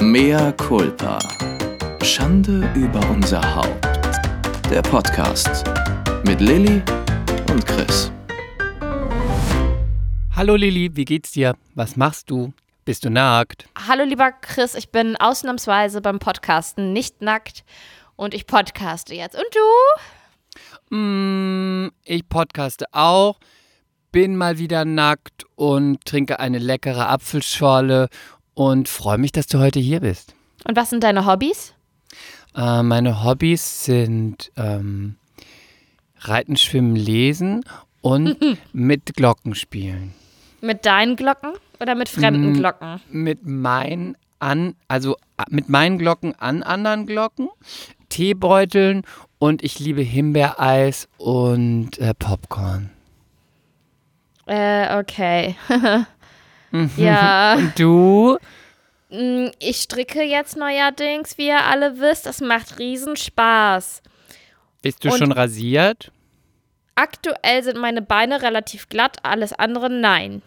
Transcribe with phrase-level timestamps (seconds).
[0.00, 1.18] Mea culpa.
[2.04, 3.84] Schande über unser Haupt.
[4.70, 5.64] Der Podcast
[6.24, 6.80] mit Lilly
[7.50, 8.12] und Chris.
[10.36, 11.56] Hallo Lilly, wie geht's dir?
[11.74, 12.52] Was machst du?
[12.84, 13.68] Bist du nackt?
[13.88, 17.64] Hallo lieber Chris, ich bin ausnahmsweise beim Podcasten nicht nackt
[18.14, 19.34] und ich podcaste jetzt.
[19.34, 19.46] Und
[20.90, 20.96] du?
[20.96, 23.40] Mm, ich podcaste auch,
[24.12, 28.08] bin mal wieder nackt und trinke eine leckere Apfelschorle
[28.58, 30.34] und freue mich, dass du heute hier bist.
[30.64, 31.74] Und was sind deine Hobbys?
[32.56, 35.14] Äh, meine Hobbys sind ähm,
[36.18, 37.64] Reiten, Schwimmen, Lesen
[38.00, 38.36] und
[38.72, 40.12] mit Glocken spielen.
[40.60, 43.00] Mit deinen Glocken oder mit fremden Glocken?
[43.12, 45.16] Mit meinen an, also
[45.48, 47.48] mit meinen Glocken an anderen Glocken,
[48.08, 49.02] Teebeuteln
[49.38, 52.90] und ich liebe Himbeereis und äh, Popcorn.
[54.46, 55.54] Äh, okay.
[56.96, 57.54] ja.
[57.54, 58.38] Und du?
[59.10, 62.26] Mm, Ich stricke jetzt neuerdings, wie ihr alle wisst.
[62.26, 64.02] Das macht riesen Spaß.
[64.82, 66.12] Bist du Und- schon rasiert?
[66.94, 70.42] Aktuell sind meine Beine relativ glatt, alles andere nein.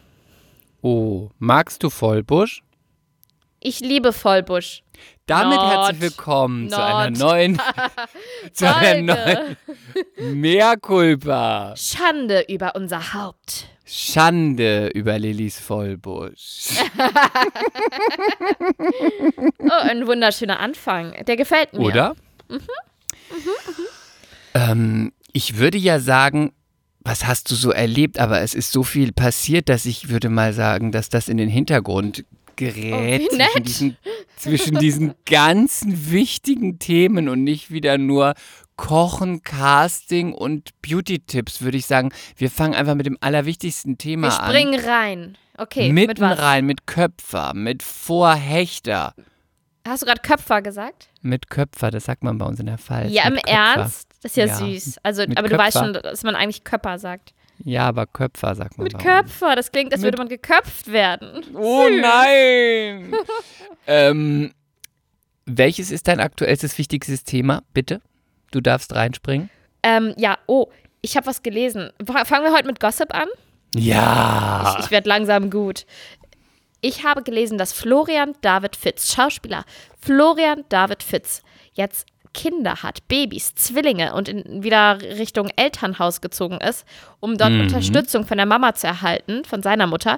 [0.81, 2.63] Oh, magst du Vollbusch?
[3.61, 4.83] Ich liebe Vollbusch.
[5.27, 5.71] Damit Not.
[5.71, 7.19] herzlich willkommen zu einer Not.
[7.19, 7.61] neuen,
[8.53, 9.57] zu einer neuen
[10.41, 11.73] Mea culpa.
[11.77, 13.67] Schande über unser Haupt.
[13.93, 16.69] Schande über Lillys Vollbusch.
[19.59, 21.13] Oh, ein wunderschöner Anfang.
[21.27, 21.79] Der gefällt mir.
[21.79, 22.15] Oder?
[24.53, 26.51] Ähm, ich würde ja sagen,
[27.01, 30.53] was hast du so erlebt, aber es ist so viel passiert, dass ich würde mal
[30.53, 32.25] sagen, dass das in den Hintergrund
[32.55, 33.97] gerät Oh, zwischen, diesen,
[34.35, 38.33] zwischen diesen ganzen wichtigen Themen und nicht wieder nur
[38.81, 42.11] Kochen, Casting und Beauty-Tipps, würde ich sagen.
[42.35, 44.49] Wir fangen einfach mit dem allerwichtigsten Thema Wir an.
[44.49, 45.37] springen rein.
[45.57, 46.39] Okay, Mitten mit was?
[46.39, 49.13] rein, mit Köpfer, mit Vorhechter.
[49.87, 51.09] Hast du gerade Köpfer gesagt?
[51.21, 53.11] Mit Köpfer, das sagt man bei uns in der Pfalz.
[53.13, 53.57] ja, im mit Köpfer.
[53.75, 54.07] Ernst?
[54.23, 54.55] Das ist ja, Ja.
[54.55, 54.97] süß.
[55.03, 55.93] Also, Mit aber du weißt Köpfer.
[55.93, 57.33] schon, dass man eigentlich Köpfer sagt.
[57.63, 58.97] Ja, aber Köpfer sagt man Mit.
[58.97, 61.43] Köpfer, das klingt, als Mit- würde man geköpft werden.
[61.55, 63.13] Oh nein!
[63.87, 64.51] ähm,
[65.45, 67.61] welches ist dein aktuellstes wichtigstes Thema?
[67.73, 68.01] Bitte?
[68.51, 69.49] Du darfst reinspringen.
[69.83, 70.67] Ähm, ja, oh,
[71.01, 71.89] ich habe was gelesen.
[72.05, 73.27] Fa- Fangen wir heute mit Gossip an?
[73.75, 74.75] Ja.
[74.77, 75.85] Ich, ich werde langsam gut.
[76.81, 79.63] Ich habe gelesen, dass Florian David Fitz, Schauspieler
[80.01, 86.85] Florian David Fitz, jetzt Kinder hat, Babys, Zwillinge und in, wieder Richtung Elternhaus gezogen ist,
[87.19, 90.17] um dort Unterstützung von der Mama zu erhalten, von seiner Mutter,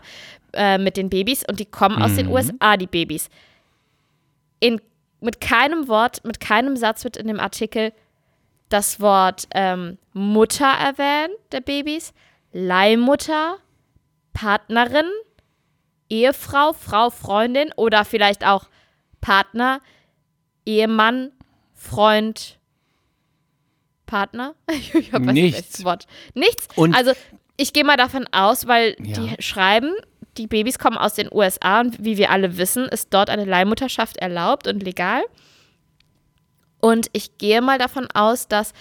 [0.53, 1.43] äh, mit den Babys.
[1.47, 3.29] Und die kommen aus den USA, die Babys.
[4.59, 4.79] In,
[5.21, 7.91] mit keinem Wort, mit keinem Satz wird in dem Artikel
[8.73, 12.13] das Wort ähm, Mutter erwähnt, der Babys,
[12.51, 13.57] Leihmutter,
[14.33, 15.05] Partnerin,
[16.09, 18.67] Ehefrau, Frau, Freundin oder vielleicht auch
[19.21, 19.79] Partner,
[20.65, 21.31] Ehemann,
[21.73, 22.59] Freund,
[24.05, 24.55] Partner.
[24.71, 25.83] Ich hab weiß nicht, Nichts.
[25.85, 26.07] Wort.
[26.33, 26.67] Nichts.
[26.75, 27.11] Und- also
[27.57, 29.13] ich gehe mal davon aus, weil Ja.
[29.19, 29.93] die schreiben,
[30.37, 34.17] die Babys kommen aus den USA und wie wir alle wissen, ist dort eine Leihmutterschaft
[34.17, 35.21] erlaubt und legal.
[36.83, 38.73] Und ich gehe mal davon aus, dass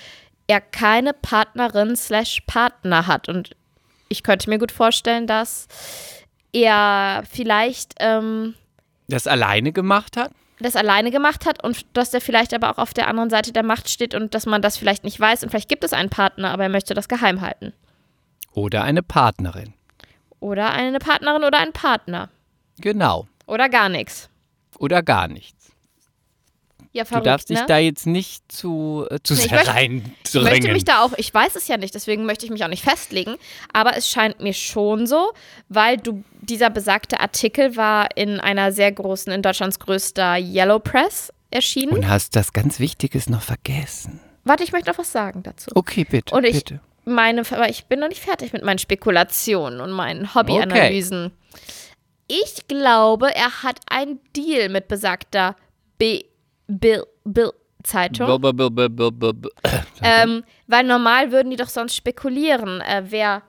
[0.49, 3.29] er keine Partnerin slash Partner hat.
[3.29, 3.55] Und
[4.09, 5.69] ich könnte mir gut vorstellen, dass
[6.53, 8.55] er vielleicht ähm,
[9.07, 10.33] Das alleine gemacht hat?
[10.59, 13.63] das alleine gemacht hat und dass er vielleicht aber auch auf der anderen Seite der
[13.63, 16.51] Macht steht und dass man das vielleicht nicht weiß und vielleicht gibt es einen Partner,
[16.51, 17.73] aber er möchte das geheim halten.
[18.53, 19.75] Oder eine Partnerin?
[20.41, 22.31] Oder eine Partnerin oder ein Partner.
[22.79, 23.27] Genau.
[23.47, 24.29] Oder gar nichts.
[24.79, 25.72] Oder gar nichts.
[26.95, 27.65] Ja, Du verrückt, darfst dich ne?
[27.67, 30.15] da jetzt nicht zu, äh, zu Nee, ich sehr möchte- reindrängen.
[30.25, 32.69] Ich möchte mich da auch, ich weiß es ja nicht, deswegen möchte ich mich auch
[32.69, 33.37] nicht festlegen,
[33.73, 35.33] aber es scheint mir schon so,
[35.71, 41.33] weil du, dieser besagte Artikel war in einer sehr großen, in Deutschlands größter Yellow Press
[41.51, 41.93] erschienen.
[41.93, 44.21] Und hast das ganz Wichtiges noch vergessen.
[44.45, 45.71] Warte, ich möchte noch was sagen dazu.
[45.75, 46.35] Okay, bitte.
[46.35, 46.81] Und ich, bitte.
[47.07, 51.31] meine, aber ich bin noch nicht fertig mit meinen Spekulationen und meinen Hobbyanalysen.
[52.29, 55.57] Ich glaube, er hat einen Deal mit besagter
[55.99, 56.25] B
[56.79, 57.53] Bill, Bill
[57.83, 58.27] Zeitung.
[58.41, 59.49] B- b- b- b- b- b-
[60.03, 63.43] Ähm, weil normal würden die doch sonst spekulieren, äh, wer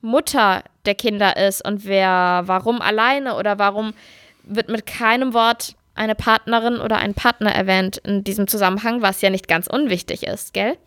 [0.00, 3.92] Mutter der Kinder ist und wer warum alleine oder warum
[4.44, 9.28] wird mit keinem Wort eine Partnerin oder ein Partner erwähnt in diesem Zusammenhang, was ja
[9.28, 10.78] nicht ganz unwichtig ist, gell?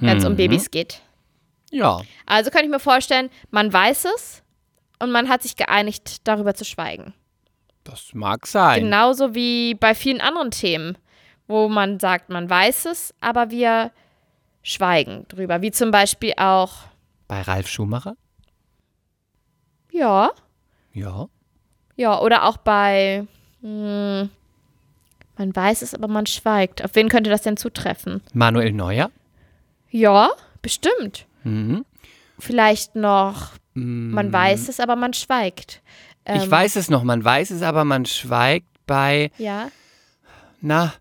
[0.00, 1.00] Wenn es um Babys geht.
[1.70, 2.00] Ja.
[2.26, 4.42] Also könnte ich mir vorstellen, man weiß es
[4.98, 7.14] und man hat sich geeinigt, darüber zu schweigen.
[7.84, 8.82] Das mag sein.
[8.84, 10.96] Genauso wie bei vielen anderen Themen,
[11.46, 13.90] wo man sagt, man weiß es, aber wir
[14.62, 15.60] schweigen drüber.
[15.62, 16.72] Wie zum Beispiel auch,
[17.28, 18.16] Bei Ralf Schumacher?
[19.92, 20.30] ja,
[20.92, 21.28] Ja.
[21.96, 23.26] ja, oder auch bei,
[23.60, 24.30] hm,
[25.36, 26.84] Man weiß es, aber man schweigt.
[26.84, 28.22] Auf wen könnte das denn zutreffen?
[28.32, 29.10] Manuel Neuer?
[29.90, 30.30] Ja,
[30.62, 31.26] bestimmt.
[31.42, 31.84] Mhm.
[32.38, 35.82] Vielleicht noch, man weiß es, aber man schweigt.
[36.26, 39.70] Ich Ähm, weiß es noch, man weiß es, aber man schweigt bei, Ja.
[40.60, 40.92] na,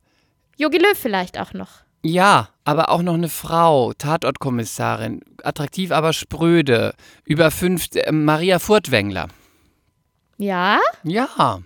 [0.58, 1.70] Jogi Löw vielleicht auch noch.
[2.04, 6.94] ja, aber auch noch eine Frau, Tatortkommissarin, attraktiv, aber spröde,
[7.26, 9.28] über fünf, äh, Maria Furtwängler.
[10.38, 10.80] Ja?
[11.04, 11.60] Ja,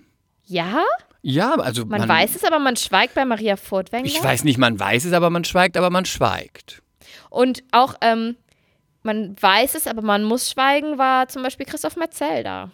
[0.46, 0.82] Ja?
[1.22, 4.06] ja, also Man, weiß es, aber man schweigt bei Maria Furtwängler.
[4.08, 6.82] Ich weiß nicht, man weiß es, aber man schweigt, aber man schweigt.
[7.30, 8.36] Und auch, ähm,
[9.02, 12.70] man weiß es, aber man muss schweigen, war zum Beispiel Christoph Metzelder.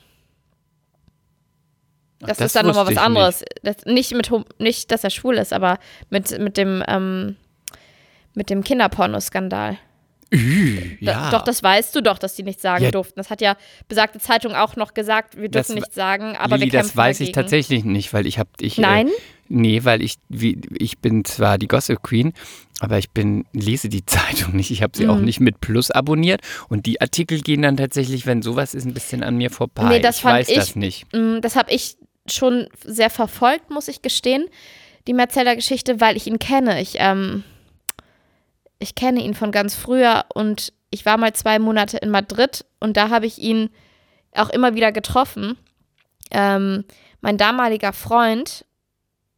[2.24, 3.44] Ach, Das, ist dann nochmal was ich anderes.
[3.62, 5.78] Das, nicht, mit, nicht, dass er schwul ist, aber
[6.10, 7.36] mit, mit dem, ähm,
[8.34, 9.72] mit dem Kinderpornoskandal.
[9.72, 10.42] Nicht.
[10.42, 11.30] Ü, Da, ja.
[11.30, 12.90] Doch, das weißt du doch, dass die nicht sagen Ja.
[12.90, 13.14] durften.
[13.20, 13.56] Das hat ja
[13.88, 16.88] besagte Zeitung auch noch gesagt, wir Das dürfen wa- nichts sagen, aber Lili, wir kämpfen
[16.88, 17.34] das weiß ich dagegen.
[17.42, 19.08] tatsächlich nicht, weil ich habe ich Nein?
[19.08, 19.10] Äh,
[19.48, 22.32] nee, weil ich wie, ich bin zwar die Gossip Queen,
[22.80, 24.04] aber ich bin lese die
[24.46, 24.72] Zeitung nicht.
[24.72, 25.24] Ich habe sie auch Mhm.
[25.24, 29.22] nicht mit Plus abonniert und die Artikel gehen dann tatsächlich, wenn sowas ist, ein bisschen
[29.22, 29.84] an mir vorbei.
[29.84, 31.06] Nee, das ich fand weiß ich- das nicht.
[31.12, 34.46] Mm, Das habe ich schon sehr verfolgt, muss ich gestehen,
[35.06, 36.80] die Metzelder Geschichte, weil ich ihn kenne.
[36.80, 37.44] Ich, ähm,
[38.78, 42.96] ich kenne ihn von ganz früher und ich war mal zwei Monate in Madrid und
[42.96, 43.70] da habe ich ihn
[44.34, 45.58] auch immer wieder getroffen.
[46.30, 46.84] Ähm,
[47.20, 48.64] mein damaliger Freund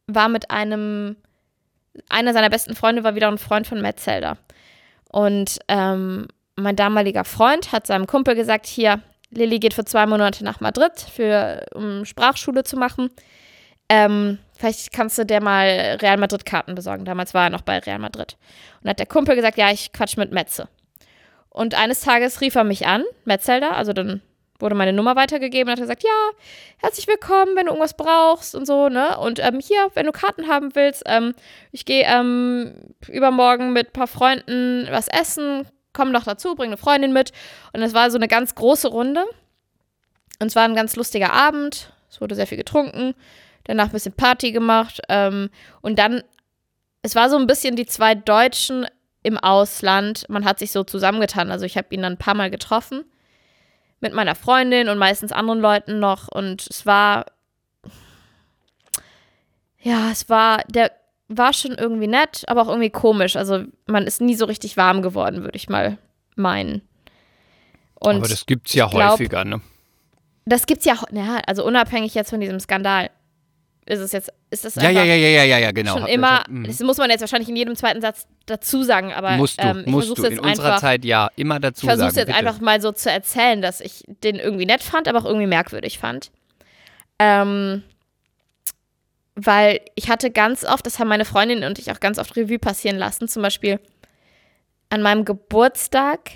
[0.07, 1.17] war mit einem,
[2.09, 4.37] einer seiner besten Freunde war wieder ein Freund von Metzelder.
[5.09, 10.43] Und ähm, mein damaliger Freund hat seinem Kumpel gesagt, hier, Lilly geht für zwei Monate
[10.43, 13.09] nach Madrid, für, um Sprachschule zu machen.
[13.89, 17.05] Ähm, vielleicht kannst du der mal Real Madrid-Karten besorgen.
[17.05, 18.37] Damals war er noch bei Real Madrid.
[18.81, 20.67] Und hat der Kumpel gesagt, ja, ich quatsch mit Metze.
[21.49, 24.21] Und eines Tages rief er mich an, Metzelder, also dann
[24.59, 26.29] wurde meine Nummer weitergegeben und hat gesagt, ja,
[26.77, 29.17] herzlich willkommen, wenn du irgendwas brauchst und so, ne?
[29.19, 31.33] Und ähm, hier, wenn du Karten haben willst, ähm,
[31.71, 32.73] ich gehe ähm,
[33.07, 35.67] übermorgen mit ein paar Freunden was essen,
[35.97, 37.33] komm doch dazu, bring eine Freundin mit.
[37.73, 39.25] Und es war so eine ganz große Runde.
[40.39, 41.91] Und es war ein ganz lustiger Abend.
[42.09, 43.15] Es wurde sehr viel getrunken.
[43.63, 45.01] Danach ein bisschen Party gemacht.
[45.09, 45.49] Ähm,
[45.81, 46.21] und dann,
[47.01, 48.85] es war so ein bisschen die zwei Deutschen
[49.23, 50.29] im Ausland.
[50.29, 51.49] Man hat sich so zusammengetan.
[51.49, 53.03] Also ich habe ihn dann ein paar Mal getroffen.
[53.99, 56.27] Mit meiner Freundin und meistens anderen Leuten noch.
[56.27, 57.25] Und es war,
[59.79, 60.91] ja, es war, der
[61.29, 63.35] war schon irgendwie nett, aber auch irgendwie komisch.
[63.35, 65.97] Also man ist nie so richtig warm geworden, würde ich mal
[66.35, 66.81] meinen.
[67.95, 69.59] Und aber das gibt's ja ich glaub, häufiger, ne?
[70.45, 73.09] das gibt's ja, ja, also unabhängig jetzt von diesem Skandal,
[73.85, 75.93] ist es jetzt, ist das Ja, einfach ja, ja, ja, ja, ja, ja, genau.
[75.93, 76.65] schon Hab- immer, mhm.
[76.65, 79.83] das muss man jetzt wahrscheinlich in jedem zweiten Satz dazu sagen, aber musst du, ähm,
[79.85, 80.33] ich musst versuche du.
[80.33, 82.17] jetzt In unserer einfach, Zeit ja immer ich dazu versuche sagen.
[82.17, 82.37] jetzt bitte.
[82.37, 85.97] einfach mal so zu erzählen, dass ich den irgendwie nett fand, aber auch irgendwie merkwürdig
[85.99, 86.31] fand.
[87.19, 87.83] Ähm,
[89.39, 92.57] weil ich hatte ganz oft, das haben meine Freundin und ich auch ganz oft Revue
[92.57, 93.79] passieren lassen, zum Beispiel
[94.89, 96.31] an meinem Geburtstag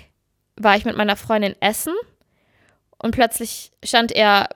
[0.56, 1.94] war ich mit meiner Freundin essen
[2.98, 4.50] und plötzlich stand er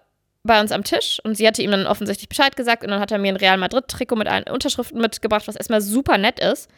[0.44, 3.10] bei uns am Tisch und sie hatte ihm dann offensichtlich Bescheid gesagt und dann hat
[3.10, 6.70] er mir ein Real Madrid-Trikot mit allen Unterschriften mitgebracht, was erstmal super nett ist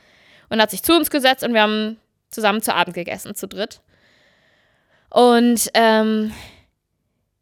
[0.49, 1.99] und hat sich zu uns gesetzt und wir haben
[2.31, 3.83] zusammen zu Abend gegessen, zu dritt.
[5.11, 6.33] Und ähm,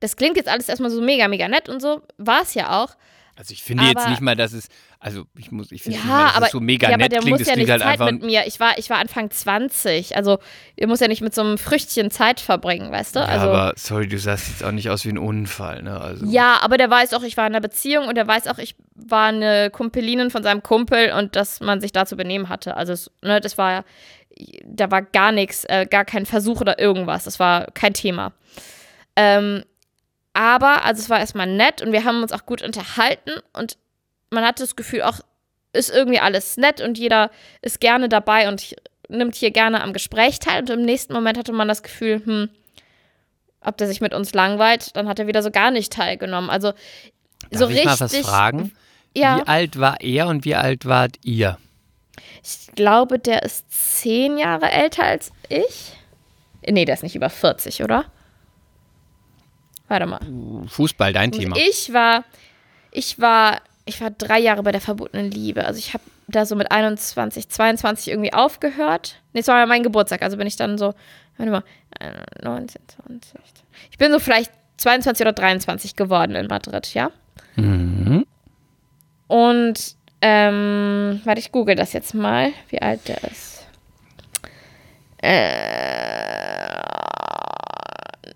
[0.00, 2.96] das klingt jetzt alles erstmal so mega, mega nett und so, war es ja auch.
[3.38, 4.68] Also ich finde jetzt aber- nicht mal, dass es,
[4.98, 7.02] also ich muss, ich finde Ja, nicht mal, dass aber, es so mega ja, aber
[7.04, 7.38] nett der klingt.
[7.38, 8.46] muss ja klingt nicht halt Zeit einfach, mit mir.
[8.46, 10.16] Ich war, ich war Anfang 20.
[10.16, 10.38] Also,
[10.74, 13.20] ihr muss ja nicht mit so einem Früchtchen Zeit verbringen, weißt du?
[13.20, 16.00] ja, Also, aber sorry, du sahst jetzt auch nicht aus wie ein Unfall, ne?
[16.00, 18.58] Also, Ja, aber der weiß auch, ich war in einer Beziehung und der weiß auch,
[18.58, 22.76] ich war eine Kumpelinin von seinem Kumpel und dass man sich da zu benehmen hatte.
[22.76, 23.84] Also, es, ne, das war,
[24.64, 27.24] da war gar nichts, äh, gar kein Versuch oder irgendwas.
[27.24, 28.32] Das war kein Thema.
[29.14, 29.64] Ähm,
[30.36, 33.78] aber, also es war erstmal nett und wir haben uns auch gut unterhalten und
[34.30, 35.20] man hatte das Gefühl, auch
[35.72, 37.30] ist irgendwie alles nett und jeder
[37.62, 38.76] ist gerne dabei und
[39.08, 40.60] nimmt hier gerne am Gespräch teil.
[40.60, 42.48] Und im nächsten Moment hatte man das Gefühl, hm,
[43.60, 46.50] ob der sich mit uns langweilt, dann hat er wieder so gar nicht teilgenommen.
[46.50, 46.80] Also Darf
[47.52, 47.84] so ich richtig.
[47.86, 48.72] mal was fragen?
[49.14, 51.58] Ja, Wie alt war er und wie alt wart ihr?
[52.42, 55.92] ich glaube, der ist zehn Jahre älter als ich.
[56.68, 58.04] Nee, der ist nicht über 40, oder?
[59.88, 60.20] Warte mal.
[60.68, 61.56] Fußball, dein Und Thema.
[61.56, 62.24] Ich war,
[62.90, 65.64] ich war, ich war drei Jahre bei der verbotenen Liebe.
[65.64, 69.22] Also ich habe da so mit 21, 22 irgendwie aufgehört.
[69.32, 70.94] Nee, es war ja mein Geburtstag, also bin ich dann so,
[71.36, 71.62] warte mal,
[72.00, 72.12] äh,
[72.42, 73.40] 19, 20.
[73.90, 77.10] Ich bin so vielleicht 22 oder 23 geworden in Madrid, ja?
[77.54, 78.26] Mhm.
[79.28, 83.66] Und, ähm, warte, ich google das jetzt mal, wie alt der ist.
[85.18, 85.66] Äh,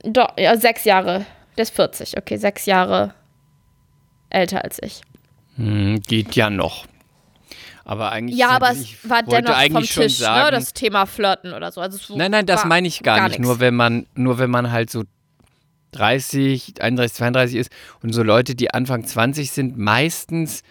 [0.05, 1.27] doch, ja, sechs Jahre.
[1.57, 3.15] Der ist 40, okay, sechs Jahre
[4.31, 5.03] älter als ich.
[5.57, 6.87] Hm, geht ja noch.
[7.85, 8.39] Aber eigentlich.
[8.39, 11.81] Ja, aber es war dennoch vom Tisch, ne, sagen, das Thema Flirten oder so.
[11.81, 13.39] Also Nein, nein, das meine ich gar, gar nicht.
[13.39, 13.47] nix.
[13.49, 15.03] Nur wenn man, nur wenn man halt so
[15.93, 17.71] 30, 31, 32 ist
[18.03, 20.63] und so Leute, die Anfang 20 sind, meistens,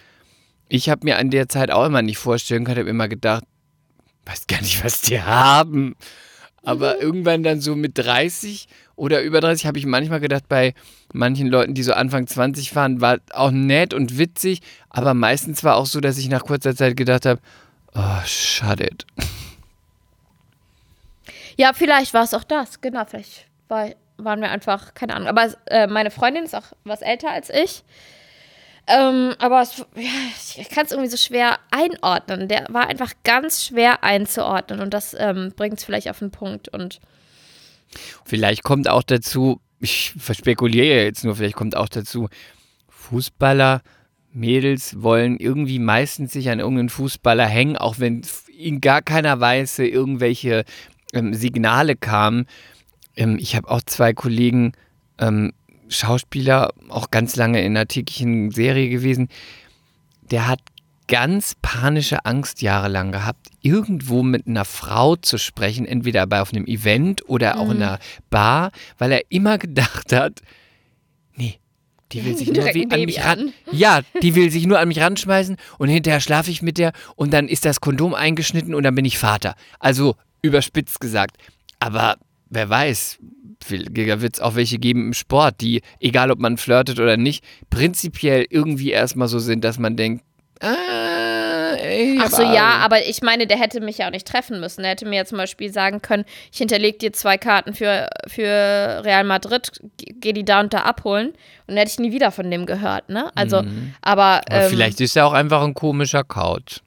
[0.70, 3.44] ich habe mir an der Zeit auch immer nicht vorstellen können, habe immer gedacht,
[4.26, 5.96] weiß gar nicht, was die haben.
[6.64, 7.02] Aber Mhm.
[7.02, 8.68] irgendwann dann so mit 30
[9.00, 10.74] oder über 30 habe ich manchmal gedacht, bei
[11.14, 15.78] manchen Leuten, die so Anfang 20 waren, war auch nett und witzig, aber meistens war
[15.78, 17.42] auch so, dass ich nach kurzer Zeit gedacht habe,
[17.96, 19.06] oh, shut it.
[21.58, 22.80] Ja, vielleicht war es auch das.
[22.82, 25.28] Genau, vielleicht war, waren wir einfach, keine Ahnung.
[25.28, 27.84] Aber äh, meine Freundin ist auch was älter als ich.
[28.88, 30.10] Ähm, aber es, ja,
[30.58, 32.48] ich kann es irgendwie so schwer einordnen.
[32.48, 36.70] Der war einfach ganz schwer einzuordnen und das ähm, bringt es vielleicht auf den Punkt.
[36.70, 37.00] Und
[38.26, 42.30] Vielleicht kommt auch dazu, ich verspekuliere jetzt nur, vielleicht kommt auch dazu,
[42.88, 43.82] Fußballer,
[44.32, 48.22] Mädels wollen irgendwie meistens sich an irgendeinen Fußballer hängen, auch wenn
[48.58, 50.66] in gar keiner Weise irgendwelche
[51.14, 52.46] ähm, Signale kamen.
[53.16, 54.74] Ähm, ich habe auch zwei Kollegen,
[55.18, 55.54] ähm,
[55.88, 59.30] Schauspieler, auch ganz lange in einer täglichen Serie gewesen.
[60.30, 60.60] Der hat
[61.10, 66.66] ganz panische Angst jahrelang gehabt, irgendwo mit einer Frau zu sprechen, entweder bei auf einem
[66.66, 68.00] Event oder auch in einer
[68.30, 70.42] Bar, weil er immer gedacht hat,
[71.36, 71.60] nee,
[72.12, 73.40] die will sich nur an Baby mich ran.
[73.40, 73.54] an.
[73.72, 77.34] Ja, die will sich nur an mich ranschmeißen und hinterher schlafe ich mit der und
[77.34, 79.56] dann ist das Kondom eingeschnitten und dann bin ich Vater.
[79.80, 81.38] Also überspitzt gesagt.
[81.80, 82.18] Aber
[82.50, 83.18] wer weiß,
[83.68, 87.44] da wird es auch welche geben im Sport, die, egal ob man flirtet oder nicht,
[87.70, 90.24] prinzipiell irgendwie erstmal so sind, dass man denkt,
[90.62, 94.60] ah, ey, ach so, ja, aber ich meine, der hätte mich ja auch nicht treffen
[94.60, 94.82] müssen.
[94.82, 99.02] Der hätte mir ja zum Beispiel sagen können, ich hinterlege dir zwei Karten für, für
[99.04, 101.30] Real Madrid, geh die da und da abholen.
[101.30, 101.36] Und
[101.68, 103.32] dann hätte ich nie wieder von dem gehört, ne?
[103.36, 103.94] Also, aber, Mhm.
[104.02, 106.80] Aber ähm, vielleicht ist er auch einfach ein komischer Couch.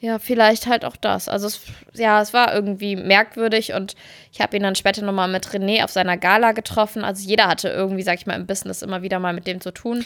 [0.00, 1.28] Ja, vielleicht halt auch das.
[1.28, 1.60] Also es,
[1.92, 3.96] ja, es war irgendwie merkwürdig und
[4.32, 7.04] ich habe ihn dann später nochmal mit René auf seiner Gala getroffen.
[7.04, 9.72] Also jeder hatte irgendwie, sag ich mal, im Business immer wieder mal mit dem zu
[9.72, 10.04] tun.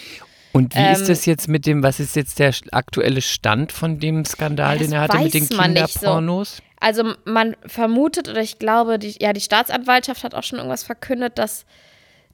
[0.55, 3.99] Und wie Ähm, ist das jetzt mit dem, was ist jetzt der aktuelle Stand von
[3.99, 5.61] dem Skandal, den er hatte mit den nicht so.
[5.61, 6.61] Kinderpornos?
[6.79, 11.37] Also man vermutet oder ich glaube, die, ja, die Staatsanwaltschaft hat auch schon irgendwas verkündet,
[11.39, 11.65] dass,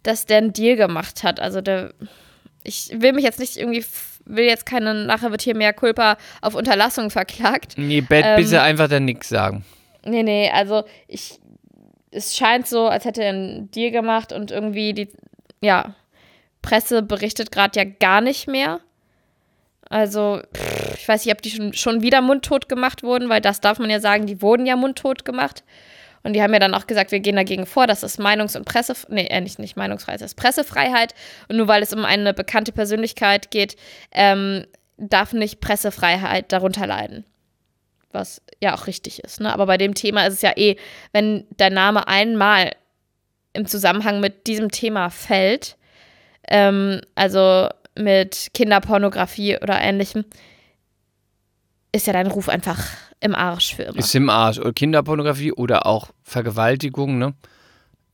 [0.03, 1.39] dass der einen Deal gemacht hat.
[1.39, 1.95] Also der,
[2.63, 3.83] ich will mich jetzt nicht irgendwie,
[4.25, 7.73] will jetzt keine, nachher wird hier mehr Culpa auf Unterlassung verklagt.
[7.77, 9.65] Nee, Bett, Ähm, bitte einfach dann nichts sagen.
[10.05, 11.39] Nee, nee, also ich,
[12.11, 15.09] es scheint so, als hätte er einen Deal gemacht und irgendwie die,
[15.61, 15.95] ja,
[16.61, 18.79] Presse berichtet gerade ja gar nicht mehr.
[19.89, 23.59] Also, pff, ich weiß nicht, ob die schon, schon wieder mundtot gemacht wurden, weil das
[23.59, 25.63] darf man ja sagen, die wurden ja mundtot gemacht.
[26.23, 28.65] Und die haben ja dann auch gesagt, wir gehen dagegen vor, das ist Meinungs- und
[28.65, 31.15] Presse, nee, äh, nicht, nicht Meinungsfreiheit, das ist Pressefreiheit.
[31.49, 33.75] Und nur weil es um eine bekannte Persönlichkeit geht,
[34.11, 34.65] ähm,
[34.97, 37.25] darf nicht Pressefreiheit darunter leiden
[38.13, 39.39] was ja auch richtig ist.
[39.39, 39.51] Ne?
[39.51, 40.75] Aber bei dem Thema ist es ja eh,
[41.11, 42.71] wenn dein Name einmal
[43.53, 45.77] im Zusammenhang mit diesem Thema fällt,
[46.47, 50.25] ähm, also mit Kinderpornografie oder ähnlichem,
[51.91, 52.79] ist ja dein Ruf einfach
[53.19, 53.99] im Arsch für immer.
[53.99, 54.59] Ist im Arsch.
[54.59, 57.33] Oder Kinderpornografie oder auch Vergewaltigung, ne?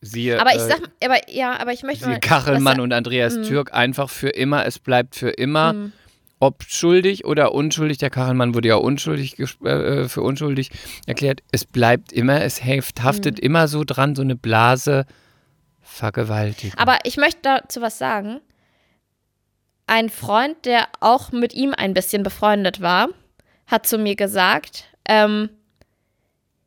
[0.01, 2.93] Siehe, aber ich äh, sag, aber ja, aber ich möchte siehe mal, Kachelmann was- und
[2.93, 3.43] Andreas Mhm.
[3.43, 4.65] Türk einfach für immer.
[4.65, 5.73] Es bleibt für immer.
[5.73, 5.91] Mhm.
[6.39, 10.69] Ob schuldig oder unschuldig, der Kachelmann wurde ja unschuldig gesp- äh, für unschuldig
[11.07, 11.41] erklärt.
[11.51, 15.07] Es bleibt immer, es heft, haftet immer so dran, so eine Blase
[15.97, 16.77] Vergewaltigung.
[16.77, 18.39] Aber ich möchte dazu was sagen.
[19.87, 23.07] Ein Freund, der auch mit ihm ein bisschen befreundet war,
[23.67, 25.49] hat zu mir gesagt, ähm,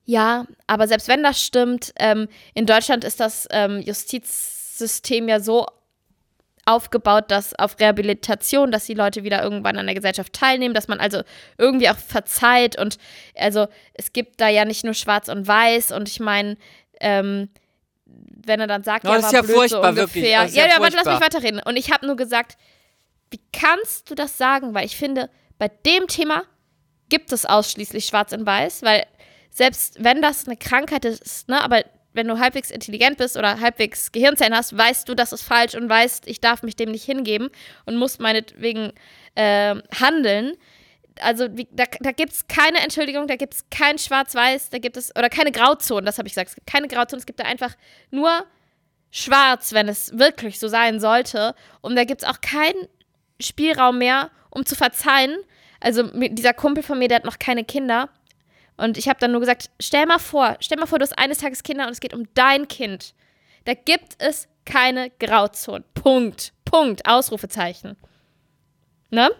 [0.05, 5.67] ja, aber selbst wenn das stimmt, ähm, in Deutschland ist das ähm, Justizsystem ja so
[6.65, 10.99] aufgebaut, dass auf Rehabilitation, dass die Leute wieder irgendwann an der Gesellschaft teilnehmen, dass man
[10.99, 11.23] also
[11.59, 12.99] irgendwie auch verzeiht und
[13.37, 16.57] also es gibt da ja nicht nur Schwarz und Weiß und ich meine,
[17.01, 17.49] ähm,
[18.47, 20.25] wenn er dann sagt, Oh, ja, das ist ja blöd, furchtbar, so wirklich.
[20.25, 20.43] ungefähr.
[20.43, 21.61] Das ist ja, ja ja, warte, lass mich weiterreden.
[21.65, 22.57] Und ich habe nur gesagt,
[23.31, 24.75] wie kannst du das sagen?
[24.75, 26.43] Weil ich finde, bei dem Thema
[27.09, 29.05] gibt es ausschließlich Schwarz und Weiß, weil
[29.51, 34.11] selbst wenn das eine Krankheit ist, ne, aber wenn du halbwegs intelligent bist oder halbwegs
[34.13, 37.51] Gehirnzellen hast, weißt du, das ist falsch und weißt, ich darf mich dem nicht hingeben
[37.87, 38.93] und muss meinetwegen
[39.35, 40.55] äh, handeln.
[41.21, 44.97] Also wie, da, da gibt es keine Entschuldigung, da gibt es kein Schwarz-Weiß, da gibt
[44.97, 47.45] es, oder keine Grauzonen, das habe ich gesagt, es gibt keine Grauzonen, es gibt da
[47.45, 47.75] einfach
[48.11, 48.47] nur
[49.11, 51.55] schwarz, wenn es wirklich so sein sollte.
[51.81, 52.89] Und da gibt es auch keinen
[53.41, 55.37] Spielraum mehr, um zu verzeihen.
[55.81, 58.09] Also dieser Kumpel von mir, der hat noch keine Kinder.
[58.77, 61.39] Und ich habe dann nur gesagt, stell mal vor, stell mal vor, du hast eines
[61.39, 63.15] Tages Kinder und es geht um dein Kind.
[63.65, 65.85] Da gibt es keine Grauzonen.
[65.95, 66.53] Punkt.
[66.65, 67.07] Punkt.
[67.07, 67.97] Ausrufezeichen.
[69.11, 69.31] Ne?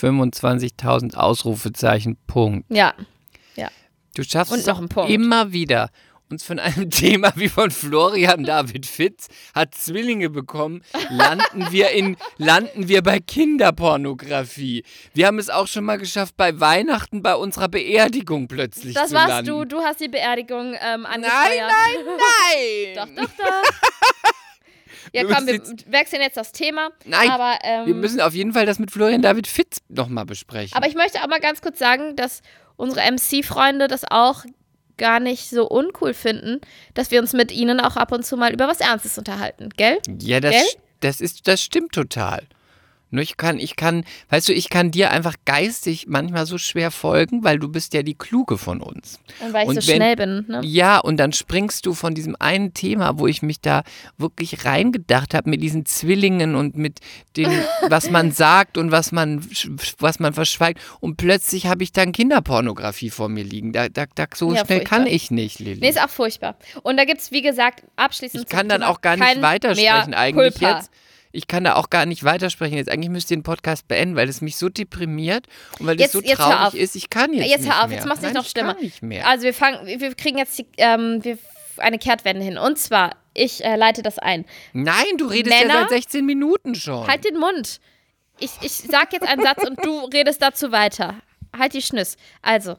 [0.00, 2.66] 25.000 Ausrufezeichen, Punkt.
[2.70, 2.94] Ja.
[4.16, 5.88] Du schaffst Und es noch auch immer wieder,
[6.30, 12.16] uns von einem Thema wie von Florian David Fitz hat Zwillinge bekommen, landen wir in
[12.36, 14.82] landen wir bei Kinderpornografie.
[15.14, 19.14] Wir haben es auch schon mal geschafft bei Weihnachten bei unserer Beerdigung plötzlich Das zu
[19.14, 19.46] warst landen.
[19.50, 19.64] du.
[19.64, 21.70] Du hast die Beerdigung ähm, Nein, angesteuert.
[21.70, 23.26] nein, Doch, nein.
[23.28, 23.70] doch, doch.
[25.14, 26.90] Ja, komm, wir wechseln jetzt das Thema.
[27.04, 30.76] Nein, aber, ähm, Wir müssen auf jeden Fall das mit Florian David Fitz nochmal besprechen.
[30.76, 32.42] aber ich möchte auch mal ganz kurz sagen, dass
[32.76, 34.44] unsere MC-Freunde das auch
[34.96, 36.60] gar nicht so uncool finden,
[36.94, 39.98] dass wir uns mit ihnen auch ab und zu mal über was Ernstes unterhalten, gell?
[40.20, 40.64] Ja, das, Gell?
[41.00, 42.42] das ist, das stimmt total.
[43.10, 46.90] Nur ich kann, ich kann, weißt du, ich kann dir einfach geistig manchmal so schwer
[46.90, 49.18] folgen, weil du bist ja die Kluge von uns.
[49.40, 50.60] Und weil ich Und so wenn- schnell bin, ne?
[50.64, 53.82] Ja, und dann springst du von diesem einen Thema, wo ich mich da
[54.18, 57.00] wirklich reingedacht habe, mit diesen Zwillingen und mit
[57.36, 57.50] dem,
[57.88, 59.44] was man sagt und was man,
[59.98, 60.80] was man verschweigt.
[61.00, 63.72] Und plötzlich habe ich dann Kinderpornografie vor mir liegen.
[63.72, 65.14] Da, da, da, so Ja, schnell kann furchtbar.
[65.14, 65.80] ich nicht, Lilly.
[65.80, 66.56] Nee, ist auch furchtbar.
[66.82, 70.54] Und da gibt es, wie gesagt, abschließend Ich kann dann auch gar nicht weitersprechen eigentlich
[70.54, 70.78] Culpa.
[70.78, 70.90] jetzt.
[71.32, 72.90] Ich kann da auch gar nicht weitersprechen jetzt.
[72.90, 75.46] Eigentlich müsst ihr den Podcast beenden, weil es mich so deprimiert
[75.78, 76.96] und weil Jetzt- es so jetzt traurig ist.
[76.96, 77.98] Ich kann jetzt, Jetzt nicht hör auf, mehr.
[77.98, 78.70] jetzt machst du es Nein, noch schlimmer.
[78.70, 79.26] Ich kann nicht mehr.
[79.28, 81.38] Also wir fangen, wir kriegen jetzt die, ähm, wir,
[81.76, 82.58] eine Kehrtwende hin.
[82.58, 84.44] Und zwar, ich äh, leite das ein.
[84.72, 87.06] Nein, du redest Männer- ja seit 16 Minuten schon.
[87.06, 87.80] Halt den Mund.
[88.40, 91.14] Ich, ich sag jetzt einen Satz und du redest dazu weiter.
[91.56, 92.16] Halt die Schnüss.
[92.42, 92.76] Also,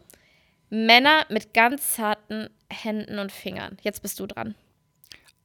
[0.69, 3.77] Männer mit ganz zarten Händen und Fingern.
[3.81, 4.55] Jetzt bist du dran.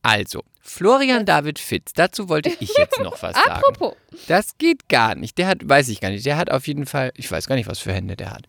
[0.03, 3.51] Also, Florian David Fitz, dazu wollte ich jetzt noch was sagen.
[3.51, 3.95] Apropos.
[4.27, 5.39] Das geht gar nicht.
[5.39, 7.69] Der hat, weiß ich gar nicht, der hat auf jeden Fall, ich weiß gar nicht,
[7.69, 8.43] was für Hände der hat.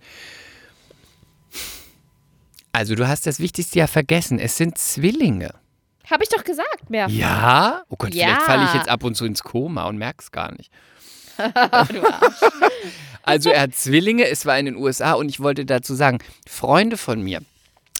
[2.71, 4.39] Also, du hast das Wichtigste ja vergessen.
[4.39, 5.53] Es sind Zwillinge.
[6.09, 7.07] Habe ich doch gesagt, mehr.
[7.09, 7.83] Ja?
[7.89, 8.25] Oh Gott, Ja.
[8.27, 10.71] vielleicht falle ich jetzt ab und zu ins Koma und merk's gar nicht.
[11.37, 12.41] Du Arsch.
[13.23, 16.19] Also er hat Zwillinge, es war in den USA und ich wollte dazu sagen,
[16.49, 17.41] Freunde von mir,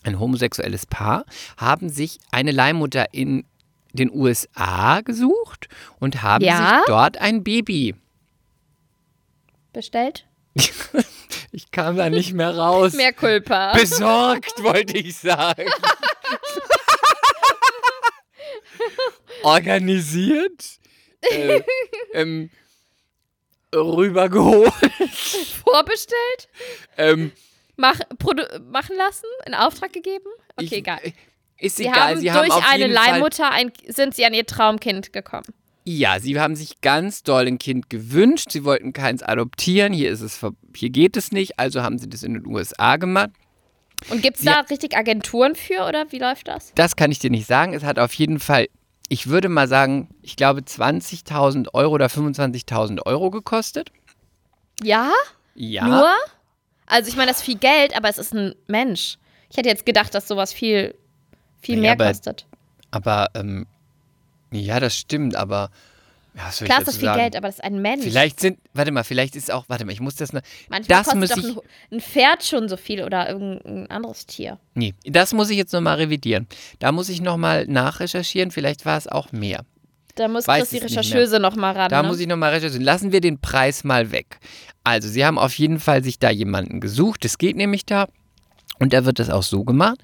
[0.03, 1.25] ein homosexuelles Paar,
[1.58, 3.43] haben sich eine Leihmutter in
[3.93, 5.67] den USA gesucht
[6.00, 6.78] und haben Ja?
[6.80, 7.95] sich dort ein Baby.
[9.73, 10.26] Bestellt?
[11.52, 12.93] Ich kam da nicht mehr raus.
[12.93, 13.73] Mehr Culpa.
[13.73, 15.65] Besorgt, wollte ich sagen.
[19.43, 20.80] Organisiert.
[21.21, 21.62] Äh,
[22.13, 22.50] ähm,
[23.73, 24.71] rübergeholt.
[25.63, 26.50] Vorbestellt?
[26.97, 27.32] Ähm,
[27.76, 28.00] Mach,
[28.69, 29.26] machen lassen?
[29.45, 30.30] In Auftrag gegeben?
[30.56, 31.00] Okay, ich, egal.
[31.60, 32.12] Ist Sie egal.
[32.12, 35.48] haben Sie haben durch eine Leihmutter ein, sind sie an ihr Traumkind gekommen.
[35.86, 38.52] Ja, sie haben sich ganz doll ein Kind gewünscht.
[38.52, 39.93] Sie wollten keins adoptieren.
[39.93, 41.60] Hier ist es, hier geht es nicht.
[41.60, 43.30] Also haben sie das in den USA gemacht.
[44.10, 46.74] Und gibt es da richtig Agenturen für oder wie läuft das?
[46.76, 47.74] Das kann ich dir nicht sagen.
[47.74, 48.67] Es hat auf jeden Fall,
[49.08, 53.89] ich würde mal sagen, ich glaube 20.000 Euro oder 25.000 Euro gekostet.
[54.84, 55.12] Ja?
[55.56, 55.88] Ja.
[55.88, 56.13] Nur?
[56.86, 59.17] Also ich meine, das ist viel Geld, aber es ist ein Mensch.
[59.50, 60.96] Ich hätte jetzt gedacht, dass sowas viel,
[61.62, 62.46] viel Naja, mehr aber- kostet.
[62.91, 63.65] Aber, ähm,
[64.52, 65.70] ja, das stimmt, aber.
[66.36, 67.20] Ja, Klar ist das viel sagen?
[67.20, 68.04] Geld, aber das ist ein Mensch.
[68.04, 70.41] Vielleicht sind, warte mal, vielleicht ist auch, warte mal, ich muss das noch.
[70.70, 74.60] Manchmal das kostet doch ein, ein Pferd schon so viel oder irgendein anderes Tier.
[74.76, 76.46] nee, das muss ich jetzt nochmal revidieren.
[76.78, 79.65] Da muss ich nochmal nachrecherchieren, vielleicht war es auch mehr.
[80.13, 80.86] Da muss Weiß Chris die.
[80.86, 81.89] Rechercheuse noch mal ran.
[81.89, 82.08] Da ne?
[82.08, 82.84] muss ich nochmal recherchieren.
[82.84, 84.39] Lassen wir den Preis mal weg.
[84.84, 87.26] Also, sie haben auf jeden Fall sich da jemanden gesucht.
[87.26, 88.08] Es geht nämlich da.
[88.80, 89.98] Und da wird es auch so gemacht.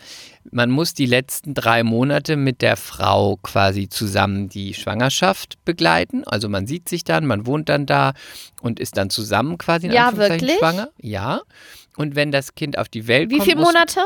[0.51, 6.23] Man muss die letzten drei Monate mit der Frau quasi zusammen die Schwangerschaft begleiten.
[6.25, 8.13] Also man sieht sich dann, man wohnt dann da
[8.61, 10.59] und ist dann zusammen quasi in Ja, Anführungszeichen wirklich?
[10.59, 10.89] schwanger.
[11.01, 11.41] Ja.
[11.95, 14.01] Und wenn das Kind auf die Welt Wie kommt, viele muss Monate?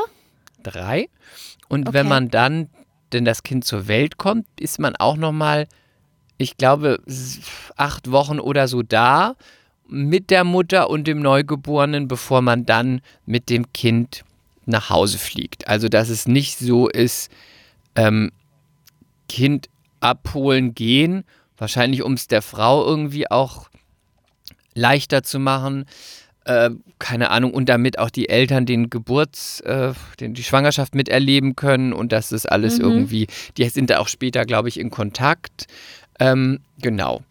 [0.62, 1.08] drei.
[1.68, 1.94] Und Okay.
[1.98, 2.68] wenn man dann,
[3.12, 5.66] denn das Kind zur Welt kommt, ist man auch nochmal,
[6.38, 6.98] ich glaube,
[7.76, 9.34] acht Wochen oder so da
[9.88, 14.22] mit der Mutter und dem Neugeborenen, bevor man dann mit dem Kind
[14.68, 15.68] nach Hause fliegt.
[15.68, 17.30] Also, dass es nicht so ist,
[17.94, 18.30] ähm,
[19.28, 19.68] Kind
[20.00, 21.24] abholen, gehen,
[21.56, 23.68] wahrscheinlich um es der Frau irgendwie auch
[24.74, 25.86] leichter zu machen
[26.48, 31.54] äh, keine Ahnung, und damit auch die Eltern den Geburts, äh, den, die Schwangerschaft miterleben
[31.56, 32.84] können und dass das alles Mhm.
[32.84, 33.26] irgendwie,
[33.58, 35.66] die sind da auch später, glaube ich, in Kontakt.
[36.18, 37.22] Ähm, genau.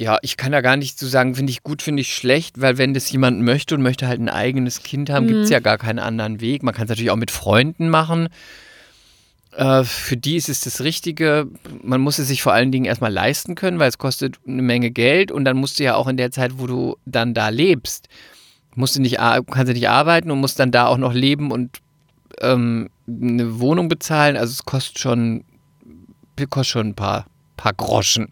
[0.00, 2.78] Ja, ich kann da gar nicht zu sagen, finde ich gut, finde ich schlecht, weil
[2.78, 5.76] wenn das jemand möchte und möchte halt ein eigenes Kind haben, gibt es ja gar
[5.76, 6.62] keinen anderen Weg.
[6.62, 8.28] Man kann es natürlich auch mit Freunden machen.
[9.52, 11.48] Äh, für die ist es das Richtige.
[11.82, 14.92] Man muss es sich vor allen Dingen erstmal leisten können, weil es kostet eine Menge
[14.92, 18.08] Geld und dann musst du ja auch in der Zeit, wo du dann da lebst,
[18.76, 21.80] musst du nicht, kannst du nicht arbeiten und musst dann da auch noch leben und
[22.40, 24.36] ähm, eine Wohnung bezahlen.
[24.36, 25.42] Also es kostet schon,
[26.50, 28.28] kostet schon ein paar, paar Groschen.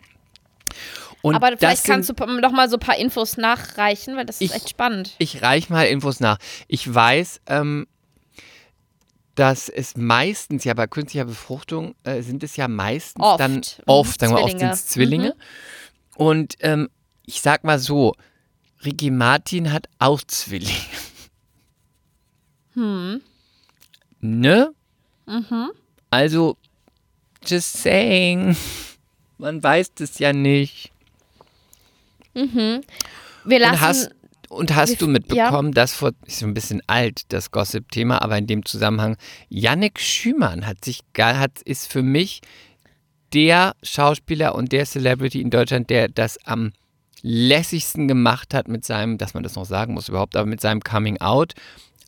[1.22, 4.36] Und Aber vielleicht sind- kannst du noch mal so ein paar Infos nachreichen, weil das
[4.40, 5.14] ist Ich- echt spannend.
[5.18, 6.38] Ich reich mal Infos nach.
[6.68, 7.86] Ich weiß, ähm,
[9.34, 13.40] dass es meistens, ja bei künstlicher Befruchtung äh, sind es ja meistens Oft.
[13.40, 13.62] dann Mhm.
[13.86, 14.72] oft, sagen wir oft sind Zwillinge.
[14.74, 15.36] es Zwillinge.
[16.16, 16.88] Und ähm,
[17.26, 18.14] ich sag mal so,
[18.84, 20.70] Ricky Martin hat auch Zwillinge.
[22.74, 23.20] Hm.
[24.20, 24.72] Ne?
[25.26, 25.70] Mhm.
[26.10, 26.56] Also,
[27.44, 28.56] just saying.
[29.38, 30.92] Man weiß das ja nicht.
[32.36, 32.82] Wir
[33.44, 33.80] Und lassen.
[33.80, 34.10] hast,
[34.48, 35.12] und hast wir- du ja.
[35.12, 39.16] mitbekommen, dass vor, ist so ein bisschen alt, das Gossip-Thema, aber in dem Zusammenhang,
[39.48, 42.40] Yannick Schümann hat sich, hat, ist für mich
[43.32, 46.72] der Schauspieler und der Celebrity in Deutschland, der das am
[47.22, 50.80] lässigsten gemacht hat mit seinem, dass man das noch sagen muss überhaupt, aber mit seinem
[50.80, 51.54] Coming Out.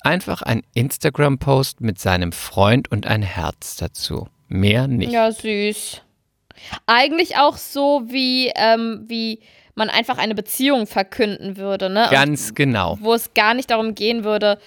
[0.02, 4.28] Einfach ein Instagram-Post mit seinem Freund und ein Herz dazu.
[4.46, 5.10] Mehr nicht.
[5.10, 6.02] Ja, süß.
[6.86, 9.40] Eigentlich auch so, wie, ähm, wie
[9.78, 12.08] man einfach eine Beziehung verkünden würde, ne?
[12.10, 12.98] Ganz genau.
[13.00, 14.58] wo es gar nicht darum gehen würde,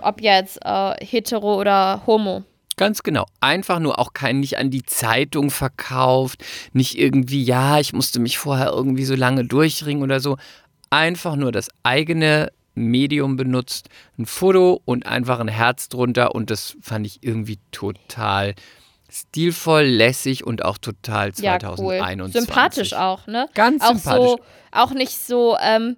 [0.00, 2.42] ob jetzt äh, hetero oder homo.
[2.76, 3.26] Ganz genau.
[3.40, 8.38] Einfach nur auch kein nicht an die Zeitung verkauft, nicht irgendwie, ja, ich musste mich
[8.38, 10.38] vorher irgendwie so lange durchringen oder so.
[10.88, 16.76] Einfach nur das eigene Medium benutzt, ein Foto und einfach ein Herz drunter und das
[16.80, 18.54] fand ich irgendwie total
[19.10, 22.20] stilvoll, lässig und auch total Ja, 2021.
[22.20, 22.30] cool.
[22.42, 23.48] Sympathisch auch, ne?
[23.54, 24.28] Ganz auch sympathisch.
[24.30, 24.38] So,
[24.72, 25.96] auch nicht so, ähm,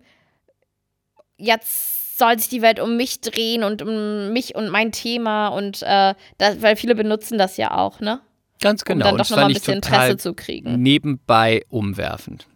[1.37, 5.83] jetzt soll sich die Welt um mich drehen und um mich und mein Thema und
[5.83, 8.21] äh, das, weil viele benutzen das ja auch, ne?
[8.61, 9.05] Ganz Um genau.
[9.07, 10.81] dann und doch nochmal ein bisschen Interesse zu kriegen.
[10.81, 12.47] nebenbei umwerfend.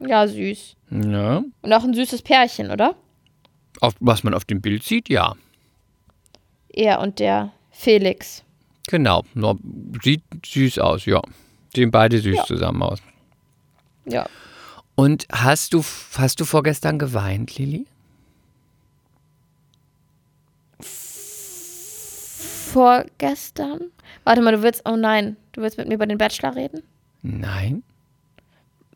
[0.00, 0.76] Ja, süß.
[0.90, 1.42] Ja.
[1.62, 2.94] Und auch ein süßes Pärchen, oder?
[3.80, 5.34] Auf, was man auf dem Bild sieht, ja.
[6.68, 8.43] Er und der Felix.
[8.88, 9.24] Genau.
[10.02, 11.22] Sieht süß aus, ja.
[11.74, 12.44] Sehen beide süß Ja.
[12.44, 12.98] zusammen aus.
[14.06, 14.26] Ja.
[14.94, 15.82] Und hast du,
[16.16, 17.86] hast du vorgestern geweint, Lili?
[22.72, 23.90] Vorgestern?
[24.24, 26.82] Warte mal, du willst, oh nein, du willst mit mir über den Bachelor reden?
[27.22, 27.82] Nein.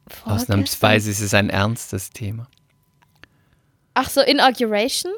[0.06, 0.54] Vorgestern?
[0.60, 2.48] Ausnahmsweise ist es ein ernstes Thema.
[3.94, 5.12] Ach so, Inauguration?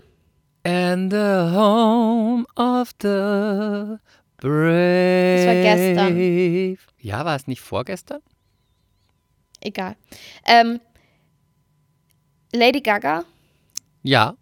[0.65, 1.17] And the
[1.57, 3.97] home of the
[4.41, 5.37] brave.
[5.37, 6.79] Das war gestern.
[6.99, 8.21] Ja, war es nicht vorgestern?
[9.61, 9.97] Egal.
[10.47, 10.81] Ähm,
[12.53, 13.25] Lady Gaga
[14.03, 14.35] Ja,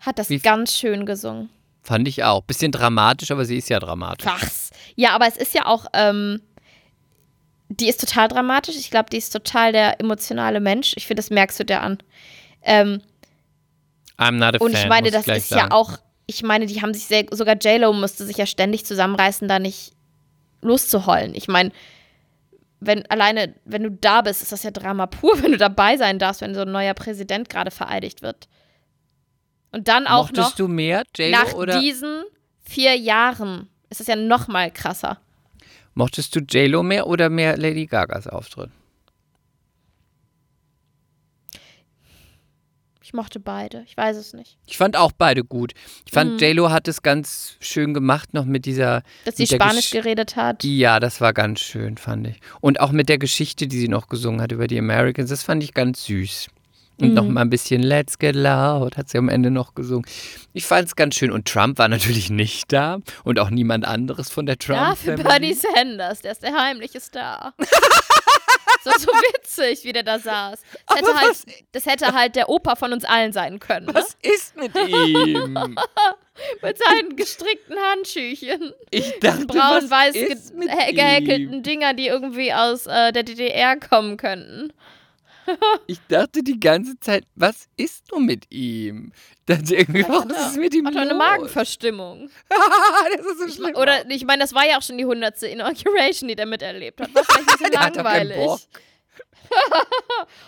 [0.00, 1.48] hat das Wie- ganz schön gesungen.
[1.82, 2.42] fand ich auch.
[2.42, 4.26] Bisschen dramatisch, aber sie ist ja dramatisch.
[4.26, 4.70] Was?
[4.96, 6.40] Ja, aber es ist ja auch, ähm,
[7.68, 8.76] die ist total dramatisch.
[8.76, 10.92] Ich glaube, die ist total der emotionale Mensch.
[10.96, 11.98] Ich finde, das merkst du dir an.
[12.62, 13.00] Ähm,
[14.18, 15.68] I'm not a und fan, ich meine, muss das ist sagen.
[15.70, 19.46] ja auch, ich meine, die haben sich sehr, sogar J-Lo musste sich ja ständig zusammenreißen,
[19.48, 19.92] da nicht
[20.60, 21.34] loszuheulen.
[21.34, 21.70] Ich meine,
[22.80, 26.18] wenn alleine, wenn du da bist, ist das ja Drama pur, wenn du dabei sein
[26.18, 28.48] darfst, wenn so ein neuer Präsident gerade vereidigt wird.
[29.72, 32.24] Und dann auch Mochtest noch du mehr, nach oder diesen
[32.62, 35.18] vier Jahren ist es ja noch mal krasser.
[35.94, 38.70] mochtest du J-Lo mehr oder mehr Lady Gagas Auftritt?
[43.06, 43.84] Ich mochte beide.
[43.86, 44.58] Ich weiß es nicht.
[44.66, 45.74] Ich fand auch beide gut.
[46.06, 46.38] Ich fand, Mhm.
[46.38, 49.04] J-Lo hat es ganz schön gemacht, noch mit dieser.
[49.24, 50.64] Dass sie mit Spanisch Gesch- geredet hat.
[50.64, 52.40] Ja, das war ganz schön, fand ich.
[52.60, 55.62] Und auch mit der Geschichte, die sie noch gesungen hat über die Americans, das fand
[55.62, 56.48] ich ganz süß.
[57.00, 60.04] Und noch mal ein bisschen Let's Get Loud hat sie am Ende noch gesungen.
[60.52, 61.30] Ich fand es ganz schön.
[61.30, 64.80] Und Trump war natürlich nicht da und auch niemand anderes von der Trump.
[64.80, 65.14] Ja, für.
[65.14, 67.54] Bernie Sanders, der ist der heimliche Star.
[68.92, 70.60] so, so witzig, wie der da saß.
[70.86, 71.36] Das hätte, halt,
[71.72, 73.86] das hätte halt der Opa von uns allen sein können.
[73.86, 73.94] Ne?
[73.94, 75.78] Was ist mit ihm?
[76.62, 78.74] Mit seinen gestrickten Handschüchen.
[78.90, 80.36] Ich dachte, Braun-weiß ge
[80.92, 81.62] gehäkelten ihm?
[81.62, 84.70] Dinger, die irgendwie aus äh, der DDR kommen könnten.
[85.86, 89.12] Ich dachte die ganze Zeit, was ist nur mit ihm?
[89.30, 91.14] Ich dachte irgendwie, er- ist mit ihm Hat doch eine?
[91.14, 92.28] Magenverstimmung.
[92.48, 93.72] das ist so Ich schlimm.
[93.72, 97.00] mein, oder ich meine, das war ja auch schon die hundertste Inauguration, die der miterlebt
[97.00, 97.14] hat.
[97.14, 98.68] War vielleicht ein bisschen langweilig.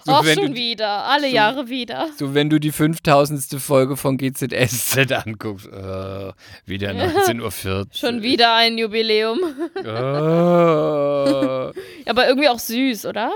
[0.05, 2.09] So, Auch schon du, wieder, alle so- Jahre wieder.
[2.19, 3.61] so, wenn du die 5000.
[3.61, 6.33] Folge von GZSZ anguckst, äh,
[6.67, 7.87] wieder 19.40 Uhr.
[7.93, 9.39] Schon wieder ein Jubiläum.
[9.77, 11.71] Oh.
[12.07, 13.33] Aber irgendwie auch süß, oder?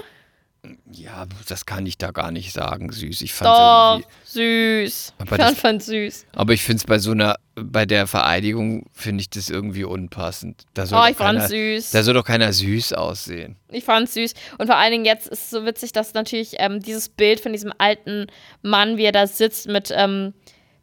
[0.92, 3.22] Ja, das kann ich da gar nicht sagen, süß.
[3.22, 5.14] Ich fand süß.
[5.18, 6.26] Aber ich fand, fand süß.
[6.34, 10.62] Aber ich finde es bei so einer, bei der Vereidigung, finde ich das irgendwie unpassend.
[10.74, 11.90] Da soll, Oh, ich fand keiner, süß.
[11.90, 13.56] da soll doch keiner süß aussehen.
[13.70, 14.34] Ich fand süß.
[14.58, 17.52] Und vor allen Dingen jetzt ist es so witzig, dass natürlich ähm, dieses Bild von
[17.52, 18.28] diesem alten
[18.62, 20.32] Mann, wie er da sitzt mit ähm,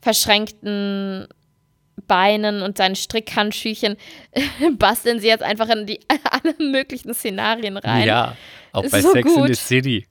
[0.02, 1.28] verschränkten
[2.08, 3.96] Beinen und seinen Strickhandschüchen,
[4.78, 6.00] basteln sie jetzt einfach in die
[6.32, 8.08] alle möglichen Szenarien rein.
[8.08, 8.36] Ja,
[8.72, 9.48] auch Ist bei so Sex in gut.
[9.48, 10.08] the City.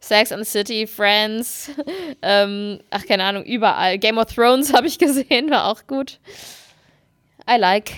[0.00, 1.70] Sex and the City, Friends,
[2.22, 3.98] ähm, ach keine Ahnung, überall.
[3.98, 6.18] Game of Thrones habe ich gesehen, war auch gut.
[7.48, 7.92] I like.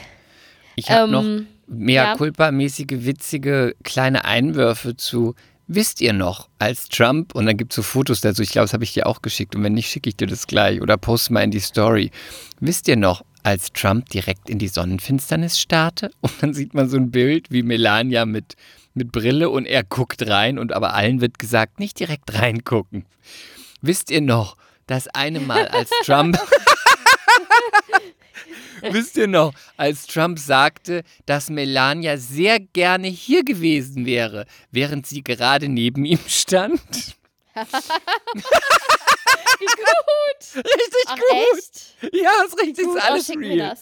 [0.77, 2.17] Ich habe Ähm, noch mehr ja.
[2.17, 5.35] culpa-mäßige, witzige kleine Einwürfe zu.
[5.67, 8.75] Wisst ihr noch, als Trump, und dann gibt es so Fotos dazu, ich glaube, das
[8.75, 11.33] habe ich dir auch geschickt, und wenn nicht, schicke ich dir das gleich oder poste
[11.33, 12.11] mal in die Story.
[12.61, 16.11] Wisst ihr noch, als Trump direkt in die Sonnenfinsternis starrte?
[16.21, 18.57] Und dann sieht man so ein Bild wie Melania mit,
[18.95, 23.05] mit Brille und er guckt rein und aber allen wird gesagt, nicht direkt reingucken.
[23.83, 26.39] Wisst ihr noch, das eine Mal, als Trump.
[28.91, 35.23] Wisst ihr noch, als Trump sagte, dass Melania sehr gerne hier gewesen wäre, während sie
[35.23, 36.81] gerade neben ihm stand?
[37.55, 37.63] Wie
[39.67, 40.57] gut.
[40.57, 41.25] Richtig Ach, gut.
[41.55, 41.97] echt?
[42.13, 43.75] Ja, ist richtig, Gut, ist alles real.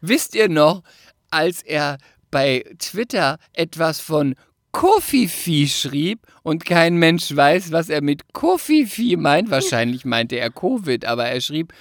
[0.00, 0.84] Wisst ihr noch,
[1.30, 1.98] als er
[2.32, 4.34] bei Twitter etwas von
[4.72, 9.50] Kofifi schrieb und kein Mensch weiß, was er mit Kofifi meint?
[9.50, 11.72] Wahrscheinlich meinte er Covid, aber er schrieb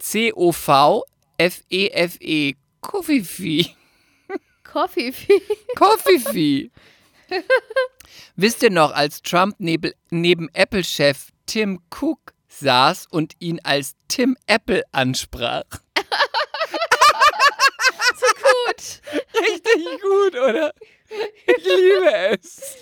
[0.00, 1.04] C-O-V-F-E-F-E.
[2.82, 3.74] Kofifi.
[4.64, 5.12] Coffee.
[5.76, 6.70] Kofifi.
[8.36, 14.36] Wisst ihr noch, als Trump neben, neben Apple-Chef Tim Cook saß und ihn als Tim
[14.46, 15.64] Apple ansprach?
[18.70, 19.00] gut.
[19.52, 20.72] Richtig gut, oder?
[21.46, 22.76] Ich liebe es.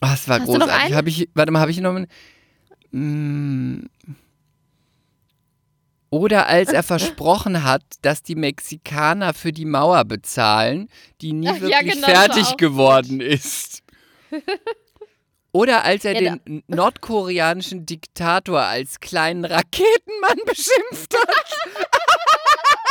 [0.00, 0.94] Oh, das war Hast großartig.
[0.94, 2.08] Hab ich, warte mal, habe ich noch einen?
[2.90, 3.86] Mm.
[6.10, 10.88] Oder als er versprochen hat, dass die Mexikaner für die Mauer bezahlen,
[11.20, 13.82] die nie Ach ja, wirklich genau, fertig geworden ist.
[15.52, 21.78] Oder als er Ja, den nordkoreanischen Diktator als kleinen Raketenmann beschimpft hat.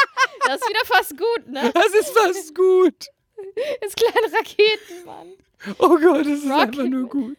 [0.51, 1.71] Das ist wieder fast gut, ne?
[1.73, 3.05] Das ist fast gut.
[3.81, 5.27] Das kleine Raketenmann.
[5.77, 7.37] Oh Gott, das ist Rocket einfach nur gut.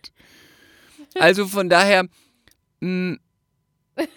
[1.16, 2.06] Also von daher,
[2.80, 3.18] mh,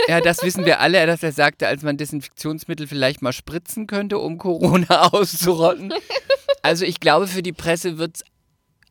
[0.08, 4.18] ja, das wissen wir alle, dass er sagte, als man Desinfektionsmittel vielleicht mal spritzen könnte,
[4.18, 5.94] um Corona auszurotten.
[6.62, 8.24] Also ich glaube, für die Presse wird es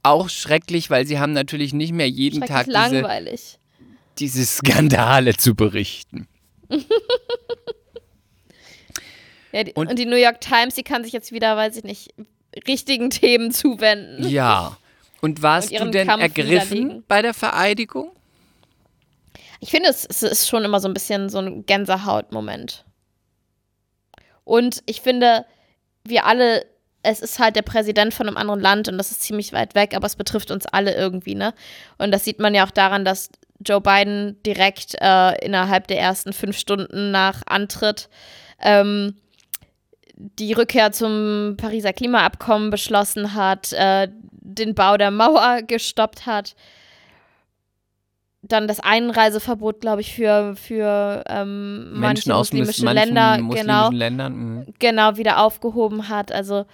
[0.02, 3.58] auch schrecklich, weil sie haben natürlich nicht mehr jeden Tag diese, langweilig.
[4.18, 6.28] diese Skandale zu berichten.
[9.54, 11.84] Ja, die, Und- und, die New York Times, die kann sich jetzt wieder, weiß ich
[11.84, 12.12] nicht,
[12.66, 14.28] richtigen Themen zuwenden.
[14.28, 14.76] Ja.
[15.20, 18.10] Und warst Und du denn Kampf ergriffen bei der Vereidigung?
[19.60, 22.84] Ich finde, es, es ist schon immer so ein bisschen so ein Gänsehaut-Moment.
[24.42, 25.46] Und ich finde,
[26.02, 26.66] wir alle,
[27.02, 29.94] es ist halt der Präsident von einem anderen Land und das ist ziemlich weit weg,
[29.94, 31.54] aber es betrifft uns alle irgendwie, ne?
[31.96, 33.30] Und das sieht man ja auch daran, dass
[33.64, 38.10] Joe Biden direkt äh, innerhalb der ersten fünf Stunden nach Antritt
[38.60, 39.16] ähm,
[40.16, 46.54] die Rückkehr zum Pariser Klimaabkommen beschlossen hat, äh, den Bau der Mauer gestoppt hat
[48.48, 53.38] dann das Einreiseverbot, glaube ich, für, für ähm, manche Menschen aus mus- muslimische manchen Länder
[53.38, 54.34] muslimischen genau, Ländern.
[54.34, 54.66] mhm.
[54.78, 56.30] genau wieder aufgehoben hat.
[56.30, 56.66] Also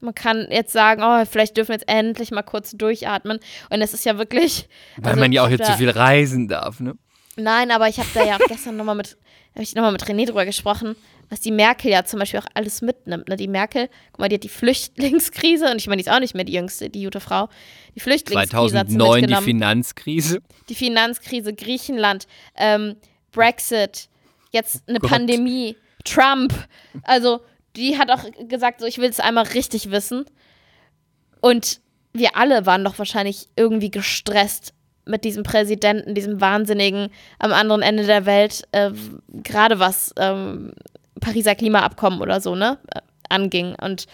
[0.00, 3.38] man kann jetzt sagen, oh, vielleicht dürfen wir jetzt endlich mal kurz durchatmen.
[3.70, 4.68] Und es ist ja wirklich.
[4.96, 6.94] Weil also man ja auch hab jetzt so viel reisen darf, ne?
[7.36, 9.16] Nein, aber ich habe da ja auch gestern nochmal mit,
[9.54, 10.96] habe ich nochmal mit René drüber gesprochen,
[11.30, 13.28] was die Merkel ja zum Beispiel auch alles mitnimmt.
[13.28, 13.36] Ne?
[13.36, 16.34] Die Merkel, guck mal, die hat die Flüchtlingskrise, und ich meine, die ist auch nicht
[16.34, 17.48] mehr die jüngste, die gute Frau.
[17.94, 19.34] Die Flüchtlingskrise hat sie 2009 die.
[19.36, 20.42] Finanzkrise.
[20.68, 22.96] die Finanzkrise, Griechenland, ähm,
[23.30, 24.08] Brexit,
[24.50, 25.10] jetzt eine Gott.
[25.10, 26.52] Pandemie, Trump.
[27.04, 27.40] Also,
[27.76, 30.24] die hat auch gesagt, so, ich will es einmal richtig wissen.
[31.40, 31.80] Und
[32.12, 34.74] wir alle waren doch wahrscheinlich irgendwie gestresst
[35.06, 38.90] mit diesem Präsidenten, diesem Wahnsinnigen am anderen Ende der Welt, äh,
[39.28, 40.72] gerade was ähm,
[41.20, 43.74] Pariser Klimaabkommen oder so, ne, äh, anging.
[43.80, 44.06] Und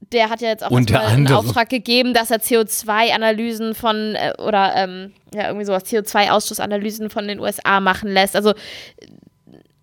[0.00, 1.28] der hat ja jetzt auch einen.
[1.28, 7.40] Auftrag gegeben, dass er CO2-Analysen von, äh, oder ähm, ja, irgendwie sowas, CO2-Ausstoßanalysen von den
[7.40, 8.36] USA machen lässt.
[8.36, 8.54] Also,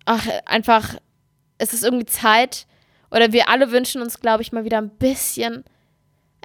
[0.04, 0.96] ach, einfach,
[1.58, 2.66] es ist irgendwie Zeit,
[3.10, 5.64] oder wir alle wünschen uns, glaube ich, mal wieder ein bisschen,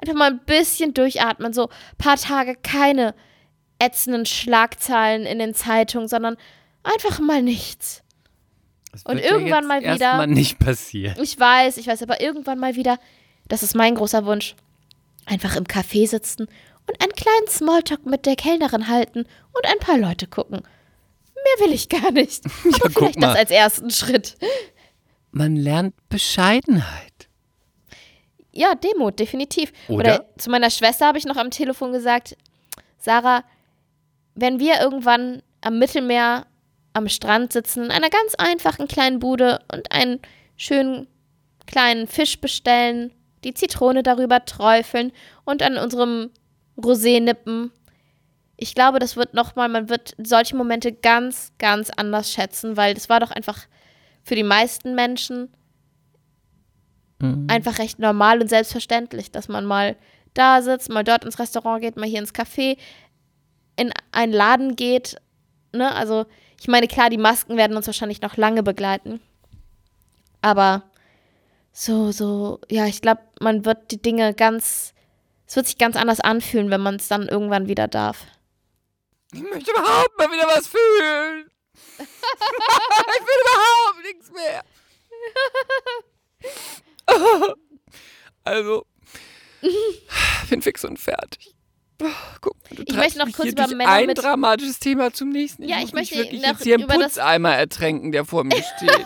[0.00, 3.14] einfach mal ein bisschen durchatmen, so ein paar Tage keine
[3.78, 6.36] ätzenden Schlagzeilen in den Zeitungen, sondern
[6.84, 8.02] einfach mal nichts.
[8.92, 11.16] Das Und ja irgendwann jetzt mal wieder- erstmal nicht passieren.
[11.20, 12.98] Ich weiß, ich weiß, aber irgendwann mal wieder,
[13.48, 14.54] das ist mein großer Wunsch,
[15.26, 16.42] einfach im Café sitzen
[16.86, 20.60] und einen kleinen Smalltalk mit der Kellnerin halten und ein paar Leute gucken.
[21.34, 22.44] Mehr will ich gar nicht.
[22.64, 24.36] Ja, Aber guck vielleicht das als ersten Schritt.
[25.30, 27.28] Man lernt Bescheidenheit.
[28.52, 29.72] Ja, Demut, definitiv.
[29.88, 30.26] Oder?
[30.36, 32.36] zu meiner Schwester habe ich noch am Telefon gesagt,
[32.98, 33.42] Sarah,
[34.34, 36.46] wenn wir irgendwann am Mittelmeer
[36.92, 40.20] am Strand sitzen, in einer ganz einfachen kleinen Bude und einen
[40.56, 41.06] schönen
[41.66, 43.12] kleinen Fisch bestellen,
[43.44, 45.12] die Zitrone darüber träufeln
[45.44, 46.30] und an unserem
[46.76, 47.72] Rosé nippen.
[48.56, 53.08] Ich glaube, das wird nochmal, man wird solche Momente ganz, ganz anders schätzen, weil das
[53.08, 53.66] war doch einfach
[54.22, 55.48] für die meisten Menschen
[57.22, 57.46] Mhm.
[57.48, 59.96] einfach recht normal und selbstverständlich, dass man mal
[60.34, 62.76] da sitzt, mal dort ins Restaurant geht, mal hier ins Café,
[63.76, 65.16] in einen Laden geht.
[65.72, 65.94] Ne?
[65.94, 66.26] Also,
[66.62, 69.20] ich meine, klar, die Masken werden uns wahrscheinlich noch lange begleiten.
[70.42, 70.84] Aber
[71.72, 74.94] so, so, ja, ich glaube, man wird die Dinge ganz,
[75.44, 78.26] es wird sich ganz anders anfühlen, wenn man es dann irgendwann wieder darf.
[79.32, 81.50] Ich möchte überhaupt mal wieder was fühlen.
[81.98, 84.62] ich will überhaupt nichts mehr.
[88.44, 88.86] also,
[90.48, 91.51] bin fix und fertig.
[92.40, 95.62] Guck mal, du Ich möchte noch kurz über Männer ein mit- dramatisches Thema zum nächsten.
[95.68, 98.62] Ja, muss ich möchte wirklich noch jetzt hier über das- Putzeimer ertränken, der vor mir
[98.76, 99.04] steht.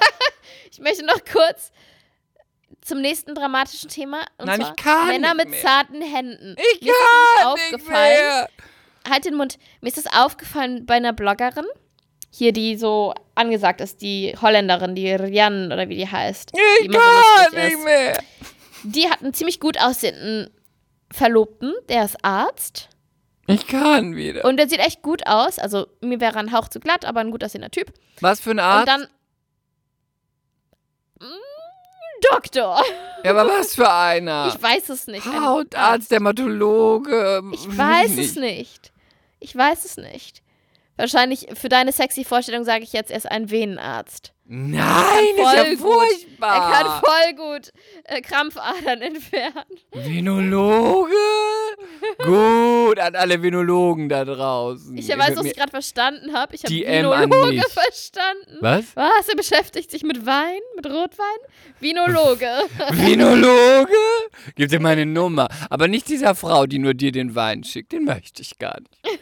[0.73, 1.73] Ich möchte noch kurz
[2.83, 4.21] zum nächsten dramatischen Thema.
[4.39, 5.61] Und Nein, ich kann Männer mit mehr.
[5.61, 6.55] zarten Händen.
[6.75, 8.19] Ich Mir ist kann nämlich nicht aufgefallen.
[8.21, 8.49] mehr.
[9.11, 9.59] Halt den Mund.
[9.81, 11.67] Mir ist das aufgefallen bei einer Bloggerin.
[12.31, 16.53] Hier, die so angesagt ist, die Holländerin, die Rian oder wie die heißt.
[16.55, 17.85] die Ich so kann lustig nicht ist.
[17.85, 18.23] mehr.
[18.83, 20.51] Die hat einen ziemlich gut aussehenden
[21.17, 22.89] Verlobten, der ist Arzt.
[23.47, 24.45] Ich kann wieder.
[24.45, 25.59] Und der sieht echt gut aus.
[25.59, 27.93] Also mir wäre ein Hauch zu glatt, aber ein gut aussehender Typ.
[28.21, 28.89] Was für eine Und Art?
[28.89, 29.03] dann.
[31.21, 31.25] Mm,
[32.33, 32.83] Doktor.
[33.25, 34.53] ja, aber was für einer?
[34.55, 35.27] Ich weiß es nicht.
[35.27, 37.43] Ein Hautarzt, Dermatologe.
[37.53, 38.93] Ich weiß es nicht.
[39.39, 40.43] Ich weiß es nicht.
[40.97, 44.33] Wahrscheinlich für deine sexy Vorstellung sage ich jetzt, er ist ein Venenarzt.
[44.49, 44.85] Nein,
[45.35, 45.71] ist ja gut.
[45.71, 46.73] Er furchtbar.
[46.73, 47.73] kann voll gut
[48.05, 49.65] äh, Krampfadern entfernen.
[49.93, 51.15] Venologe?
[52.25, 54.97] Gut, an alle Venologen da draußen.
[54.97, 56.55] Ich weiß, was ich gerade verstanden habe.
[56.55, 57.67] Ich habe Vinologe mich.
[57.67, 58.59] verstanden.
[58.61, 58.85] Was?
[58.95, 59.29] Was?
[59.29, 60.61] Er beschäftigt sich mit Wein?
[60.77, 61.27] Mit Rotwein?
[61.81, 62.47] Vinologe.
[62.93, 63.93] Venologe?
[64.55, 65.49] Gib dir meine Nummer.
[65.71, 67.93] Aber nicht dieser Frau, die nur dir den Wein schickt.
[67.93, 69.21] Den möchte ich gar nicht.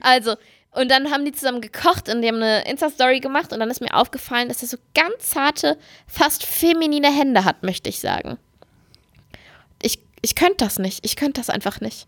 [0.00, 0.36] also,
[0.74, 3.80] und dann haben die zusammen gekocht und die haben eine Insta-Story gemacht und dann ist
[3.80, 8.38] mir aufgefallen, dass er so ganz zarte, fast feminine Hände hat, möchte ich sagen.
[9.82, 11.04] Ich, ich könnte das nicht.
[11.04, 12.06] Ich könnte das einfach nicht.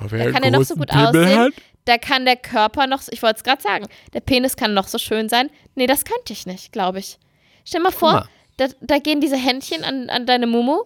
[0.00, 1.52] Da kann er noch so gut aussehen.
[1.84, 4.88] Da kann der Körper noch, so- ich wollte es gerade sagen, der Penis kann noch
[4.88, 5.50] so schön sein.
[5.74, 7.18] Nee, das könnte ich nicht, glaube ich.
[7.64, 8.28] Stell mal vor, mal.
[8.58, 10.82] Da, da gehen diese Händchen an, an deine Mumu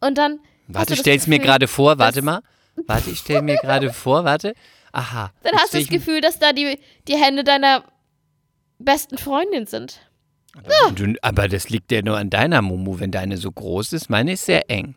[0.00, 0.40] und dann.
[0.66, 1.98] Warte, das stell's mir gerade vor.
[1.98, 2.40] Warte mal.
[2.86, 4.24] Warte, ich stell mir gerade vor.
[4.24, 4.54] Warte.
[4.92, 5.32] Aha.
[5.42, 6.78] Dann hast du das Gefühl, dass da die,
[7.08, 7.84] die Hände deiner
[8.78, 10.00] besten Freundin sind.
[10.94, 14.10] Du, aber das liegt ja nur an deiner Mumu, wenn deine so groß ist.
[14.10, 14.94] Meine ist sehr eng.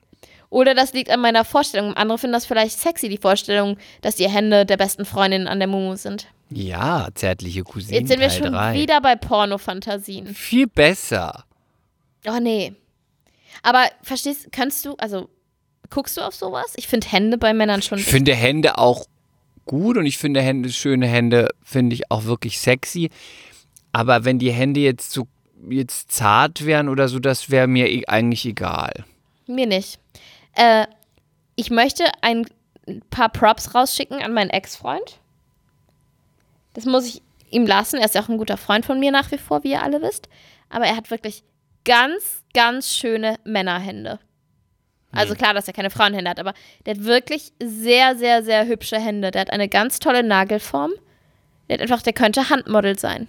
[0.50, 1.94] Oder das liegt an meiner Vorstellung.
[1.94, 5.68] Andere finden das vielleicht sexy, die Vorstellung, dass die Hände der besten Freundin an der
[5.68, 6.28] Mumu sind.
[6.50, 8.00] Ja, zärtliche Cousine.
[8.00, 8.74] Jetzt sind wir Teil schon drei.
[8.74, 10.28] wieder bei Pornofantasien.
[10.28, 11.46] Viel besser.
[12.28, 12.74] Oh nee.
[13.64, 15.30] Aber verstehst, kannst du, also
[15.90, 16.74] guckst du auf sowas?
[16.76, 17.98] Ich finde Hände bei Männern schon.
[17.98, 19.06] Ich finde Hände auch
[19.66, 23.10] gut und ich finde Hände, schöne Hände, finde ich auch wirklich sexy.
[23.92, 25.28] Aber wenn die Hände jetzt so
[25.70, 29.06] jetzt zart wären oder so, das wäre mir e- eigentlich egal.
[29.48, 30.00] Mir nicht.
[30.54, 30.86] Äh,
[31.56, 32.46] ich möchte ein
[33.10, 35.20] paar Props rausschicken an meinen Ex-Freund.
[36.74, 37.98] Das muss ich ihm lassen.
[37.98, 40.02] Er ist ja auch ein guter Freund von mir nach wie vor, wie ihr alle
[40.02, 40.28] wisst.
[40.70, 41.44] Aber er hat wirklich
[41.86, 44.20] ganz, ganz schöne Männerhände.
[45.16, 46.54] Also klar, dass er keine Frauenhände hat, aber
[46.86, 49.32] der hat wirklich sehr, sehr, sehr hübsche Hände.
[49.32, 50.92] Der hat eine ganz tolle Nagelform.
[51.70, 53.28] Der hat einfach, der könnte Handmodel sein.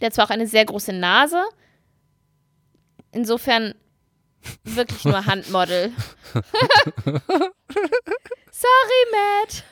[0.00, 1.42] Der hat zwar auch eine sehr große Nase.
[3.12, 3.74] Insofern
[4.64, 5.92] wirklich nur Handmodel.
[8.50, 9.64] Sorry, Matt.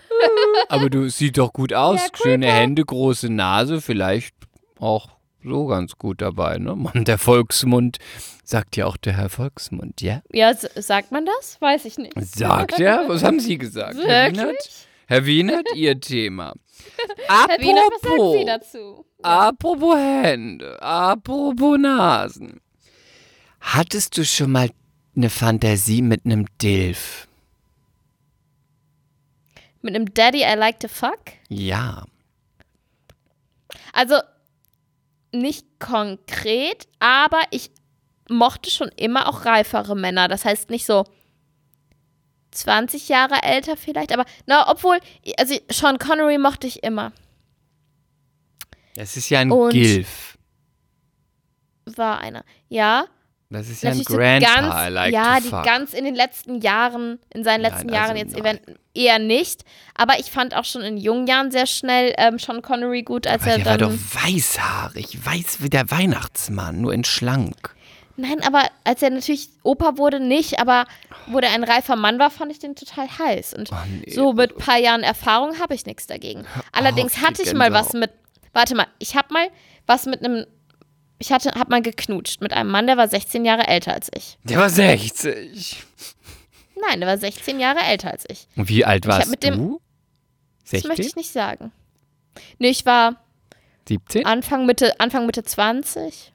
[0.68, 2.00] Aber du sieht doch gut aus.
[2.00, 2.46] Ja, Schöne.
[2.46, 4.34] Hände, große Nase, vielleicht
[4.78, 5.08] auch
[5.44, 6.74] so ganz gut dabei, ne?
[6.76, 7.98] Mann, der Volksmund,
[8.44, 10.22] sagt ja auch der Herr Volksmund, ja?
[10.32, 11.60] Ja, sagt man das?
[11.60, 12.12] Weiß ich nicht.
[12.16, 13.04] Sagt er?
[13.08, 13.96] Was haben Sie gesagt?
[14.04, 14.46] Herr Wienert?
[14.46, 14.86] Wirklich?
[15.06, 16.54] Herr Wienert, Ihr Thema.
[17.28, 19.06] Herr Wiener, was sagt Apropos, sie dazu?
[19.22, 22.60] apropos Hände, apropos Nasen.
[23.60, 24.70] Hattest du schon mal
[25.14, 27.28] eine Fantasie mit einem Dilf?
[29.82, 31.20] Mit einem Daddy I like to fuck?
[31.48, 32.04] Ja.
[33.92, 34.16] Also
[35.32, 37.70] nicht konkret, aber ich
[38.28, 40.28] mochte schon immer auch reifere Männer.
[40.28, 41.04] Das heißt nicht so
[42.52, 44.98] 20 Jahre älter vielleicht, aber na, obwohl,
[45.38, 47.12] also Sean Connery mochte ich immer.
[48.94, 50.36] Das ist ja ein Und- Gilf.
[51.86, 52.44] War einer.
[52.68, 53.06] Ja,
[53.52, 55.64] Das ist ja ein natürlich so Grandpa, ganz, I like ja, die fuck.
[55.64, 58.40] ganz in den letzten Jahren, in seinen Nein, letzten also Jahren jetzt nein.
[58.40, 58.60] event
[58.94, 59.64] eher nicht.
[59.94, 63.42] Aber ich fand auch schon in jungen Jahren sehr schnell ähm, Sean Connery gut, als
[63.42, 63.90] Aber er der war dann.
[63.90, 67.74] doch weißhaarig, weiß wie der Weihnachtsmann, nur in schlank.
[68.16, 70.84] Nein, aber als er natürlich Opa wurde, nicht, aber
[71.28, 73.54] wo der ein reifer Mann war, fand ich den total heiß.
[73.54, 74.12] Und Oh, nee.
[74.12, 76.44] so mit ein paar Jahren Erfahrung habe ich nichts dagegen.
[76.72, 78.10] Allerdings auf, hatte ich mal was mit,
[78.52, 79.48] warte mal, ich habe mal
[79.86, 80.46] was mit einem,
[81.22, 84.38] ich hatte, hab mal geknutscht mit einem Mann, der war 16 Jahre älter als ich.
[84.42, 85.76] Der war 60.
[86.88, 88.48] Nein, der war 16 Jahre älter als ich.
[88.56, 89.80] Und wie alt warst mit dem- du?
[90.70, 91.06] Das möchte 16?
[91.06, 91.70] ich nicht sagen.
[92.58, 93.22] Nee, ich war
[93.88, 94.26] 17?
[94.26, 96.32] Anfang Mitte, Anfang Mitte 20.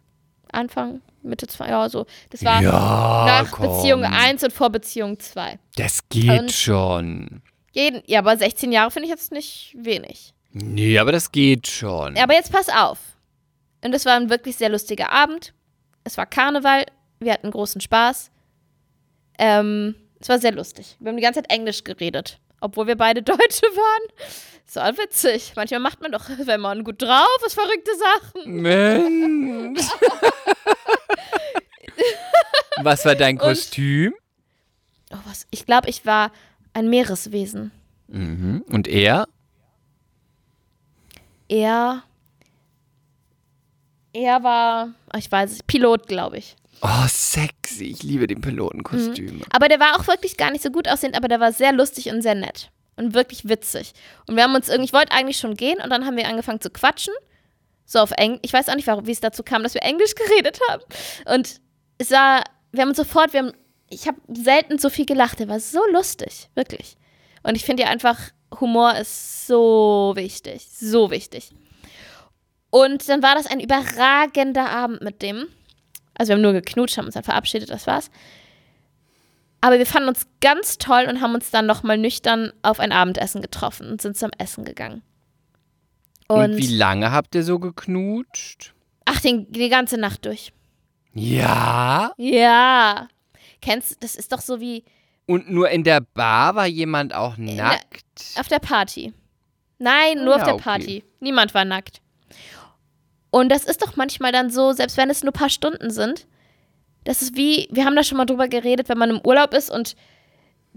[0.52, 2.06] Anfang Mitte 20, ja, so.
[2.30, 3.68] Das war ja, nach komm.
[3.76, 5.60] Beziehung 1 und vor Beziehung 2.
[5.76, 7.42] Das geht Und- schon.
[7.74, 10.34] Jeden, ja, aber 16 Jahre finde ich jetzt nicht wenig.
[10.54, 12.16] Nee, aber das geht schon.
[12.16, 12.98] Ja, aber jetzt pass auf.
[13.84, 15.54] Und es war ein wirklich sehr lustiger Abend.
[16.04, 16.86] Es war Karneval.
[17.20, 18.32] Wir hatten großen Spaß.
[19.40, 20.96] Ähm, es war sehr lustig.
[21.00, 22.40] Wir haben die ganze Zeit Englisch geredet.
[22.60, 24.14] Obwohl wir beide Deutsche waren.
[24.68, 25.54] Es war witzig.
[25.56, 28.62] Manchmal macht man doch, wenn man gut drauf ist, verrückte Sachen.
[28.62, 29.82] Mensch.
[32.82, 34.14] Was war dein Kostüm?
[35.12, 35.48] Oh, was?
[35.52, 36.32] Ich glaube, ich war
[36.74, 37.72] ein Meereswesen.
[38.08, 38.64] Mhm.
[38.70, 39.28] Und er?
[41.48, 42.04] Er.
[44.14, 46.56] Er war, oh, ich weiß es, Pilot, glaube ich.
[46.82, 47.86] Oh, sexy.
[47.86, 49.42] Ich liebe den Pilotenkostüm.
[49.52, 52.10] Aber der war auch wirklich gar nicht so gut aussehend, aber der war sehr lustig
[52.10, 52.70] und sehr nett.
[52.96, 53.94] Und wirklich witzig.
[54.28, 56.62] Und wir haben uns irgendwie, ich wollte eigentlich schon gehen und dann haben wir angefangen
[56.62, 57.14] zu quatschen.
[57.86, 58.42] So auf Englisch.
[58.44, 60.84] Ich weiß auch nicht, wie es dazu kam, dass wir Englisch geredet haben.
[61.26, 61.62] Und
[61.98, 63.54] es war, wir haben uns sofort, wir haben,
[63.90, 65.40] ich habe selten so viel gelacht.
[65.40, 66.98] Der war so lustig, wirklich.
[67.44, 68.18] Und ich finde ja einfach,
[68.60, 71.52] Humor ist so wichtig, so wichtig.
[72.86, 75.48] Und dann war das ein überragender Abend mit dem.
[76.16, 78.10] Also wir haben nur geknutscht, haben uns dann verabschiedet, das war's.
[79.62, 83.42] Aber wir fanden uns ganz toll und haben uns dann nochmal nüchtern auf ein Abendessen
[83.42, 85.02] getroffen und sind zum Essen gegangen.
[86.28, 88.74] Und, Und, wie lange habt ihr so geknutscht?
[89.06, 90.52] ach, den, die ganze Nacht durch.
[91.14, 92.12] Ja.
[92.18, 93.08] Ja.
[93.62, 94.84] Kennst du, das ist doch so wie
[95.26, 98.06] Und nur in der Bar war jemand auch der- nackt?
[98.38, 99.14] auf der Party.
[99.80, 100.64] Nein, nur Ja, auf der okay.
[100.64, 101.04] Party.
[101.20, 102.02] Niemand war nackt.
[103.30, 106.28] Und das ist doch manchmal dann so, selbst wenn es nur ein paar Stunden sind,
[107.04, 109.70] das ist wie, wir haben da schon mal drüber geredet, wenn man im Urlaub ist
[109.70, 109.96] und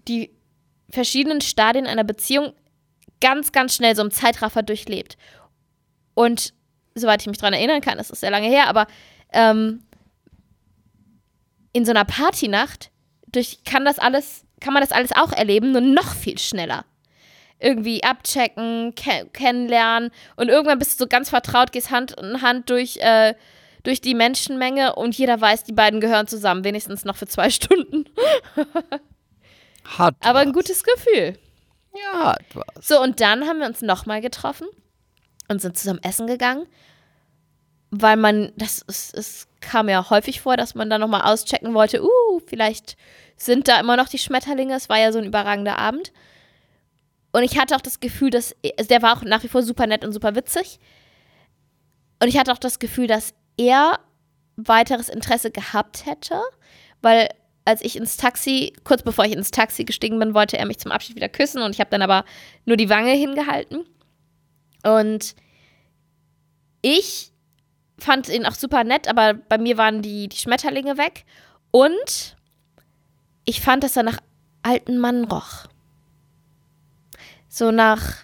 [0.09, 0.31] die
[0.89, 2.53] verschiedenen Stadien einer Beziehung
[3.21, 5.17] ganz, ganz schnell so im Zeitraffer durchlebt.
[6.15, 6.55] Und
[6.95, 8.87] soweit ich mich dran erinnern kann, das ist sehr lange her, aber
[9.33, 9.83] ähm,
[11.73, 12.91] in so einer Partynacht
[13.27, 16.85] durch kann das alles, kann man das alles auch erleben, nur noch viel schneller.
[17.61, 22.71] Irgendwie abchecken, ke kennenlernen und irgendwann bist du so ganz vertraut, gehst Hand in Hand
[22.71, 23.35] durch, äh,
[23.83, 28.07] durch die Menschenmenge und jeder weiß, die beiden gehören zusammen, wenigstens noch für zwei Stunden.
[29.85, 30.55] Hat Aber ein was.
[30.55, 31.39] gutes Gefühl.
[31.95, 32.87] Ja, hat was.
[32.87, 34.67] So, und dann haben wir uns nochmal getroffen
[35.49, 36.67] und sind zusammen essen gegangen,
[37.91, 42.03] weil man, das ist, es kam ja häufig vor, dass man dann nochmal auschecken wollte,
[42.03, 42.97] uh, vielleicht
[43.37, 46.13] sind da immer noch die Schmetterlinge, es war ja so ein überragender Abend.
[47.33, 49.87] Und ich hatte auch das Gefühl, dass, also der war auch nach wie vor super
[49.87, 50.81] nett und super witzig.
[52.21, 54.01] Und ich hatte auch das Gefühl, dass er
[54.57, 56.41] weiteres Interesse gehabt hätte,
[57.03, 57.29] weil
[57.65, 60.93] als ich ins Taxi, kurz bevor ich ins Taxi gestiegen bin, wollte er mich zum
[60.93, 62.25] Abschied wieder küssen und ich habe dann aber
[62.65, 63.85] nur die Wange hingehalten.
[64.83, 65.35] Und
[66.83, 67.33] ich
[67.99, 71.25] fand ihn auch super nett, aber bei mir waren die, die Schmetterlinge weg.
[71.71, 72.37] Und
[73.45, 74.19] ich fand, dass er nach
[74.63, 75.67] alten Mann roch.
[77.53, 78.15] So nach,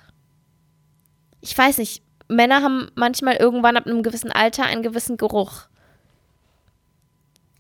[1.41, 5.63] ich weiß nicht, Männer haben manchmal irgendwann ab einem gewissen Alter einen gewissen Geruch.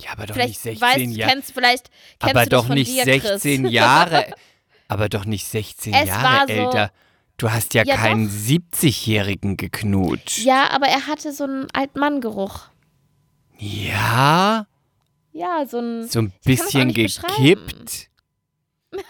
[0.00, 1.32] Ja, aber doch Vielleicht nicht weißt, 16 Jahre.
[1.32, 1.90] kennst vielleicht
[2.20, 3.42] kennst Aber doch nicht dir, Chris.
[3.42, 4.26] 16 Jahre.
[4.88, 6.92] Aber doch nicht 16 Es Jahre so- älter.
[7.38, 8.32] Du hast ja, Ja, keinen doch.
[8.32, 10.38] 70-Jährigen geknutscht.
[10.38, 12.68] Ja, aber er hatte so einen Altmann-Geruch.
[13.58, 14.66] Ja,
[15.32, 16.06] Ja, so ein.
[16.08, 18.08] so ein bisschen gekippt.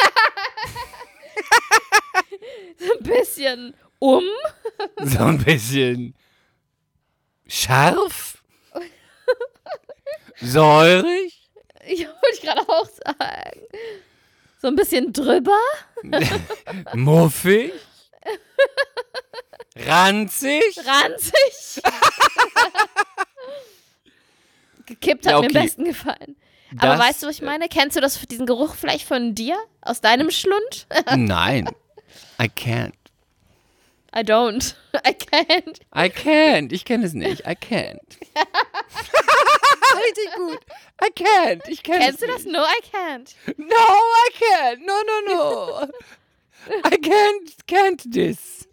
[2.79, 4.25] so ein bisschen um.
[5.05, 6.15] So ein bisschen
[7.47, 8.43] scharf.
[10.41, 11.51] Säurig.
[11.87, 13.61] Ja, wollte ich gerade auch sagen.
[14.61, 15.57] So ein bisschen drüber.
[16.95, 17.73] Muffig.
[19.77, 20.63] Ranzig.
[20.85, 21.83] Ranzig.
[24.87, 25.57] Gekippt hat Ja, mir okay.
[25.59, 26.37] am besten gefallen.
[26.79, 27.69] Aber Das- weißt du, was ich meine?
[27.69, 29.57] Kennst du das, diesen Geruch vielleicht von dir?
[29.81, 30.87] Aus deinem Schlund?
[31.17, 31.69] Nein.
[32.39, 32.95] I can't.
[34.13, 34.75] I don't.
[35.05, 35.81] I can't.
[35.93, 36.73] I can't.
[36.73, 37.43] Ich kenne es nicht.
[37.47, 38.19] I can't.
[39.97, 40.61] Richtig gut.
[41.03, 41.63] I can't.
[41.69, 42.45] Ich kenne es Kennst du das?
[42.45, 42.53] nicht.
[42.53, 43.35] No, I can't.
[43.57, 44.87] No, I can't.
[44.87, 45.89] No, no, no.
[46.85, 48.67] I can't, can't this.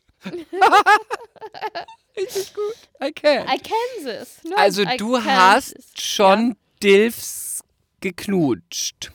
[2.17, 2.75] Richtig gut.
[3.01, 3.49] I can't.
[3.49, 4.39] I can this.
[4.43, 5.91] No, also I du can't hast this.
[5.95, 7.63] schon Dilfs
[8.01, 9.11] geknutscht.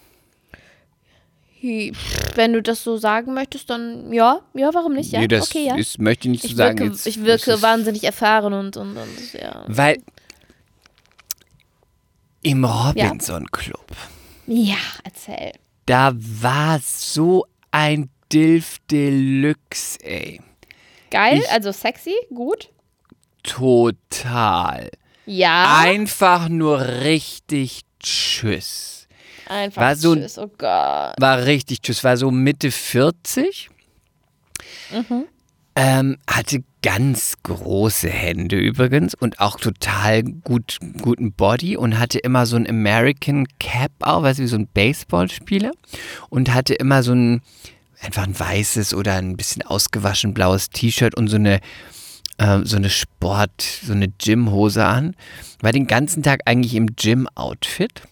[1.61, 5.11] Wenn du das so sagen möchtest, dann ja, ja, warum nicht?
[5.13, 5.75] Ja, nee, das okay, ja.
[5.77, 6.79] ist, möchte ich nicht so ich sagen.
[6.79, 9.65] wirke, Jetzt ich wirke wahnsinnig erfahren und, und, und ja.
[9.67, 9.99] Weil
[12.43, 13.87] im Robinson Club,
[14.47, 15.53] Ja, erzähl.
[15.87, 20.41] da war so ein Dilf Deluxe, ey.
[21.11, 22.69] Geil, Ich- also sexy, gut.
[23.43, 24.91] Total.
[25.27, 28.98] Ja, Einfach nur richtig Tschüss.
[29.49, 31.15] Einfach war so tschüss, oh Gott.
[31.19, 32.05] War richtig Tschüss.
[32.05, 33.71] War so Mitte 40.
[34.93, 35.25] Mhm.
[35.77, 42.47] Ähm, hatte ganz große Hände übrigens und auch total gut, guten Body und hatte immer
[42.47, 45.71] so ein American Cap auch, weißt du, wie so ein Baseballspieler
[46.31, 47.43] und hatte immer so ein
[48.01, 51.61] einfach ein weißes oder ein bisschen ausgewaschen blaues T-Shirt und so eine
[52.39, 55.15] äh, so eine Sport, so eine Gymhose an.
[55.61, 58.03] War den ganzen Tag eigentlich im Gym-Outfit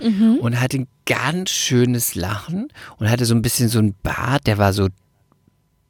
[0.00, 2.68] und hatte ein ganz schönes Lachen
[2.98, 4.88] und hatte so ein bisschen so ein Bart, der war so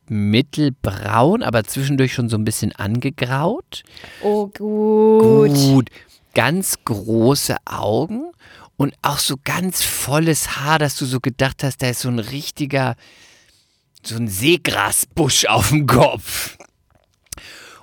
[0.09, 3.83] mittelbraun, aber zwischendurch schon so ein bisschen angegraut.
[4.23, 5.91] Oh, gut.
[6.35, 8.31] Ganz große Augen
[8.79, 12.21] und auch so ganz volles Haar, dass du so gedacht hast, da ist so ein
[12.21, 12.95] richtiger,
[14.05, 16.57] so ein Seegrasbusch auf dem Kopf.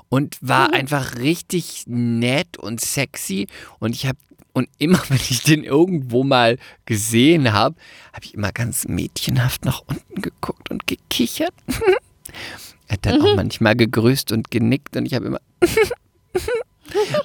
[0.08, 3.48] Und war einfach richtig nett und sexy.
[3.80, 4.18] Und ich habe,
[4.56, 7.76] und immer wenn ich den irgendwo mal gesehen habe,
[8.14, 11.54] habe ich immer ganz mädchenhaft nach unten geguckt und gekichert.
[12.88, 15.42] er hat dann auch manchmal gegrüßt und genickt und ich habe immer.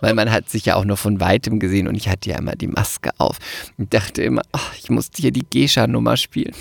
[0.01, 2.57] Weil man hat sich ja auch nur von weitem gesehen und ich hatte ja immer
[2.57, 3.39] die Maske auf
[3.78, 6.55] und dachte immer, ach, ich musste hier die Gescha-Nummer spielen.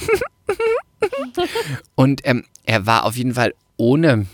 [1.95, 4.27] und ähm, er war auf jeden Fall ohne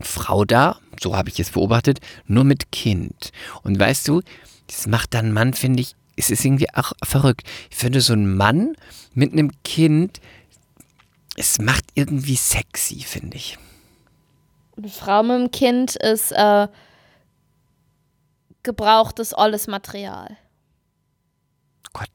[0.00, 3.30] Frau da, so habe ich es beobachtet, nur mit Kind.
[3.62, 4.20] Und weißt du,
[4.66, 7.48] das macht dann Mann, finde ich, es ist irgendwie auch verrückt.
[7.70, 8.74] Ich finde so ein Mann
[9.14, 10.20] mit einem Kind,
[11.36, 13.58] es macht irgendwie sexy, finde ich.
[14.76, 16.68] Eine Frau mit dem Kind ist äh,
[18.62, 20.36] gebrauchtes olles Material.
[21.92, 22.08] Gott.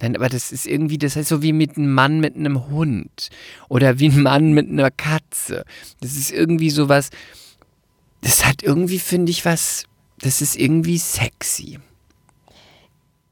[0.00, 3.30] Nein, aber das ist irgendwie, das heißt so wie mit einem Mann mit einem Hund
[3.68, 5.64] oder wie ein Mann mit einer Katze.
[6.00, 7.10] Das ist irgendwie sowas,
[8.20, 9.84] das hat irgendwie, finde ich, was,
[10.20, 11.78] das ist irgendwie sexy.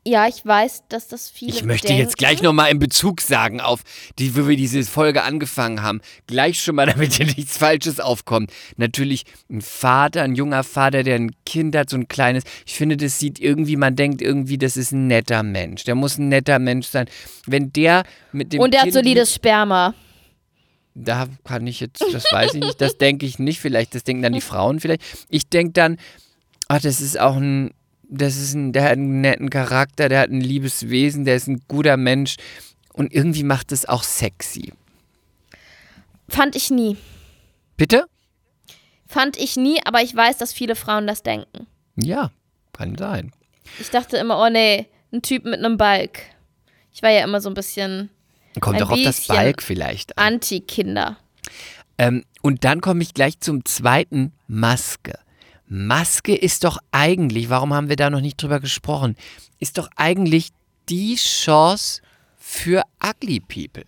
[0.07, 2.03] Ja, ich weiß, dass das viele Ich möchte denken.
[2.03, 3.81] jetzt gleich nochmal in Bezug sagen auf,
[4.19, 6.03] die, wo wir diese Folge angefangen haben.
[6.27, 8.53] Gleich schon mal, damit hier nichts Falsches aufkommt.
[8.77, 12.45] Natürlich ein Vater, ein junger Vater, der ein Kind hat, so ein kleines.
[12.67, 15.85] Ich finde, das sieht irgendwie, man denkt irgendwie, das ist ein netter Mensch.
[15.85, 17.07] Der muss ein netter Mensch sein.
[17.47, 19.95] Wenn der mit dem Und er hat kind solides Sperma.
[20.95, 24.23] da kann ich jetzt, das weiß ich nicht, das denke ich nicht, vielleicht, das denken
[24.23, 25.03] dann die Frauen vielleicht.
[25.31, 25.97] Ich denke dann,
[26.69, 30.31] ach, das ist auch ein, das ist ein, der hat einen netten Charakter, der hat
[30.31, 32.37] ein liebes Wesen, der ist ein guter Mensch
[32.93, 34.73] und irgendwie macht es auch sexy.
[36.29, 36.97] Fand ich nie.
[37.77, 38.07] Bitte?
[39.07, 41.67] Fand ich nie, aber ich weiß, dass viele Frauen das denken.
[41.97, 42.31] Ja,
[42.73, 43.33] kann sein.
[43.79, 46.21] Ich dachte immer, oh nee, ein Typ mit einem Balk.
[46.93, 48.11] Ich war ja immer so ein bisschen
[48.61, 50.35] Kommt doch auf das Balk vielleicht an.
[50.35, 51.17] Anti-Kinder.
[51.99, 55.19] Ähm, und dann komme ich gleich zum zweiten, Maske.
[55.67, 59.17] Maske ist doch eigentlich, warum haben wir da noch nicht drüber gesprochen,
[59.59, 60.51] ist doch eigentlich
[60.89, 62.03] die Chance
[62.37, 63.87] für Ugly People.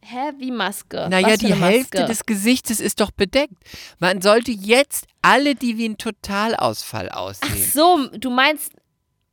[0.00, 1.06] Hä, wie Maske?
[1.10, 2.12] Naja, die eine Hälfte Maske?
[2.12, 3.54] des Gesichtes ist doch bedeckt.
[3.98, 7.70] Man sollte jetzt alle, die wie ein Totalausfall Ach aussehen.
[7.70, 8.72] so, du meinst,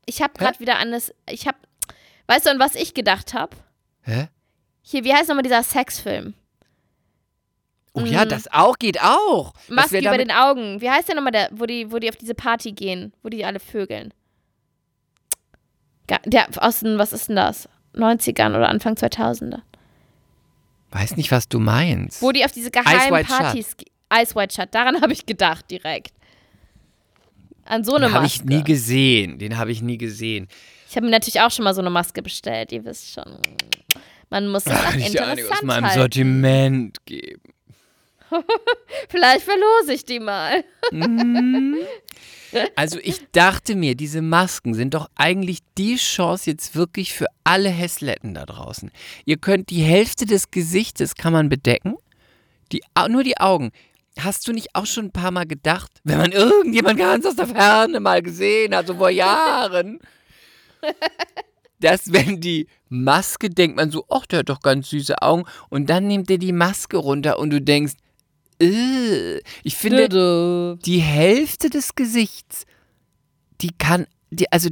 [0.05, 1.57] ich habe gerade wieder an das, ich habe,
[2.27, 3.55] weißt du, an was ich gedacht habe?
[4.01, 4.27] Hä?
[4.81, 6.33] Hier, wie heißt nochmal dieser Sexfilm?
[7.97, 9.53] Oh ja, das auch geht auch.
[9.69, 10.81] Maske über den Augen.
[10.81, 13.45] Wie heißt der nochmal, der, wo die, wo die auf diese Party gehen, wo die
[13.45, 14.13] alle vögeln?
[16.25, 17.67] Der aus den, was ist denn das?
[17.95, 19.61] 90ern oder Anfang 2000er.
[20.91, 22.21] Weiß nicht, was du meinst.
[22.21, 23.25] Wo die auf diese geheimen.
[23.25, 26.13] Partys ge- Ice White Shut, daran habe ich gedacht direkt.
[27.65, 28.39] An so eine Den habe Maske.
[28.43, 29.39] ich nie gesehen.
[29.39, 30.47] Den habe ich nie gesehen.
[30.87, 33.39] Ich habe mir natürlich auch schon mal so eine Maske bestellt, ihr wisst schon.
[34.29, 35.99] Man muss das auch interessant meinem halten.
[35.99, 37.41] Sortiment geben.
[39.09, 40.63] Vielleicht verlose ich die mal.
[42.75, 47.69] Also ich dachte mir, diese Masken sind doch eigentlich die Chance jetzt wirklich für alle
[47.69, 48.91] Hässletten da draußen.
[49.25, 51.95] Ihr könnt die Hälfte des Gesichtes kann man bedecken,
[52.71, 53.71] die, nur die Augen.
[54.17, 57.47] Hast du nicht auch schon ein paar Mal gedacht, wenn man irgendjemand ganz aus der
[57.47, 59.99] Ferne mal gesehen hat, so vor Jahren,
[61.81, 65.89] dass wenn die Maske denkt man so, ach, der hat doch ganz süße Augen und
[65.89, 67.95] dann nimmt er die Maske runter und du denkst,
[68.57, 72.65] ich finde, die Hälfte des Gesichts,
[73.61, 74.69] die kann, die, also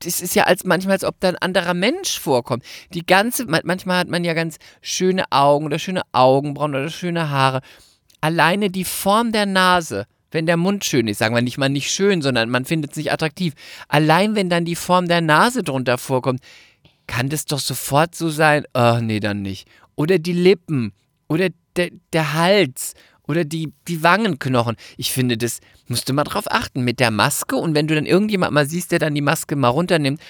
[0.00, 2.64] das ist ja als manchmal, als ob da ein anderer Mensch vorkommt.
[2.94, 7.60] Die ganze, manchmal hat man ja ganz schöne Augen oder schöne Augenbrauen oder schöne Haare.
[8.20, 11.90] Alleine die Form der Nase, wenn der Mund schön ist, sagen wir nicht mal nicht
[11.90, 13.54] schön, sondern man findet es nicht attraktiv.
[13.88, 16.40] Allein wenn dann die Form der Nase drunter vorkommt,
[17.06, 19.68] kann das doch sofort so sein, oh nee, dann nicht.
[19.96, 20.92] Oder die Lippen
[21.28, 22.94] oder der, der Hals
[23.26, 24.76] oder die, die Wangenknochen.
[24.96, 28.06] Ich finde, das musst du mal drauf achten mit der Maske und wenn du dann
[28.06, 30.20] irgendjemand mal siehst, der dann die Maske mal runternimmt,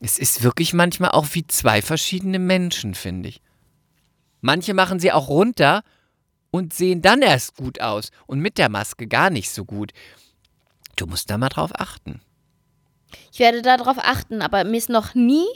[0.00, 3.40] es ist wirklich manchmal auch wie zwei verschiedene Menschen, finde ich.
[4.40, 5.82] Manche machen sie auch runter
[6.50, 9.92] und sehen dann erst gut aus und mit der Maske gar nicht so gut.
[10.96, 12.20] Du musst da mal drauf achten.
[13.32, 15.46] Ich werde darauf achten, aber mir ist noch nie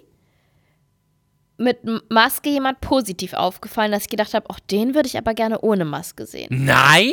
[1.59, 1.79] mit
[2.09, 5.85] Maske jemand positiv aufgefallen, dass ich gedacht habe, auch den würde ich aber gerne ohne
[5.85, 6.49] Maske sehen.
[6.51, 7.13] Nein?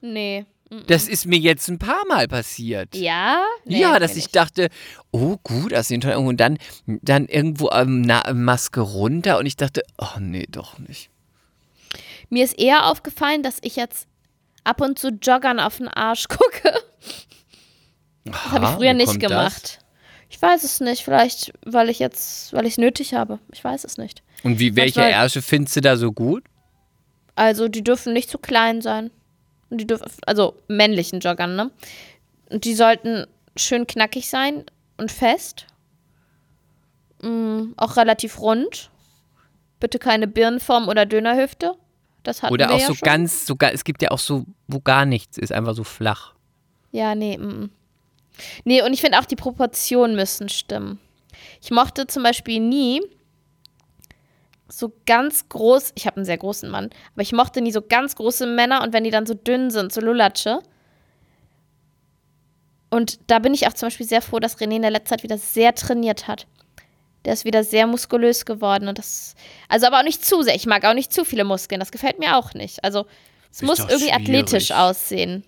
[0.00, 0.46] Nee.
[0.86, 2.96] Das ist mir jetzt ein paar Mal passiert.
[2.96, 3.44] Ja?
[3.64, 4.68] Nee, ja, dass ich dachte,
[5.12, 9.82] oh gut, das sind und dann, dann irgendwo ähm, na, Maske runter und ich dachte,
[9.98, 11.10] oh nee, doch nicht.
[12.30, 14.08] Mir ist eher aufgefallen, dass ich jetzt
[14.64, 16.72] ab und zu Joggern auf den Arsch gucke.
[18.24, 19.78] Das habe ich früher nicht gemacht.
[19.78, 19.83] Das?
[20.34, 21.04] Ich weiß es nicht.
[21.04, 23.38] Vielleicht, weil ich jetzt, weil ich es nötig habe.
[23.52, 24.24] Ich weiß es nicht.
[24.42, 26.42] Und wie, welche Manchmal, Ärsche findest du da so gut?
[27.36, 29.12] Also, die dürfen nicht zu klein sein.
[29.70, 31.70] Und die dürfen, also männlichen Joggern, ne?
[32.50, 34.64] Und die sollten schön knackig sein
[34.96, 35.66] und fest.
[37.22, 38.90] Mhm, auch relativ rund.
[39.78, 41.74] Bitte keine Birnenform oder Dönerhüfte.
[42.24, 43.06] Das hatten Oder auch ja so schon.
[43.06, 46.34] ganz, so, es gibt ja auch so, wo gar nichts ist, einfach so flach.
[46.90, 47.38] Ja, nee.
[47.38, 47.70] Mm.
[48.64, 50.98] Nee, und ich finde auch, die Proportionen müssen stimmen.
[51.62, 53.00] Ich mochte zum Beispiel nie
[54.68, 58.16] so ganz groß, ich habe einen sehr großen Mann, aber ich mochte nie so ganz
[58.16, 60.60] große Männer und wenn die dann so dünn sind, so Lulatsche.
[62.90, 65.22] Und da bin ich auch zum Beispiel sehr froh, dass René in der letzten Zeit
[65.22, 66.46] wieder sehr trainiert hat.
[67.24, 69.34] Der ist wieder sehr muskulös geworden und das,
[69.68, 70.54] also aber auch nicht zu sehr.
[70.54, 72.84] Ich mag auch nicht zu viele Muskeln, das gefällt mir auch nicht.
[72.84, 73.06] Also
[73.50, 74.14] es Ist muss irgendwie schwierig.
[74.14, 75.44] athletisch aussehen.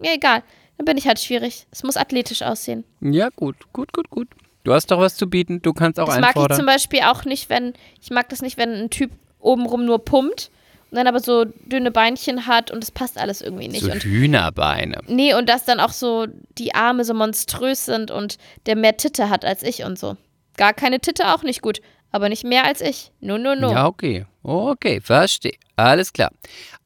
[0.00, 0.42] Mir egal,
[0.78, 1.66] dann bin ich halt schwierig.
[1.70, 2.84] Es muss athletisch aussehen.
[3.00, 4.28] Ja, gut, gut, gut, gut.
[4.64, 6.56] Du hast doch was zu bieten, du kannst auch Das mag ich einfordern.
[6.56, 9.10] zum Beispiel auch nicht, wenn, ich mag das nicht, wenn ein Typ
[9.40, 10.50] obenrum nur pumpt
[10.90, 13.82] und dann aber so dünne Beinchen hat und es passt alles irgendwie nicht.
[13.84, 15.00] so Und, Hühnerbeine.
[15.06, 16.26] nee, und dass dann auch so
[16.58, 20.16] die Arme so monströs sind und der mehr Titte hat als ich und so.
[20.56, 23.12] Gar keine Titte auch nicht gut, aber nicht mehr als ich.
[23.20, 23.70] No, no, no.
[23.70, 24.26] Ja, okay.
[24.42, 25.52] Okay, verstehe.
[25.76, 26.30] Alles klar.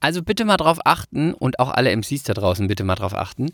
[0.01, 3.51] Also bitte mal drauf achten und auch alle MCs da draußen bitte mal drauf achten.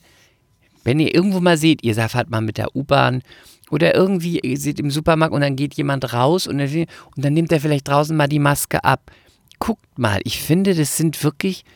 [0.89, 3.21] Wenn ihr irgendwo mal seht, ihr fahrt mal mit der U-Bahn
[3.69, 7.35] oder irgendwie, ihr seht im Supermarkt und dann geht jemand raus und dann, und dann
[7.35, 9.11] nimmt er vielleicht draußen mal die Maske ab.
[9.59, 11.67] Guckt mal, ich finde, das sind wirklich,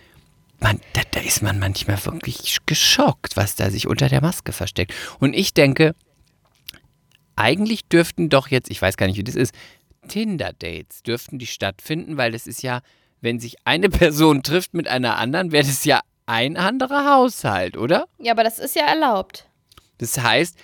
[0.60, 4.94] man, da, da ist man manchmal wirklich geschockt, was da sich unter der Maske versteckt.
[5.18, 5.94] Und ich denke,
[7.36, 9.52] eigentlich dürften doch jetzt, ich weiß gar nicht, wie das ist,
[10.08, 12.80] Tinder-Dates dürften die stattfinden, weil das ist ja,
[13.20, 18.06] wenn sich eine Person trifft mit einer anderen, wäre das ja ein anderer Haushalt, oder?
[18.18, 19.46] Ja, aber das ist ja erlaubt.
[19.98, 20.56] Das heißt,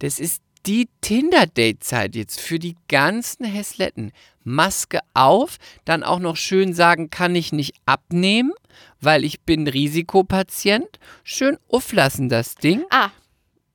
[0.00, 4.12] das ist die Tinder-Date-Zeit jetzt für die ganzen Hässletten.
[4.44, 8.52] Maske auf, dann auch noch schön sagen, kann ich nicht abnehmen,
[9.00, 10.98] weil ich bin Risikopatient.
[11.24, 12.84] Schön auflassen das Ding.
[12.90, 13.10] Ah,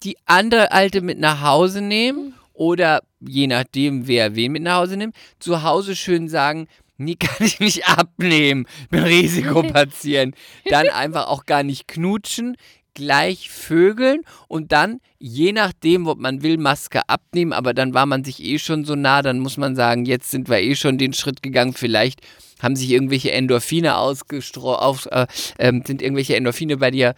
[0.03, 4.97] Die andere Alte mit nach Hause nehmen oder je nachdem, wer wen mit nach Hause
[4.97, 6.67] nimmt, zu Hause schön sagen,
[6.97, 10.35] nee, kann ich nicht abnehmen, bin Risikopatient.
[10.69, 12.57] Dann einfach auch gar nicht knutschen,
[12.95, 18.23] gleich vögeln und dann, je nachdem, ob man will, Maske abnehmen, aber dann war man
[18.23, 21.13] sich eh schon so nah, dann muss man sagen, jetzt sind wir eh schon den
[21.13, 22.21] Schritt gegangen, vielleicht
[22.61, 25.27] haben sich irgendwelche Endorphine ausgestreut, auf, äh,
[25.59, 27.15] ähm, sind irgendwelche Endorphine bei dir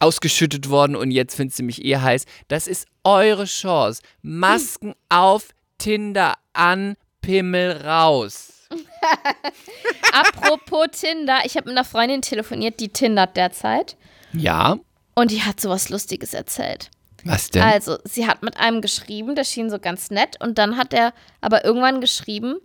[0.00, 2.24] ausgeschüttet worden und jetzt findest du mich eh heiß.
[2.48, 4.02] Das ist eure Chance.
[4.22, 8.59] Masken auf, Tinder an, Pimmel raus.
[10.12, 13.96] apropos Tinder, ich habe mit einer Freundin telefoniert, die tindert derzeit.
[14.32, 14.78] Ja,
[15.14, 16.90] Und die hat sowas Lustiges erzählt.
[17.24, 17.62] was denn?
[17.62, 20.40] Also, sie hat mit einem geschrieben, der schien so ganz nett.
[20.40, 22.56] Und dann hat er aber irgendwann geschrieben,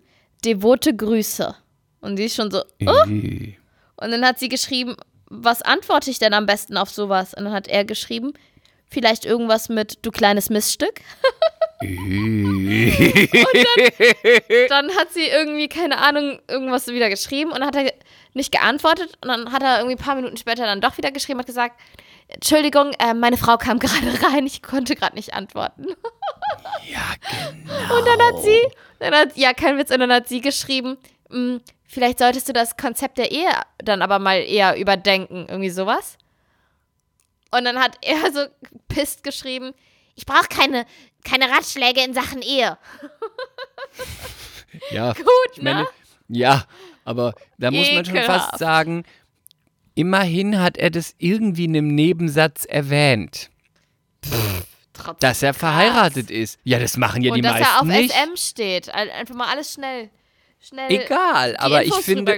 [0.43, 1.55] devote Grüße.
[2.01, 3.03] Und die ist schon so, oh.
[3.07, 4.95] Und dann hat sie geschrieben,
[5.27, 7.33] was antworte ich denn am besten auf sowas?
[7.33, 8.33] Und dann hat er geschrieben,
[8.89, 11.01] vielleicht irgendwas mit, du kleines Missstück.
[11.83, 12.91] Ü.
[14.69, 17.93] Dann hat sie irgendwie, keine Ahnung, irgendwas wieder geschrieben und dann hat er
[18.33, 19.17] nicht geantwortet.
[19.21, 21.79] Und dann hat er irgendwie ein paar Minuten später dann doch wieder geschrieben und gesagt,
[22.27, 25.87] Entschuldigung, äh, meine Frau kam gerade rein, ich konnte gerade nicht antworten.
[26.87, 27.97] Ja, genau.
[27.97, 28.59] Und dann hat sie,
[28.99, 30.97] dann hat, ja, kein Witz, und dann hat sie geschrieben,
[31.29, 31.57] "Mm,
[31.87, 36.17] vielleicht solltest du das Konzept der Ehe dann aber mal eher überdenken, irgendwie sowas.
[37.51, 38.45] Und dann hat er so
[38.87, 39.73] pisst geschrieben,
[40.15, 40.85] ich brauche keine
[41.25, 42.77] keine Ratschläge in Sachen Ehe.
[44.91, 45.87] Ja, Gut, ich meine, ne?
[46.27, 46.65] ja,
[47.05, 49.03] aber da muss man schon fast sagen,
[49.95, 53.49] immerhin hat er das irgendwie in einem Nebensatz erwähnt,
[54.93, 55.59] Trotzdem dass er krass.
[55.59, 56.59] verheiratet ist.
[56.65, 58.11] Ja, das machen ja Und die dass meisten er auf nicht.
[58.11, 58.89] SM steht.
[58.89, 60.09] Ein- Einfach mal alles schnell,
[60.59, 62.33] schnell Egal, aber ich finde.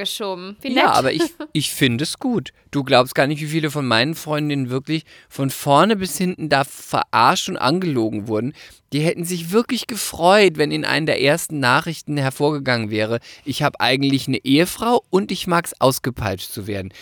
[0.61, 0.77] Wie nett.
[0.83, 1.23] Ja, aber ich,
[1.53, 2.51] ich finde es gut.
[2.72, 6.63] Du glaubst gar nicht, wie viele von meinen Freundinnen wirklich von vorne bis hinten da
[6.63, 8.53] verarscht und angelogen wurden.
[8.93, 13.80] Die hätten sich wirklich gefreut, wenn in einer der ersten Nachrichten hervorgegangen wäre, ich habe
[13.80, 16.93] eigentlich eine Ehefrau und ich mag es ausgepeitscht zu werden.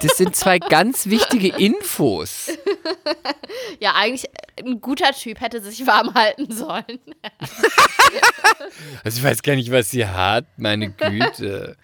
[0.00, 2.50] Das sind zwei ganz wichtige Infos.
[3.80, 4.26] ja, eigentlich
[4.58, 6.84] ein guter Typ hätte sich warm halten sollen.
[9.04, 11.76] Also ich weiß gar nicht, was sie hat, meine Güte.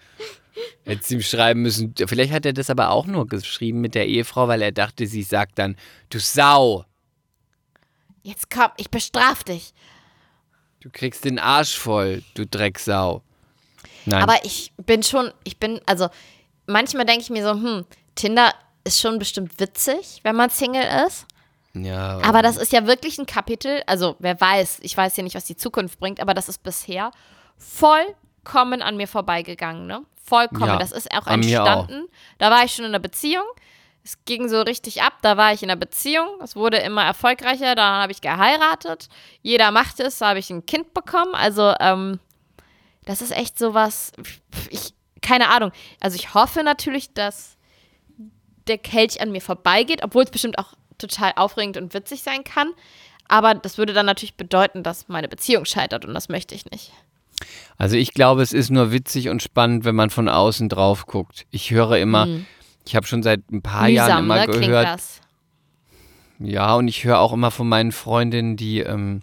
[0.85, 1.93] Hätte sie ihm schreiben müssen.
[1.95, 5.23] Vielleicht hat er das aber auch nur geschrieben mit der Ehefrau, weil er dachte, sie
[5.23, 5.75] sagt dann,
[6.09, 6.85] du Sau.
[8.21, 9.73] Jetzt komm, ich bestraf dich.
[10.79, 13.21] Du kriegst den Arsch voll, du Drecksau.
[14.05, 14.21] Nein.
[14.21, 16.09] Aber ich bin schon, ich bin, also
[16.67, 17.85] manchmal denke ich mir so, hm,
[18.15, 21.25] Tinder ist schon bestimmt witzig, wenn man Single ist.
[21.73, 25.35] ja, Aber das ist ja wirklich ein Kapitel, also wer weiß, ich weiß ja nicht,
[25.35, 27.11] was die Zukunft bringt, aber das ist bisher
[28.43, 30.05] vollkommen an mir vorbeigegangen, ne?
[30.23, 30.67] Vollkommen.
[30.67, 31.67] Ja, das ist auch an mir auch.
[31.67, 32.07] entstanden.
[32.37, 33.43] Da war ich schon in einer Beziehung.
[34.05, 36.27] Es ging so richtig ab, da war ich in einer Beziehung.
[36.41, 39.07] Es wurde immer erfolgreicher, dann habe ich geheiratet.
[39.41, 41.35] Jeder machte es, da habe ich ein Kind bekommen.
[41.35, 42.19] Also, ähm,
[43.05, 44.11] das ist echt sowas,
[44.69, 45.71] ich, keine Ahnung.
[46.01, 47.57] Also ich hoffe natürlich, dass
[48.67, 52.71] der Kelch an mir vorbeigeht, obwohl es bestimmt auch total aufregend und witzig sein kann.
[53.27, 56.91] Aber das würde dann natürlich bedeuten, dass meine Beziehung scheitert und das möchte ich nicht.
[57.77, 61.45] Also ich glaube, es ist nur witzig und spannend, wenn man von außen drauf guckt.
[61.51, 62.27] Ich höre immer,
[62.85, 65.21] ich habe schon seit ein paar Jahren immer ne, gehört, das.
[66.39, 69.21] ja, und ich höre auch immer von meinen Freundinnen, die, ähm,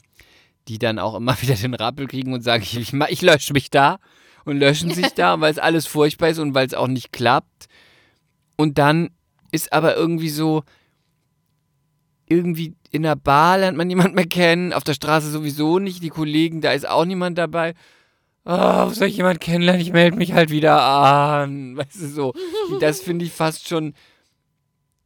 [0.69, 3.71] die dann auch immer wieder den Rappel kriegen und sagen, ich, ich, ich lösche mich
[3.71, 3.99] da
[4.45, 7.67] und löschen sich da, weil es alles furchtbar ist und weil es auch nicht klappt.
[8.57, 9.11] Und dann
[9.53, 10.63] ist aber irgendwie so,
[12.27, 16.09] irgendwie in der Bar lernt man niemand mehr kennen, auf der Straße sowieso nicht, die
[16.09, 17.75] Kollegen, da ist auch niemand dabei.
[18.45, 19.83] Oh, soll ich jemand kennenlernen?
[19.83, 21.77] Ich melde mich halt wieder an.
[21.77, 22.33] Weißt du so.
[22.81, 23.95] Das finde ich fast schon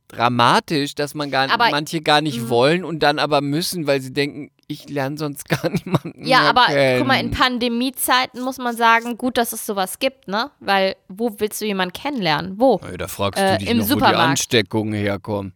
[0.09, 4.13] dramatisch, dass man gar Aber- manche gar nicht wollen und dann aber müssen, weil sie
[4.13, 6.25] denken, ich lerne sonst gar niemanden.
[6.25, 6.99] Ja, aber kennen.
[6.99, 10.51] guck mal, in Pandemiezeiten muss man sagen, gut, dass es sowas gibt, ne?
[10.61, 12.55] Weil wo willst du jemanden kennenlernen?
[12.61, 12.81] Wo?
[12.89, 14.19] Ey, da fragst Äh, du dich im noch, wo die Supermarkt.
[14.21, 15.55] Ansteckungen herkommen.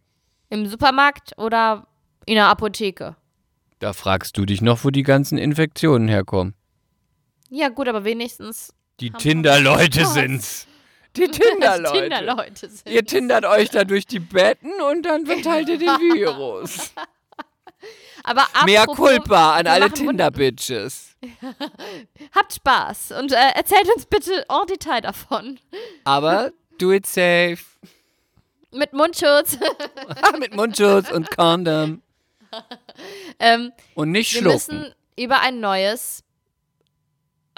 [0.49, 1.87] Im Supermarkt oder
[2.25, 3.15] in der Apotheke?
[3.79, 6.53] Da fragst du dich noch, wo die ganzen Infektionen herkommen.
[7.49, 10.65] Ja, gut, aber wenigstens Die Tinder-Leute wir- sind's.
[11.15, 12.01] Die Tinder-Leute.
[12.01, 12.87] Tinder-Leute sind.
[12.89, 16.91] Ihr tindert euch da durch die Betten und dann verteilt ihr den Virus.
[18.23, 21.15] Aber Mehr apropos, Culpa an wir alle Tinder-Bitches.
[22.35, 25.59] Habt Spaß und äh, erzählt uns bitte en Detail davon.
[26.03, 27.57] Aber do it safe.
[28.71, 29.57] Mit Mundschutz.
[30.37, 32.03] Mit Mundschutz und Condom.
[33.39, 34.55] ähm, Und nicht wir schlucken.
[34.81, 36.23] müssen über ein neues.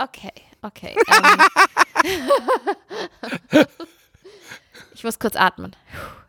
[0.03, 0.31] Okay,
[0.61, 0.95] okay.
[2.03, 3.65] Ähm,
[4.93, 5.75] ich muss kurz atmen.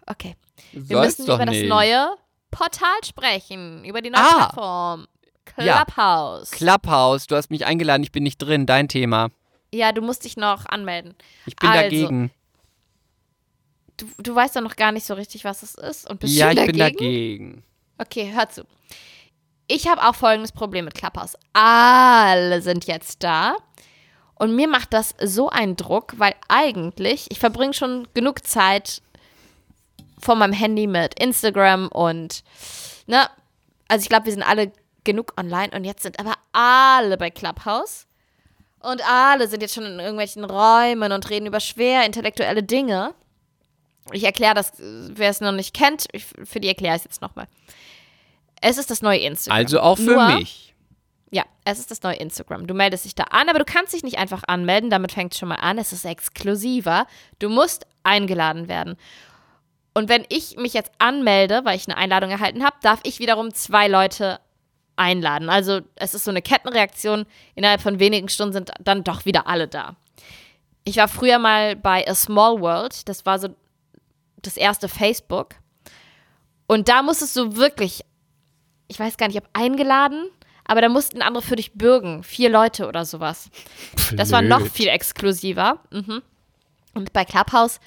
[0.06, 0.36] Okay.
[0.72, 1.62] Wir Soll's müssen über nicht.
[1.62, 2.16] das neue
[2.50, 4.36] Portal sprechen, über die neue Ah.
[4.36, 5.06] Plattform.
[5.58, 5.84] Ja.
[5.84, 6.50] Clubhouse.
[6.50, 9.30] Clubhouse, du hast mich eingeladen, ich bin nicht drin, dein Thema.
[9.74, 11.14] ja, du musst dich noch anmelden.
[11.46, 12.30] Ich bin Also, dagegen.
[13.98, 16.46] Du, du weißt doch noch gar nicht so richtig, was es ist und bist Ja,
[16.48, 16.76] schon ich dagegen?
[16.78, 17.62] bin dagegen.
[17.98, 18.64] Okay, hör zu.
[19.66, 21.36] Ich habe auch folgendes Problem mit Clubhouse.
[21.52, 23.56] Alle sind jetzt da.
[24.34, 29.02] Und mir macht das so einen Druck, weil eigentlich, ich verbringe schon genug Zeit
[30.18, 32.42] vor meinem Handy mit Instagram und,
[33.06, 33.28] ne,
[33.88, 34.72] also ich glaube, wir sind alle
[35.04, 38.06] genug online und jetzt sind aber alle bei Clubhouse.
[38.80, 43.14] Und alle sind jetzt schon in irgendwelchen Räumen und reden über schwer intellektuelle Dinge.
[44.10, 47.22] Ich erkläre das, wer es noch nicht kennt, ich, für die erkläre ich es jetzt
[47.22, 47.46] nochmal.
[48.62, 49.58] Es ist das neue Instagram.
[49.58, 50.74] Also auch für Nur, mich.
[51.30, 52.66] Ja, es ist das neue Instagram.
[52.66, 54.88] Du meldest dich da an, aber du kannst dich nicht einfach anmelden.
[54.88, 55.78] Damit fängt es schon mal an.
[55.78, 57.06] Es ist exklusiver.
[57.38, 58.96] Du musst eingeladen werden.
[59.94, 63.52] Und wenn ich mich jetzt anmelde, weil ich eine Einladung erhalten habe, darf ich wiederum
[63.52, 64.40] zwei Leute
[64.96, 65.50] einladen.
[65.50, 67.26] Also es ist so eine Kettenreaktion.
[67.54, 69.96] Innerhalb von wenigen Stunden sind dann doch wieder alle da.
[70.84, 73.08] Ich war früher mal bei A Small World.
[73.08, 73.48] Das war so
[74.40, 75.56] das erste Facebook.
[76.66, 78.04] Und da musstest du wirklich,
[78.92, 80.28] ich weiß gar nicht, ob eingeladen,
[80.64, 82.22] aber da mussten andere für dich bürgen.
[82.22, 83.50] Vier Leute oder sowas.
[84.14, 84.72] Das war noch Blöd.
[84.72, 85.78] viel exklusiver.
[85.90, 86.22] Mhm.
[86.92, 87.80] Und bei Clubhouse,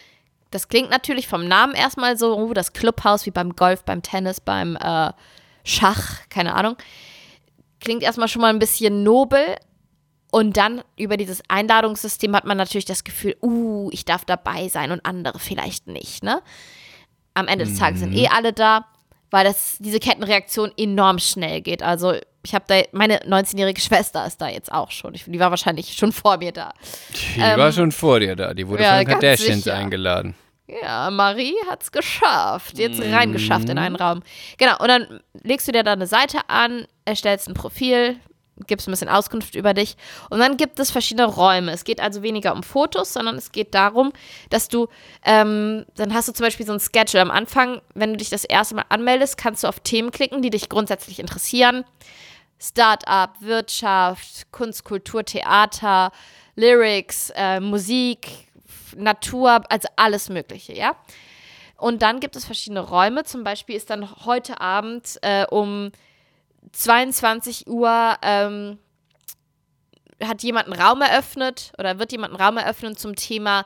[0.50, 4.42] das klingt natürlich vom Namen erstmal so, oh, das Clubhouse wie beim Golf, beim Tennis,
[4.42, 5.12] beim äh,
[5.64, 6.76] Schach, keine Ahnung.
[7.80, 9.58] klingt erstmal schon mal ein bisschen nobel.
[10.32, 14.92] Und dann über dieses Einladungssystem hat man natürlich das Gefühl, uh, ich darf dabei sein
[14.92, 16.42] und andere vielleicht nicht, ne?
[17.36, 18.86] Am Ende des Tages sind eh alle da,
[19.36, 21.84] weil das, diese Kettenreaktion enorm schnell geht.
[21.84, 25.14] Also ich habe da, meine 19-jährige Schwester ist da jetzt auch schon.
[25.14, 26.72] Ich, die war wahrscheinlich schon vor mir da.
[27.36, 28.54] Die war schon vor dir da.
[28.54, 30.36] Die wurde ja, von Kardashians eingeladen.
[30.68, 32.80] Ja, Marie hat's geschafft.
[32.80, 34.24] Jetzt reingeschafft in einen Raum.
[34.58, 38.16] Genau, und dann legst du dir da eine Seite an, erstellst ein Profil,
[38.68, 39.98] gibst ein bisschen Auskunft über dich.
[40.30, 41.72] Und dann gibt es verschiedene Räume.
[41.72, 44.14] Es geht also weniger um Fotos, sondern es geht darum,
[44.50, 44.88] dass du,
[45.24, 47.22] ähm, dann hast du zum Beispiel so ein Schedule.
[47.22, 50.50] Am Anfang, wenn du dich das erste Mal anmeldest, kannst du auf Themen klicken, die
[50.50, 51.84] dich grundsätzlich interessieren.
[52.60, 56.12] Start-up, Wirtschaft, Kunst, Kultur, Theater,
[56.56, 58.48] Lyrics, äh, Musik,
[58.96, 60.96] Natur, also alles Mögliche, ja.
[61.78, 63.26] Und dann gibt es verschiedene Räume.
[63.26, 65.92] Zum Beispiel ist dann heute Abend äh, um
[66.72, 68.78] 22 Uhr ähm,
[70.24, 73.66] hat jemand einen Raum eröffnet oder wird jemand einen Raum eröffnen zum Thema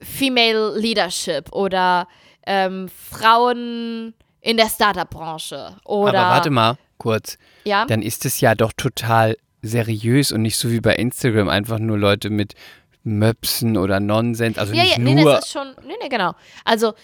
[0.00, 2.08] Female Leadership oder
[2.46, 7.36] ähm, Frauen in der Startup-Branche oder Aber warte mal, kurz.
[7.64, 7.84] ja.
[7.84, 11.98] Dann ist es ja doch total seriös und nicht so wie bei Instagram einfach nur
[11.98, 12.54] Leute mit
[13.02, 14.58] Möpsen oder Nonsens.
[14.58, 15.32] Also Ja, nicht ja, nee, nur.
[15.32, 16.32] das ist schon, nee, nee, genau.
[16.64, 16.94] Also,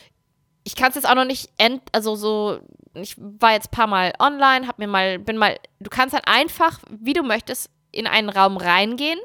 [0.67, 2.59] ich kann es jetzt auch noch nicht end, also so,
[2.95, 6.27] ich war jetzt ein paar Mal online, hab mir mal, bin mal, du kannst halt
[6.27, 9.21] einfach, wie du möchtest, in einen Raum reingehen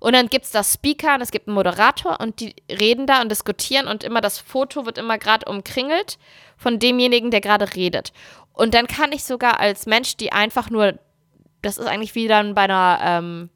[0.00, 3.22] und dann gibt es da Speaker und es gibt einen Moderator und die reden da
[3.22, 6.18] und diskutieren und immer das Foto wird immer gerade umkringelt
[6.56, 8.12] von demjenigen, der gerade redet.
[8.52, 10.98] Und dann kann ich sogar als Mensch, die einfach nur,
[11.62, 13.50] das ist eigentlich wie dann bei einer, ähm,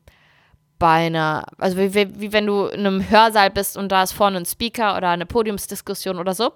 [0.79, 4.13] bei einer, also wie, wie, wie wenn du in einem Hörsaal bist und da ist
[4.13, 6.53] vorne ein Speaker oder eine Podiumsdiskussion oder so,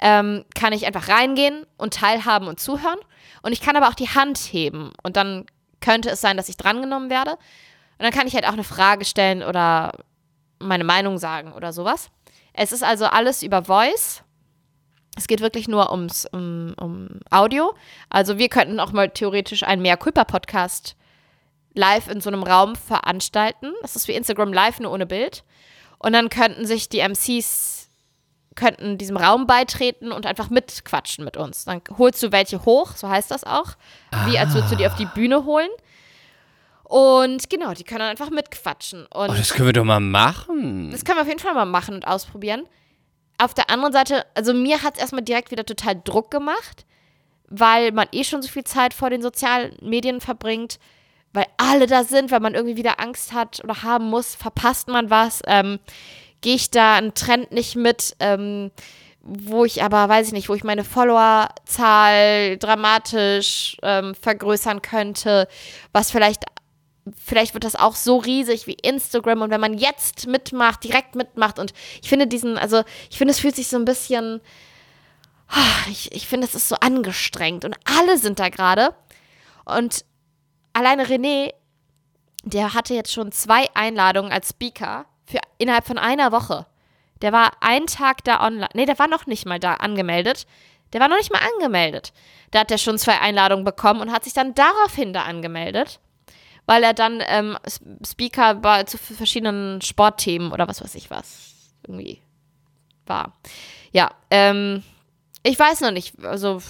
[0.00, 2.98] ähm, kann ich einfach reingehen und teilhaben und zuhören.
[3.42, 5.46] Und ich kann aber auch die Hand heben und dann
[5.80, 7.32] könnte es sein, dass ich drangenommen werde.
[7.32, 9.92] Und dann kann ich halt auch eine Frage stellen oder
[10.58, 12.10] meine Meinung sagen oder sowas.
[12.52, 14.22] Es ist also alles über Voice.
[15.16, 17.74] Es geht wirklich nur ums um, um Audio.
[18.08, 20.96] Also wir könnten auch mal theoretisch einen Mehr Culpa Podcast
[21.74, 23.72] live in so einem Raum veranstalten.
[23.82, 25.44] Das ist wie Instagram Live, nur ohne Bild.
[25.98, 27.77] Und dann könnten sich die MCs
[28.58, 31.64] könnten diesem Raum beitreten und einfach mitquatschen mit uns.
[31.64, 33.72] Dann holst du welche hoch, so heißt das auch.
[34.26, 35.68] Wie als würdest du die auf die Bühne holen.
[36.84, 39.06] Und genau, die können dann einfach mitquatschen.
[39.06, 40.90] Und Oh, das können wir doch mal machen.
[40.90, 42.64] das können wir auf jeden Fall mal machen und ausprobieren.
[43.38, 46.86] Auf der anderen Seite, also mir hat es erstmal direkt wieder total Druck gemacht,
[47.48, 50.78] weil man eh schon so viel Zeit vor den sozialen Medien verbringt,
[51.34, 55.10] weil alle da sind, weil man irgendwie wieder Angst hat oder haben muss, verpasst man
[55.10, 55.78] was, ähm,
[56.40, 58.70] gehe ich da einen Trend nicht mit, ähm,
[59.20, 65.48] wo ich aber, weiß ich nicht, wo ich meine Followerzahl dramatisch ähm, vergrößern könnte,
[65.92, 66.44] was vielleicht
[67.16, 69.42] vielleicht wird das auch so riesig wie Instagram.
[69.42, 71.72] Und wenn man jetzt mitmacht, direkt mitmacht und
[72.02, 74.40] ich finde diesen, also ich finde, es fühlt sich so ein bisschen,
[75.48, 77.64] ah, ich, ich finde, es ist so angestrengt.
[77.64, 78.94] Und alle sind da gerade.
[79.64, 80.04] Und
[80.72, 81.52] alleine René,
[82.44, 86.66] der hatte jetzt schon zwei Einladungen als Speaker für innerhalb von einer Woche.
[87.22, 90.46] Der war einen Tag da online, nee, der war noch nicht mal da angemeldet.
[90.92, 92.12] Der war noch nicht mal angemeldet.
[92.50, 96.00] Da hat er schon zwei Einladungen bekommen und hat sich dann daraufhin da angemeldet
[96.68, 97.56] weil er dann ähm,
[98.06, 102.20] Speaker war zu verschiedenen Sportthemen oder was weiß ich was irgendwie
[103.06, 103.32] war.
[103.90, 104.82] Ja, ähm,
[105.42, 106.60] ich weiß noch nicht, also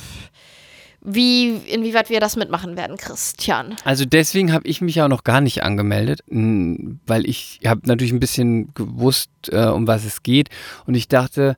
[1.08, 3.76] wie, inwieweit wir das mitmachen werden, Christian.
[3.84, 8.20] Also deswegen habe ich mich auch noch gar nicht angemeldet, weil ich habe natürlich ein
[8.20, 10.50] bisschen gewusst, äh, um was es geht.
[10.86, 11.56] Und ich dachte,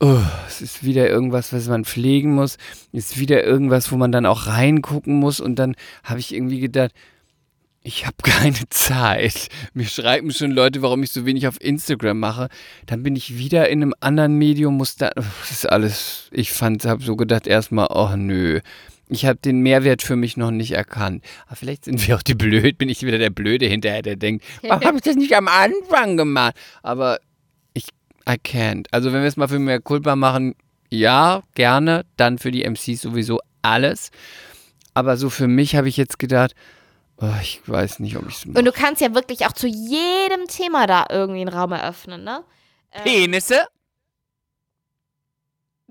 [0.00, 2.56] oh, es ist wieder irgendwas, was man pflegen muss,
[2.92, 5.40] ist wieder irgendwas, wo man dann auch reingucken muss.
[5.40, 6.92] Und dann habe ich irgendwie gedacht,
[7.82, 9.48] ich habe keine Zeit.
[9.74, 12.48] Mir schreiben schon Leute, warum ich so wenig auf Instagram mache.
[12.86, 16.84] Dann bin ich wieder in einem anderen Medium, muss da, das ist alles, ich fand,
[16.84, 18.60] habe so gedacht erstmal, oh nö,
[19.08, 21.24] ich habe den Mehrwert für mich noch nicht erkannt.
[21.46, 24.44] Aber vielleicht sind wir auch die Blöd, bin ich wieder der Blöde hinterher, der denkt,
[24.62, 26.54] warum habe ich das nicht am Anfang gemacht?
[26.82, 27.18] Aber
[27.74, 27.88] ich,
[28.28, 28.86] I can't.
[28.92, 30.54] Also wenn wir es mal für mehr Culpa machen,
[30.90, 34.10] ja, gerne, dann für die MCs sowieso alles.
[34.94, 36.54] Aber so für mich habe ich jetzt gedacht,
[37.42, 40.86] ich weiß nicht, ob ich es Und du kannst ja wirklich auch zu jedem Thema
[40.86, 42.44] da irgendwie einen Raum eröffnen, ne?
[42.92, 43.66] Ähm, Penisse?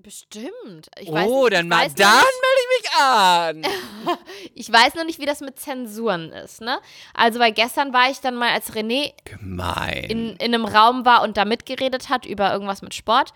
[0.01, 0.89] Bestimmt.
[0.97, 3.57] Ich weiß oh, nicht, dann ich mal weiß dann noch melde ich mich an.
[3.59, 6.79] nicht, Ich weiß noch nicht, wie das mit Zensuren ist, ne?
[7.13, 10.05] Also, weil gestern war ich dann mal, als René Gemein.
[10.05, 13.33] in, in einem Raum war und da mitgeredet hat über irgendwas mit Sport.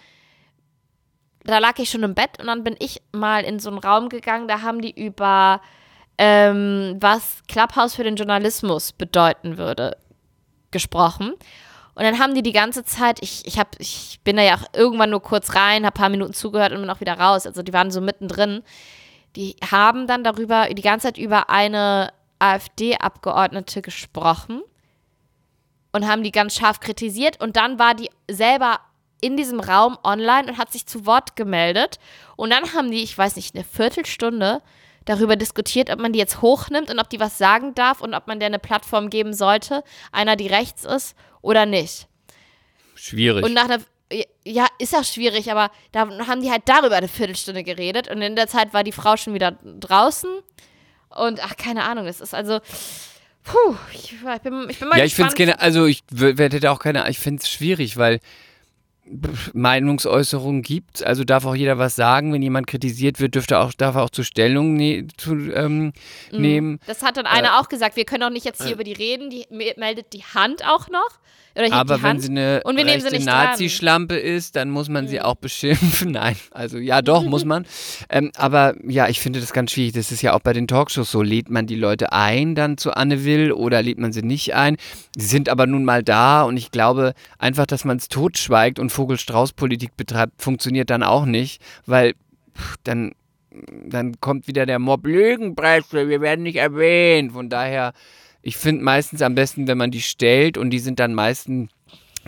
[1.43, 4.07] Da lag ich schon im Bett und dann bin ich mal in so einen Raum
[4.07, 5.61] gegangen, da haben die über
[6.17, 9.97] ähm, was Clubhouse für den Journalismus bedeuten würde,
[10.71, 11.33] gesprochen.
[11.95, 14.65] Und dann haben die die ganze Zeit, ich, ich, hab, ich bin da ja auch
[14.73, 17.45] irgendwann nur kurz rein, habe ein paar Minuten zugehört und bin auch wieder raus.
[17.45, 18.63] Also die waren so mittendrin.
[19.35, 24.61] Die haben dann darüber, die ganze Zeit über eine AfD-Abgeordnete gesprochen
[25.91, 27.39] und haben die ganz scharf kritisiert.
[27.41, 28.79] Und dann war die selber
[29.21, 31.99] in diesem Raum online und hat sich zu Wort gemeldet.
[32.35, 34.61] Und dann haben die, ich weiß nicht, eine Viertelstunde
[35.05, 38.27] darüber diskutiert, ob man die jetzt hochnimmt und ob die was sagen darf und ob
[38.27, 42.07] man der eine Plattform geben sollte, einer, die rechts ist oder nicht.
[42.95, 43.43] Schwierig.
[43.43, 43.79] Und nach einer,
[44.45, 48.35] ja, ist auch schwierig, aber da haben die halt darüber eine Viertelstunde geredet und in
[48.35, 50.29] der Zeit war die Frau schon wieder draußen
[51.09, 52.59] und ach, keine Ahnung, es ist also,
[53.43, 55.57] puh, ich, ich bin, ich bin mal ja, ich finde gespannt.
[55.59, 58.19] es also ich werde da auch keine, ich finde es schwierig, weil
[59.53, 61.03] Meinungsäußerungen gibt.
[61.03, 62.33] Also darf auch jeder was sagen.
[62.33, 65.93] Wenn jemand kritisiert wird, dürfte auch, darf er auch zu Stellung ne zu, ähm,
[66.31, 66.41] Mhm.
[66.41, 66.79] nehmen.
[66.87, 69.29] Das hat dann einer auch gesagt, wir können doch nicht jetzt hier über die reden,
[69.29, 71.19] die me- meldet die Hand auch noch.
[71.55, 72.21] Oder hebt Aber die wenn Hand.
[72.21, 73.21] sie eine und wir nehmen sie nicht.
[73.21, 73.25] Mhm.
[73.25, 76.11] Nazi-Schlampe ist, dann muss man sie auch beschimpfen.
[76.13, 77.65] Nein, also ja, doch, muss man.
[78.09, 79.93] Ähm, aber ja, ich finde das ganz schwierig.
[79.93, 81.21] Das ist ja auch bei den Talkshows so.
[81.21, 84.77] Lädt man die Leute ein dann zu Anne Will oder lädt man sie nicht ein?
[85.15, 88.91] Sie sind aber nun mal da und ich glaube einfach, dass man es totschweigt und
[88.91, 92.13] Vogel-Strauß-Politik betreibt, funktioniert dann auch nicht, weil
[92.57, 93.13] pff, dann,
[93.85, 97.33] dann kommt wieder der Mob Lügenpresse, wir werden nicht erwähnt.
[97.33, 97.93] Von daher,
[98.43, 101.69] ich finde meistens am besten, wenn man die stellt und die sind dann meistens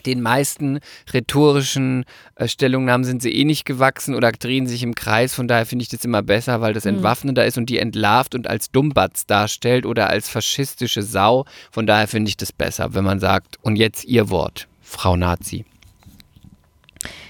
[0.06, 0.80] den meisten
[1.14, 2.06] rhetorischen
[2.36, 5.34] äh, Stellungnahmen sind sie eh nicht gewachsen oder drehen sich im Kreis.
[5.34, 8.48] Von daher finde ich das immer besser, weil das entwaffnender ist und die entlarvt und
[8.48, 11.46] als Dummbatz darstellt oder als faschistische Sau.
[11.72, 15.66] Von daher finde ich das besser, wenn man sagt, und jetzt ihr Wort, Frau Nazi.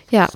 [0.10, 0.28] Ja.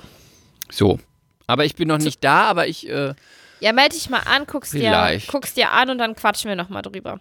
[0.70, 0.98] So.
[1.46, 3.14] Aber ich bin noch nicht da, aber ich, äh,
[3.58, 5.28] Ja, melde dich mal an, guckst dir, Vielleicht.
[5.28, 7.20] guckst dir an und dann quatschen wir nochmal drüber.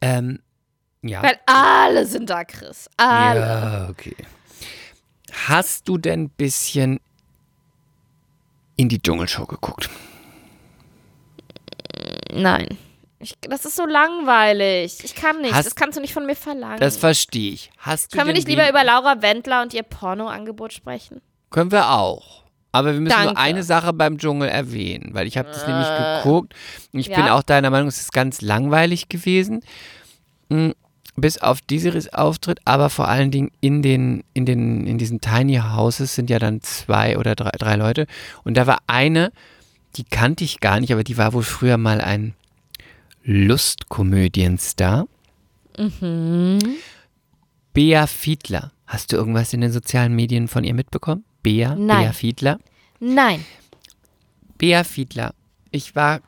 [0.00, 0.40] Ähm,
[1.02, 1.22] ja.
[1.22, 2.88] Weil alle sind da, Chris.
[2.96, 3.40] Alle.
[3.40, 4.16] Ja, okay.
[5.48, 7.00] Hast du denn ein bisschen
[8.76, 9.88] in die Dschungelshow geguckt?
[12.32, 12.78] Nein.
[13.18, 15.04] Ich, das ist so langweilig.
[15.04, 15.52] Ich kann nicht.
[15.52, 16.80] Hast- das kannst du nicht von mir verlangen.
[16.80, 17.70] Das verstehe ich.
[17.78, 21.20] Hast du Können wir nicht lieber über Laura Wendler und ihr Pornoangebot sprechen?
[21.50, 22.44] Können wir auch.
[22.72, 23.40] Aber wir müssen nur Danke.
[23.40, 26.18] eine Sache beim Dschungel erwähnen, weil ich habe das nämlich Äh.
[26.22, 26.54] geguckt.
[26.92, 27.16] Und ich Ja.
[27.16, 29.60] bin auch deiner Meinung, es ist ganz langweilig gewesen.
[30.48, 30.70] Mm,
[31.16, 35.56] Bis auf Desiris Auftritt, aber vor allen Dingen in den, in den, in diesen Tiny
[35.56, 38.06] Houses sind ja dann zwei oder drei, drei Leute.
[38.44, 39.32] Und da war eine,
[39.96, 42.34] die kannte ich gar nicht, aber die war wohl früher mal ein
[43.24, 45.06] Lustkomödienstar.
[45.78, 46.58] Mhm.
[47.72, 48.72] Bea Fiedler.
[48.86, 51.24] Hast du irgendwas in den sozialen Medien von ihr mitbekommen?
[51.42, 52.02] Bea, Nein.
[52.04, 52.58] Bea Fiedler.
[52.98, 53.44] Nein.
[54.58, 55.34] Bea Fiedler,
[55.70, 56.20] ich war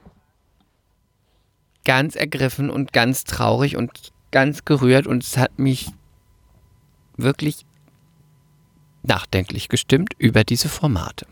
[1.84, 5.90] ganz ergriffen und ganz traurig und ganz gerührt und es hat mich
[7.16, 7.66] wirklich
[9.02, 11.26] nachdenklich gestimmt über diese Formate.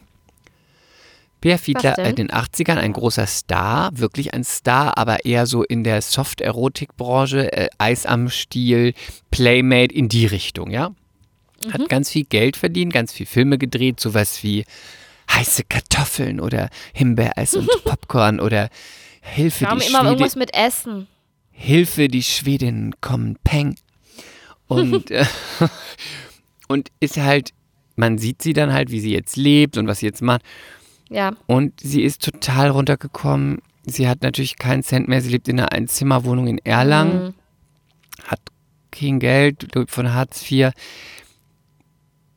[1.40, 5.84] Bea Fiedler in den 80ern ein großer Star, wirklich ein Star, aber eher so in
[5.84, 8.92] der Soft-Erotik-Branche, äh, Eis am Stiel,
[9.30, 10.90] Playmate in die Richtung, ja.
[11.64, 11.72] Mhm.
[11.72, 14.64] Hat ganz viel Geld verdient, ganz viel Filme gedreht, sowas wie
[15.30, 18.68] heiße Kartoffeln oder Himbeereis und Popcorn oder
[19.20, 21.06] Hilfe, haben die immer Schwede, irgendwas mit Essen.
[21.52, 23.76] Hilfe, die Schwedinnen kommen, Peng.
[24.66, 25.24] Und, äh,
[26.68, 27.50] und ist halt,
[27.96, 30.42] man sieht sie dann halt, wie sie jetzt lebt und was sie jetzt macht.
[31.10, 31.32] Ja.
[31.46, 33.58] Und sie ist total runtergekommen.
[33.84, 35.20] Sie hat natürlich keinen Cent mehr.
[35.20, 37.34] Sie lebt in einer Einzimmerwohnung in Erlangen, Mhm.
[38.24, 38.40] hat
[38.90, 40.70] kein Geld, lebt von Hartz IV.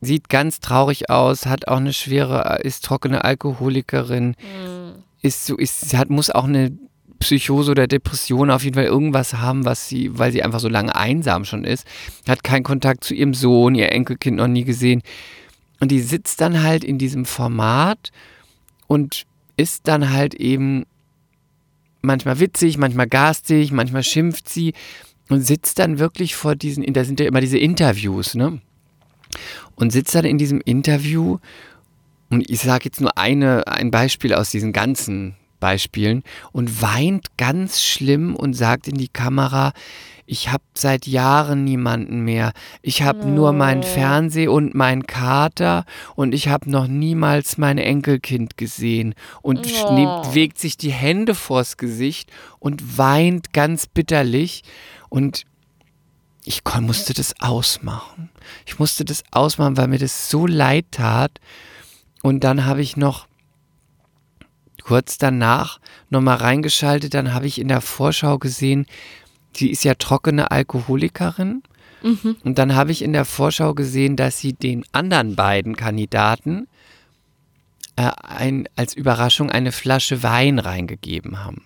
[0.04, 5.02] Sieht ganz traurig aus, hat auch eine schwere, ist trockene Alkoholikerin, Mhm.
[5.22, 6.72] ist so, ist, hat, muss auch eine
[7.18, 10.94] Psychose oder Depression auf jeden Fall irgendwas haben, was sie, weil sie einfach so lange
[10.94, 11.86] einsam schon ist,
[12.28, 15.02] hat keinen Kontakt zu ihrem Sohn, ihr Enkelkind noch nie gesehen.
[15.80, 18.10] Und die sitzt dann halt in diesem Format
[18.86, 19.24] und
[19.56, 20.84] ist dann halt eben
[22.02, 24.74] manchmal witzig, manchmal garstig, manchmal schimpft sie
[25.30, 28.60] und sitzt dann wirklich vor diesen, da sind ja immer diese Interviews, ne?
[29.74, 31.38] Und sitzt dann in diesem Interview
[32.30, 36.22] und ich sage jetzt nur eine, ein Beispiel aus diesen ganzen Beispielen
[36.52, 39.72] und weint ganz schlimm und sagt in die Kamera,
[40.26, 42.52] ich habe seit Jahren niemanden mehr.
[42.82, 45.84] Ich habe nur meinen Fernseh und meinen Kater
[46.16, 49.94] und ich habe noch niemals mein Enkelkind gesehen und Oh.
[49.94, 54.64] nimmt, wägt sich die Hände vors Gesicht und weint ganz bitterlich
[55.10, 55.44] und
[56.44, 58.30] ich musste das ausmachen.
[58.66, 61.40] Ich musste das ausmachen, weil mir das so leid tat.
[62.22, 63.26] Und dann habe ich noch
[64.82, 65.80] kurz danach
[66.10, 68.86] nochmal reingeschaltet, dann habe ich in der Vorschau gesehen,
[69.56, 71.62] sie ist ja trockene Alkoholikerin.
[72.44, 76.68] Und dann habe ich in der Vorschau gesehen, dass sie den anderen beiden Kandidaten
[77.96, 81.64] äh, ein, als Überraschung eine Flasche Wein reingegeben haben.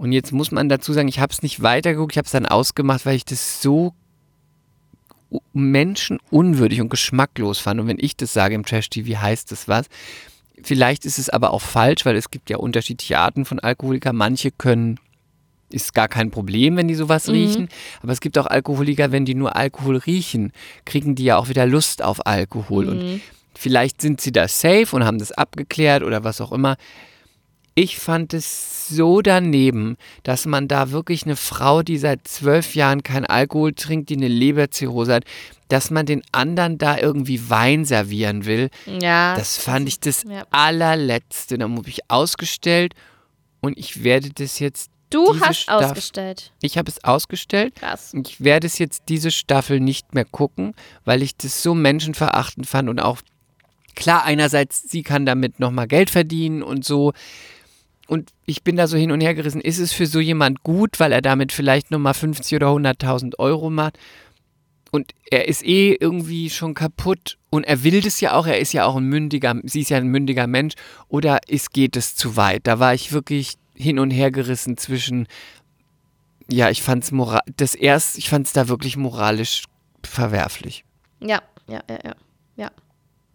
[0.00, 2.46] Und jetzt muss man dazu sagen, ich habe es nicht weitergeguckt, ich habe es dann
[2.46, 3.92] ausgemacht, weil ich das so
[5.52, 7.80] menschenunwürdig und geschmacklos fand.
[7.80, 9.88] Und wenn ich das sage im Trash-TV, heißt das was.
[10.62, 14.14] Vielleicht ist es aber auch falsch, weil es gibt ja unterschiedliche Arten von Alkoholiker.
[14.14, 14.98] Manche können,
[15.68, 17.68] ist gar kein Problem, wenn die sowas riechen.
[18.02, 20.54] Aber es gibt auch Alkoholiker, wenn die nur Alkohol riechen,
[20.86, 22.88] kriegen die ja auch wieder Lust auf Alkohol.
[22.88, 23.20] Und
[23.54, 26.78] vielleicht sind sie da safe und haben das abgeklärt oder was auch immer.
[27.82, 33.02] Ich fand es so daneben, dass man da wirklich eine Frau, die seit zwölf Jahren
[33.02, 35.24] kein Alkohol trinkt, die eine Leberzirrhose hat,
[35.68, 38.68] dass man den anderen da irgendwie Wein servieren will.
[39.00, 39.34] Ja.
[39.34, 40.42] Das fand ich das Ja.
[40.50, 41.56] allerletzte.
[41.56, 42.92] Da habe ich ausgestellt
[43.62, 44.90] und ich werde das jetzt.
[45.08, 46.52] du hast Staff- ausgestellt.
[46.60, 47.76] Ich habe es ausgestellt.
[47.76, 48.12] Krass.
[48.26, 50.74] Ich werde es jetzt diese Staffel nicht mehr gucken,
[51.06, 53.22] weil ich das so menschenverachtend fand und auch
[53.96, 57.12] klar, einerseits, sie kann damit nochmal Geld verdienen und so.
[58.10, 59.60] Und ich bin da so hin und her gerissen.
[59.60, 63.70] Ist es für so jemand gut, weil er damit vielleicht nochmal 50 oder 100.000 Euro
[63.70, 64.00] macht?
[64.90, 68.48] Und er ist eh irgendwie schon kaputt und er will das ja auch.
[68.48, 70.74] Er ist ja auch ein mündiger, sie ist ja ein mündiger Mensch.
[71.06, 72.66] Oder ist, geht es zu weit?
[72.66, 75.28] Da war ich wirklich hin und her gerissen zwischen,
[76.50, 79.66] ja, ich fand's moral, das erst, ich fand's da wirklich moralisch
[80.02, 80.84] verwerflich.
[81.20, 82.14] Ja, ja, ja, ja.
[82.56, 82.70] ja.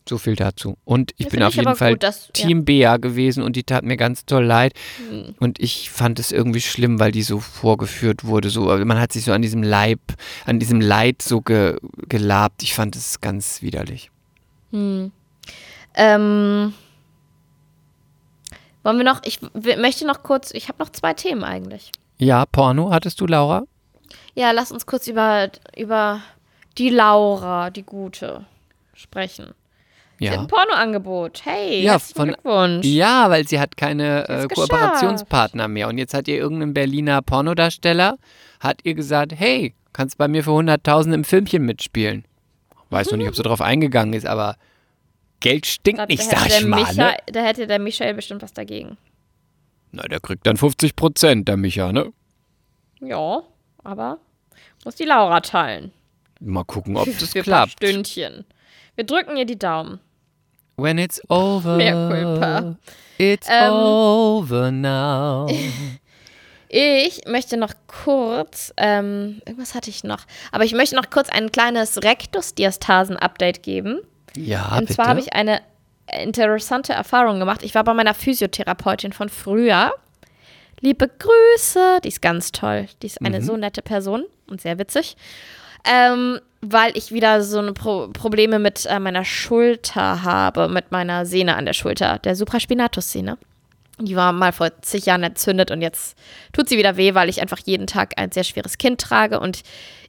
[0.08, 0.78] So viel dazu.
[0.86, 2.46] Und ich Ja, bin auf jeden Fall gut, dass- ja.
[2.46, 4.74] Team Bea gewesen und die tat mir ganz toll leid.
[5.10, 5.34] Hm.
[5.40, 8.50] Und ich fand es irgendwie schlimm, weil die so vorgeführt wurde.
[8.52, 10.00] So, man hat sich so an diesem Leib,
[10.46, 11.78] an diesem Leid so ge,
[12.08, 12.62] gelabt.
[12.62, 14.12] Ich fand es ganz widerlich.
[14.72, 15.12] Ähm,
[18.84, 21.92] wollen wir noch, ich möchte noch kurz, ich habe noch zwei Themen eigentlich.
[22.18, 23.64] Ja, Porno hattest du, Laura?
[24.36, 26.22] Ja, lass uns kurz über, über
[26.78, 28.46] die Laura, die Gute,
[28.94, 29.54] sprechen.
[30.20, 30.42] Sie hat Ja.
[30.42, 31.42] ein Pornoangebot.
[31.46, 32.86] Hey, Ja, von- Glückwunsch.
[32.86, 34.70] Ja, weil sie hat keine äh, geschafft.
[34.72, 35.88] Kooperationspartner mehr.
[35.90, 38.18] Und jetzt hat ihr irgendein Berliner Pornodarsteller,
[38.62, 42.26] hat ihr gesagt, hey, kannst bei mir für 100.000 im Filmchen mitspielen.
[42.92, 44.56] Weiß noch nicht, ob sie drauf eingegangen ist, aber
[45.42, 46.80] Geld stinkt Da nicht, sag ich mal.
[46.80, 47.18] Micha, Ne?
[47.28, 48.98] Da hätte der Michael bestimmt was dagegen.
[49.92, 52.12] Na, der kriegt dann 50 Prozent, der Micha, ne?
[53.02, 53.42] Ja,
[53.84, 54.20] aber
[54.86, 55.92] muss die Laura teilen.
[56.40, 57.74] Mal gucken, ob das klappt.
[57.74, 58.46] Stündchen.
[58.96, 60.00] Wir drücken ihr die Daumen.
[60.78, 62.76] When it's over, Mehr Culpa.
[63.18, 63.72] it's Ähm.
[63.72, 65.48] over now.
[66.68, 70.22] Ich möchte noch kurz, ähm, irgendwas hatte ich noch,
[70.52, 74.02] aber ich möchte noch kurz ein kleines Rektusdiastasen-Update geben.
[74.36, 74.96] Ja, Und bitte.
[74.96, 75.62] zwar habe ich eine
[76.22, 77.62] interessante Erfahrung gemacht.
[77.64, 79.94] Ich war bei meiner Physiotherapeutin von früher.
[80.82, 82.88] Liebe Grüße, die ist ganz toll.
[83.02, 85.16] Die ist eine so nette Person und sehr witzig.
[85.86, 91.26] Ähm, weil ich wieder so eine Pro Probleme mit äh, meiner Schulter habe, mit meiner
[91.26, 93.38] Sehne an der Schulter, der Supraspinatus-Sehne.
[94.00, 96.18] Die war mal vor zig Jahren entzündet und jetzt
[96.52, 99.62] tut sie wieder weh, weil ich einfach jeden Tag ein sehr schweres Kind trage und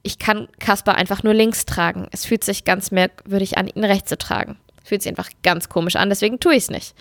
[0.02, 2.08] ich kann Kasper einfach nur links tragen.
[2.10, 4.56] Es fühlt sich ganz merkwürdig an, ihn rechts zu tragen.
[4.84, 6.94] Fühlt sich einfach ganz komisch an, deswegen tue ich es nicht.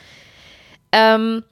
[0.91, 1.43] Ähm,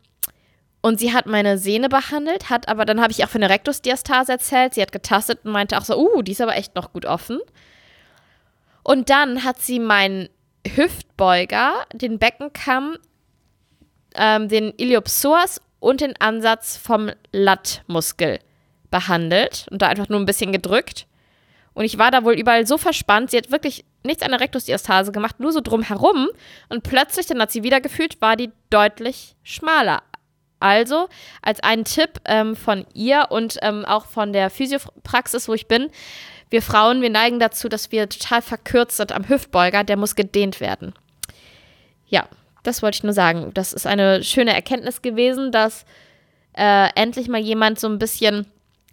[0.81, 4.33] und sie hat meine Sehne behandelt, hat aber, dann habe ich auch von der Rektusdiastase
[4.33, 4.73] erzählt.
[4.73, 7.39] Sie hat getastet und meinte auch so, uh, die ist aber echt noch gut offen.
[8.83, 10.29] Und dann hat sie meinen
[10.67, 12.97] Hüftbeuger, den Beckenkamm,
[14.15, 18.39] ähm, den Iliopsoas und den Ansatz vom Lattmuskel
[18.91, 21.07] behandelt und da einfach nur ein bisschen gedrückt.
[21.73, 25.11] Und ich war da wohl überall so verspannt, sie hat wirklich nichts an der Rektusdiastase
[25.11, 26.29] gemacht, nur so drumherum.
[26.69, 30.03] Und plötzlich, dann hat sie wieder gefühlt, war die deutlich schmaler.
[30.59, 31.09] Also,
[31.41, 35.89] als einen Tipp ähm, von ihr und ähm, auch von der Physiopraxis, wo ich bin,
[36.53, 40.61] wir Frauen, wir neigen dazu, dass wir total verkürzt sind am Hüftbeuger, der muss gedehnt
[40.61, 40.93] werden.
[42.07, 42.27] Ja,
[42.61, 43.51] das wollte ich nur sagen.
[43.55, 45.83] Das ist eine schöne Erkenntnis gewesen, dass
[46.53, 48.45] äh, endlich mal jemand so ein bisschen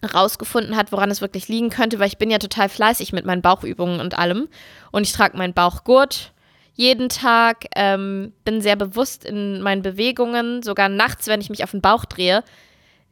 [0.03, 3.43] rausgefunden hat, woran es wirklich liegen könnte, weil ich bin ja total fleißig mit meinen
[3.43, 4.49] Bauchübungen und allem.
[4.91, 6.33] Und ich trage meinen Bauchgurt
[6.73, 11.73] jeden Tag, ähm, bin sehr bewusst in meinen Bewegungen, sogar nachts, wenn ich mich auf
[11.73, 12.43] den Bauch drehe,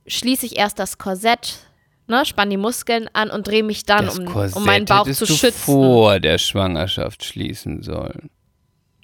[0.06, 1.67] schließe ich erst das Korsett,
[2.08, 5.26] ne, spann die Muskeln an und drehe mich dann, das um, um meinen Bauch zu
[5.26, 5.58] du schützen.
[5.58, 8.30] vor der Schwangerschaft schließen sollen.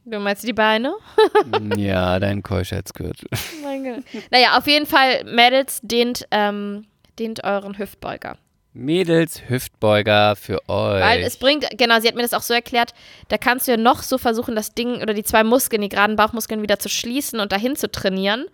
[0.06, 0.94] Du meinst die Beine?
[1.76, 3.28] ja, dein Keuschheitsgürtel.
[3.62, 4.04] Mein Gott.
[4.30, 6.84] Naja, auf jeden Fall, Mädels, dehnt, ähm,
[7.18, 8.36] dehnt euren Hüftbeuger.
[8.74, 11.00] Mädels, Hüftbeuger für euch.
[11.00, 12.92] Weil es bringt, genau, sie hat mir das auch so erklärt,
[13.28, 16.16] da kannst du ja noch so versuchen, das Ding oder die zwei Muskeln, die geraden
[16.16, 18.46] Bauchmuskeln wieder zu schließen und dahin zu trainieren.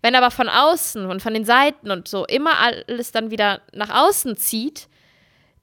[0.00, 3.90] Wenn aber von außen und von den Seiten und so immer alles dann wieder nach
[3.90, 4.88] außen zieht,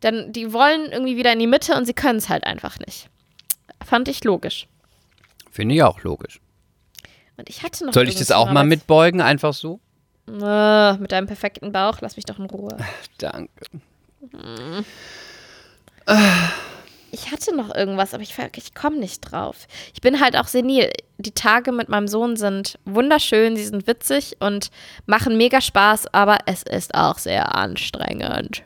[0.01, 3.09] dann die wollen irgendwie wieder in die Mitte und sie können es halt einfach nicht.
[3.83, 4.67] Fand ich logisch.
[5.51, 6.41] Finde ich auch logisch.
[7.37, 9.79] Und ich hatte noch Soll ich das auch mal mitbeugen, einfach so?
[10.27, 12.77] Äh, mit deinem perfekten Bauch, lass mich doch in Ruhe.
[13.17, 13.65] Danke.
[17.15, 19.67] Ich hatte noch irgendwas, aber ich, ich komme nicht drauf.
[19.93, 20.91] Ich bin halt auch senil.
[21.17, 24.69] Die Tage mit meinem Sohn sind wunderschön, sie sind witzig und
[25.05, 28.63] machen mega Spaß, aber es ist auch sehr anstrengend.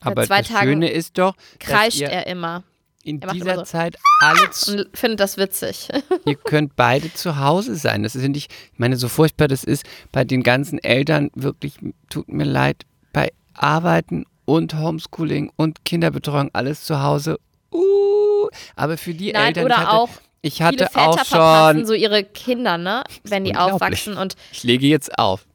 [0.00, 2.64] Aber zwei das Tagen Schöne ist doch, Kreischt er immer
[3.02, 3.70] in er dieser immer so.
[3.70, 5.90] Zeit alle zu, und findet das witzig.
[6.24, 8.04] ihr könnt beide zu Hause sein.
[8.04, 11.74] Das ist nicht, ich meine, so furchtbar das ist, bei den ganzen Eltern wirklich,
[12.08, 17.38] tut mir leid, bei Arbeiten und Homeschooling und Kinderbetreuung alles zu Hause.
[17.72, 20.08] Uh, aber für die Nein, Eltern, oder ich hatte, auch
[20.42, 23.04] ich viele hatte Väter auch verpassen schon, so ihre Kinder, ne?
[23.24, 25.46] Wenn die aufwachsen und ich lege jetzt auf.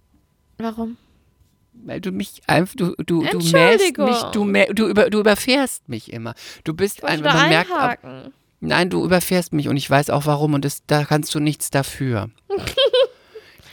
[0.58, 0.98] warum?
[1.86, 5.88] Weil du mich einfach, du, du, du mähst mich, du, mä- du, über, du überfährst
[5.88, 6.34] mich immer.
[6.64, 8.34] Du bist einfach, man merkt, einhaken.
[8.62, 11.70] nein, du überfährst mich und ich weiß auch warum und das, da kannst du nichts
[11.70, 12.30] dafür.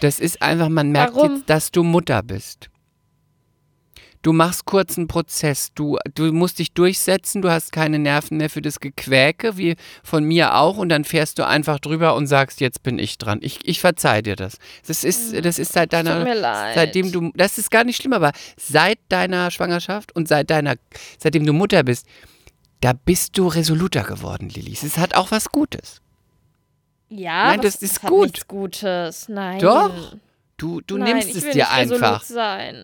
[0.00, 1.36] das ist einfach, man merkt Warum?
[1.36, 2.68] jetzt, dass du Mutter bist.
[4.24, 8.48] Du machst kurz einen Prozess, du, du musst dich durchsetzen, du hast keine Nerven mehr
[8.48, 12.60] für das Gequäke, wie von mir auch, und dann fährst du einfach drüber und sagst,
[12.62, 13.40] jetzt bin ich dran.
[13.42, 14.56] Ich, ich verzeih dir das.
[14.86, 16.74] Das ist, das ist seit deiner, Tut mir leid.
[16.74, 20.76] seitdem du, das ist gar nicht schlimm, aber seit deiner Schwangerschaft und seit deiner,
[21.18, 22.06] seitdem du Mutter bist,
[22.80, 24.82] da bist du resoluter geworden, Lilis.
[24.84, 26.00] Es hat auch was Gutes.
[27.10, 28.22] Ja, Nein, das es- ist hat gut.
[28.28, 29.28] nichts Gutes.
[29.28, 29.58] Nein.
[29.58, 29.92] Doch,
[30.56, 32.24] Du, du Nein, nimmst es dir einfach.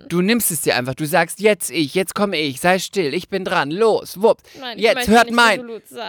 [0.08, 0.94] Du nimmst es dir einfach.
[0.94, 4.38] Du sagst, jetzt ich, jetzt komme ich, sei still, ich bin dran, los, wupp.
[4.58, 5.62] Nein, jetzt hört mein.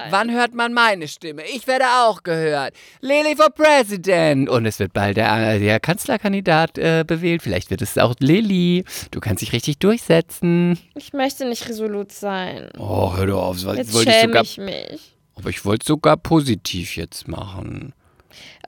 [0.10, 1.44] Wann hört man meine Stimme?
[1.54, 2.74] Ich werde auch gehört.
[3.02, 4.50] Lily for President.
[4.50, 7.44] Und es wird bald der, äh, der Kanzlerkandidat äh, bewählt.
[7.44, 8.84] Vielleicht wird es auch Lily.
[9.12, 10.80] Du kannst dich richtig durchsetzen.
[10.96, 12.70] Ich möchte nicht resolut sein.
[12.80, 13.66] Oh, hör doch auf.
[13.66, 15.16] Was Jetzt schäme ich mich.
[15.36, 17.94] aber ich wollte sogar positiv jetzt machen.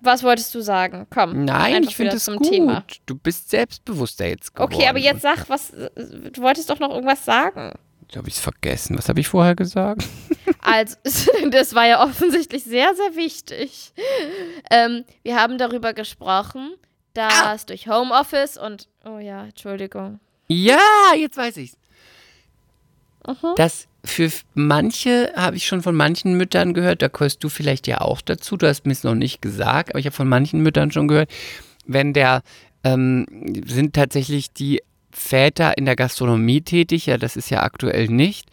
[0.03, 1.07] Was wolltest du sagen?
[1.09, 1.45] Komm.
[1.45, 2.49] Nein, ich finde es zum gut.
[2.49, 2.83] Thema.
[3.05, 4.73] Du bist selbstbewusster jetzt geworden.
[4.73, 5.71] Okay, aber jetzt sag, was.
[5.71, 7.71] Du wolltest doch noch irgendwas sagen.
[8.01, 8.97] Jetzt habe ich es vergessen.
[8.97, 10.03] Was habe ich vorher gesagt?
[10.61, 10.95] Also,
[11.49, 13.93] das war ja offensichtlich sehr, sehr wichtig.
[14.71, 16.73] Ähm, wir haben darüber gesprochen,
[17.13, 18.87] dass durch Homeoffice und.
[19.05, 20.19] Oh ja, Entschuldigung.
[20.47, 20.79] Ja,
[21.17, 21.77] jetzt weiß ich's.
[23.55, 28.01] Das für manche habe ich schon von manchen Müttern gehört, da gehörst du vielleicht ja
[28.01, 30.91] auch dazu, du hast mir es noch nicht gesagt, aber ich habe von manchen Müttern
[30.91, 31.29] schon gehört,
[31.85, 32.43] wenn der,
[32.83, 33.25] ähm,
[33.65, 34.81] sind tatsächlich die
[35.11, 38.49] Väter in der Gastronomie tätig, ja, das ist ja aktuell nicht,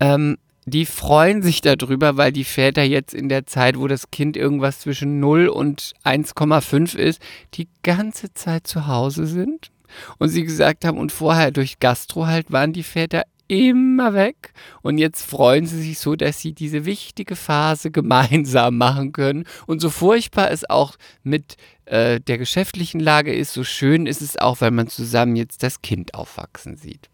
[0.00, 0.36] ähm,
[0.66, 4.80] die freuen sich darüber, weil die Väter jetzt in der Zeit, wo das Kind irgendwas
[4.80, 7.20] zwischen 0 und 1,5 ist,
[7.54, 9.70] die ganze Zeit zu Hause sind.
[10.18, 14.52] Und sie gesagt haben, und vorher durch Gastro halt waren die Väter immer weg.
[14.82, 19.44] Und jetzt freuen sie sich so, dass sie diese wichtige Phase gemeinsam machen können.
[19.66, 21.56] Und so furchtbar es auch mit
[21.86, 25.82] äh, der geschäftlichen Lage ist, so schön ist es auch, weil man zusammen jetzt das
[25.82, 27.08] Kind aufwachsen sieht.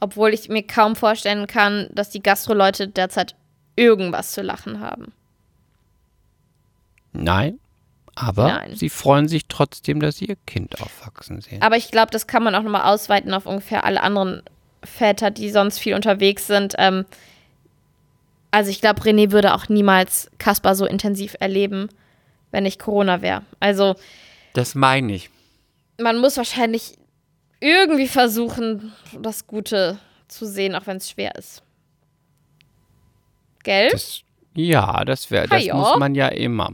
[0.00, 3.36] Obwohl ich mir kaum vorstellen kann, dass die Gastro-Leute derzeit
[3.76, 5.12] irgendwas zu lachen haben.
[7.12, 7.58] Nein,
[8.14, 8.74] aber Nein.
[8.74, 11.62] sie freuen sich trotzdem, dass sie ihr Kind aufwachsen sehen.
[11.62, 14.42] Aber ich glaube, das kann man auch nochmal ausweiten auf ungefähr alle anderen
[14.84, 16.74] Väter, die sonst viel unterwegs sind.
[16.78, 17.04] Ähm,
[18.50, 21.88] also ich glaube, René würde auch niemals Kaspar so intensiv erleben,
[22.50, 23.42] wenn nicht Corona wäre.
[23.60, 23.94] Also
[24.54, 25.30] Das meine ich.
[26.00, 26.94] man muss wahrscheinlich
[27.60, 29.98] irgendwie versuchen, das Gute
[30.28, 31.62] zu sehen, auch wenn es schwer ist.
[33.62, 33.90] Gell?
[33.90, 34.22] Das,
[34.54, 36.72] ja, das wäre, das muss man ja immer.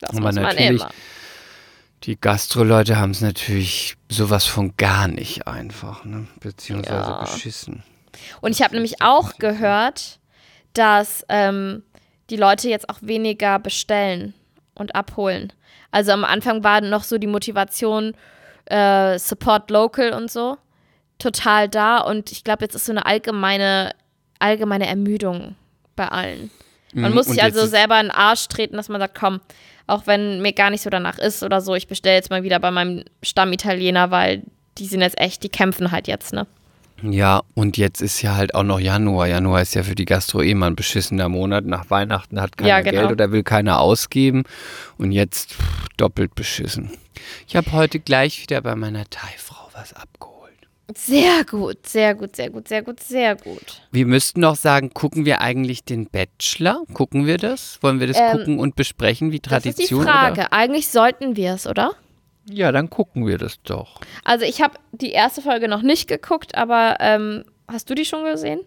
[0.00, 0.90] Das aber muss man natürlich- immer.
[2.04, 6.26] Die Gastro-Leute haben es natürlich sowas von gar nicht einfach, ne?
[6.40, 7.20] beziehungsweise Ja.
[7.24, 7.82] beschissen.
[8.40, 10.18] Und ich habe nämlich auch gehört,
[10.74, 11.82] dass ähm,
[12.30, 14.34] die Leute jetzt auch weniger bestellen
[14.74, 15.52] und abholen.
[15.90, 18.14] Also am Anfang war noch so die Motivation,
[18.66, 20.58] äh, Support Local und so,
[21.18, 21.98] total da.
[21.98, 23.94] Und ich glaube, jetzt ist so eine allgemeine,
[24.38, 25.56] allgemeine Ermüdung
[25.96, 26.50] bei allen.
[26.92, 29.40] Man Mhm, muss und sich also selber in den Arsch treten, dass man sagt, komm,
[29.86, 32.58] auch wenn mir gar nicht so danach ist oder so, ich bestelle jetzt mal wieder
[32.58, 34.42] bei meinem Stammitaliener, weil
[34.78, 36.46] die sind jetzt echt, die kämpfen halt jetzt, ne?
[37.02, 39.26] Ja, und jetzt ist ja halt auch noch Januar.
[39.26, 41.66] Januar ist ja für die Gastro eh mal ein beschissener Monat.
[41.66, 43.00] Nach Weihnachten hat keiner Ja, genau.
[43.00, 44.44] Geld oder will keiner ausgeben.
[44.96, 46.90] Und jetzt pff, doppelt beschissen.
[47.46, 50.13] Ich habe heute gleich wieder bei meiner Thai-Frau was abgeholt.
[50.94, 53.82] Sehr gut, sehr gut, sehr gut, sehr gut, sehr gut.
[53.90, 56.82] Wir müssten noch sagen, gucken wir eigentlich den Bachelor?
[56.92, 57.78] Gucken wir das?
[57.82, 60.04] Wollen wir das Ähm, gucken und besprechen, wie Das ist die Tradition?
[60.04, 60.40] Frage.
[60.42, 60.52] Oder?
[60.52, 61.92] Eigentlich sollten wir es, oder?
[62.50, 64.00] Ja, dann gucken wir das doch.
[64.24, 68.24] Also ich habe die erste Folge noch nicht geguckt, aber ähm, hast du die schon
[68.24, 68.60] gesehen?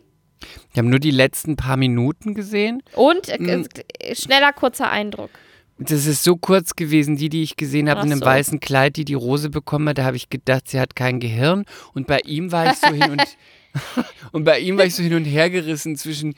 [0.73, 2.81] Wir haben nur die letzten paar Minuten gesehen.
[2.95, 3.65] Und äh, Mm.
[3.99, 5.29] äh, schneller, kurzer Eindruck.
[5.79, 8.25] Das ist so kurz gewesen, die, die ich gesehen habe, Ach in einem so.
[8.25, 9.99] weißen Kleid, die die Rose bekommen hat.
[9.99, 11.65] Da habe ich gedacht, sie hat kein Gehirn.
[11.93, 13.21] Und bei ihm war ich so hin und
[14.31, 16.35] und bei ihm war ich so hin und her gerissen zwischen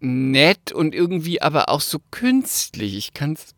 [0.00, 2.96] nett und irgendwie aber auch so künstlich.
[2.96, 3.54] Ich kann es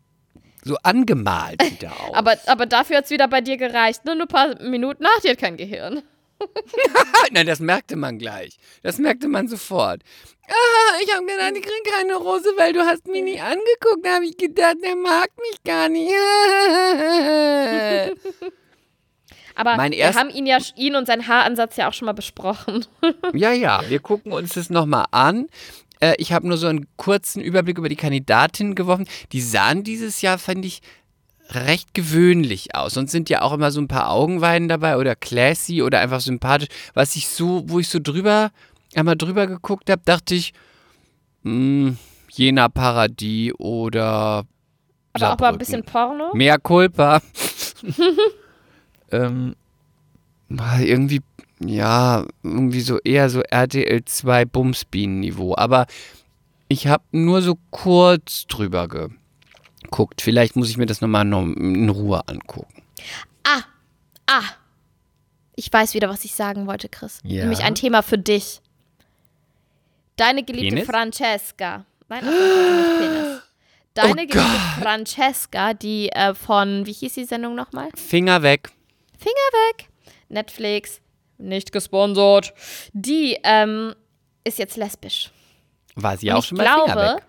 [0.64, 2.14] so angemalt wieder aus.
[2.14, 4.04] Aber, aber dafür hat es wieder bei dir gereicht.
[4.04, 6.02] Nur ein paar Minuten nach, die hat kein Gehirn.
[7.32, 8.58] Nein, das merkte man gleich.
[8.82, 10.02] Das merkte man sofort.
[10.48, 14.04] Ah, ich habe gedacht, ich kriege keine Rose, weil du hast mich nie angeguckt.
[14.04, 16.12] Da habe ich gedacht, der mag mich gar nicht.
[19.54, 22.86] Aber Mein wir haben ihn ja, ihn und seinen Haaransatz ja auch schon mal besprochen.
[23.34, 25.46] ja, ja, wir gucken uns das nochmal an.
[26.00, 29.06] Äh, ich habe nur so einen kurzen Überblick über die Kandidatinnen geworfen.
[29.32, 30.80] Die sahen dieses Jahr, fand ich,
[31.54, 32.94] recht gewöhnlich aus.
[32.94, 36.68] Sonst sind ja auch immer so ein paar Augenweiden dabei oder classy oder einfach sympathisch.
[36.94, 38.50] Was ich so, wo ich so drüber,
[38.94, 40.52] einmal drüber geguckt habe, dachte ich,
[41.42, 41.94] mh,
[42.30, 44.44] Jena Paradies oder
[45.12, 46.34] Aber auch mal ein bisschen Porno.
[46.34, 47.20] Mehr Culpa.
[49.10, 49.54] ähm,
[50.48, 51.20] war irgendwie,
[51.60, 55.54] ja, irgendwie so eher so RTL 2 Bumsbienen-Niveau.
[55.56, 55.86] Aber
[56.68, 58.88] ich habe nur so kurz drüber
[59.82, 60.20] geguckt.
[60.22, 62.82] Vielleicht muss ich mir das nochmal noch in Ruhe angucken.
[63.44, 63.62] Ah,
[64.26, 64.42] ah.
[65.54, 67.20] Ich weiß wieder, was ich sagen wollte, Chris.
[67.24, 67.42] Ja.
[67.42, 68.60] Nämlich ein Thema für dich.
[70.16, 70.86] Deine geliebte Penis?
[70.88, 71.84] Francesca.
[72.08, 73.42] Nein, das ist nicht Penis.
[73.94, 77.88] Deine Oh geliebte Francesca, die äh, von, wie hieß die Sendung nochmal?
[77.94, 78.70] Finger weg.
[79.18, 79.34] Finger
[79.68, 79.88] weg.
[80.28, 81.00] Netflix,
[81.36, 82.54] nicht gesponsert.
[82.94, 83.94] Die ähm,
[84.44, 85.30] ist jetzt lesbisch.
[85.94, 87.26] War sie Und auch ich schon mal Finger glaube, weg?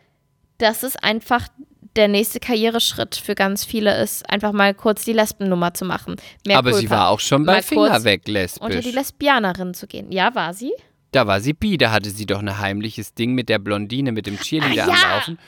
[0.59, 1.47] dass es einfach
[1.95, 6.15] der nächste Karriereschritt für ganz viele ist, einfach mal kurz die Lesbennummer zu machen.
[6.45, 6.95] Mehr Aber sie Culpa.
[6.95, 8.94] war auch schon bei Mal Finger weg unter die lesbisch.
[8.94, 10.11] Lesbianerin zu gehen.
[10.11, 10.72] Ja, war sie?
[11.11, 14.26] Da war sie bi, da hatte sie doch ein heimliches Ding mit der Blondine, mit
[14.26, 14.94] dem Cheerleader Ah, ja.
[14.94, 15.40] am Laufen.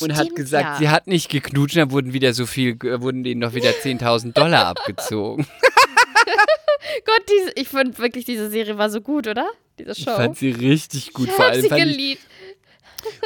[0.00, 0.76] Und hat Stimmt, gesagt, ja.
[0.78, 4.32] sie hat nicht geknutscht, da wurden wieder so viel, äh, wurden denen noch wieder 10.000
[4.32, 5.46] Dollar abgezogen.
[7.04, 9.46] Gott, diese, ich finde wirklich, diese Serie war so gut, oder?
[9.78, 10.16] Diese Ich Show.
[10.16, 11.28] fand sie richtig gut.
[11.28, 12.22] ich Vor allem, sie fand ich, geliebt.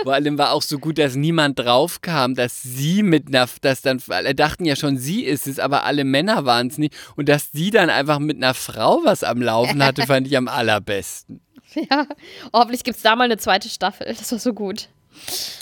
[0.03, 4.03] Vor allem war auch so gut, dass niemand draufkam, dass sie mit einer, dass dann,
[4.09, 6.95] alle dachten ja schon, sie ist es, aber alle Männer waren es nicht.
[7.17, 10.49] Und dass sie dann einfach mit einer Frau was am Laufen hatte, fand ich am
[10.49, 11.41] allerbesten.
[11.75, 12.07] Ja.
[12.53, 14.07] Hoffentlich gibt es da mal eine zweite Staffel.
[14.09, 14.89] Das war so gut.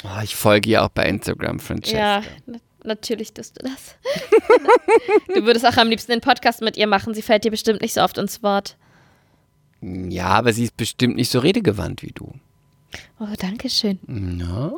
[0.05, 1.99] Oh, ich folge ihr auch bei Instagram, Francesca.
[1.99, 3.97] Ja, na natürlich tust du das.
[5.35, 7.15] du würdest auch am liebsten den Podcast mit ihr machen.
[7.15, 8.77] Sie fällt dir bestimmt nicht so oft ins Wort.
[9.81, 12.33] Ja, aber sie ist bestimmt nicht so redegewandt wie du.
[13.19, 13.99] Oh, danke schön.
[14.39, 14.73] Ja.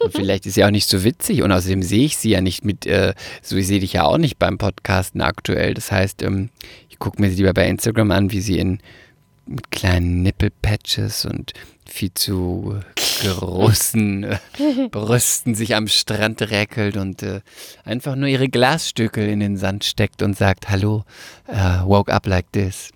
[0.00, 2.64] Und vielleicht ist sie auch nicht so witzig und außerdem sehe ich sie ja nicht
[2.64, 5.74] mit, äh, so ich sehe dich ja auch nicht beim Podcasten aktuell.
[5.74, 6.50] Das heißt, ähm,
[6.88, 8.80] ich gucke mir sie lieber bei Instagram an, wie sie in
[9.46, 11.52] mit kleinen Nippelpatches und
[11.86, 12.80] viel zu
[13.22, 14.38] großen äh,
[14.90, 17.40] Brüsten sich am Strand räkelt und äh,
[17.84, 21.04] einfach nur ihre Glasstückel in den Sand steckt und sagt, hallo,
[21.46, 22.90] äh, woke up like this.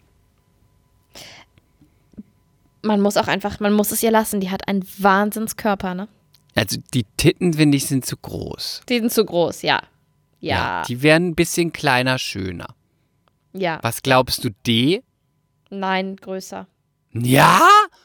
[2.83, 4.41] Man muss auch einfach, man muss es ihr lassen.
[4.41, 6.09] Die hat einen Wahnsinnskörper, ne?
[6.55, 8.83] Also die Titten, finde ich, sind zu groß.
[8.89, 9.81] Die sind zu groß, ja.
[10.41, 12.69] Ja, Die wären ein bisschen kleiner, schöner.
[13.53, 13.79] ja.
[13.83, 15.03] Was glaubst du, D?
[15.71, 16.67] Nein, größer.
[17.13, 17.61] Ja?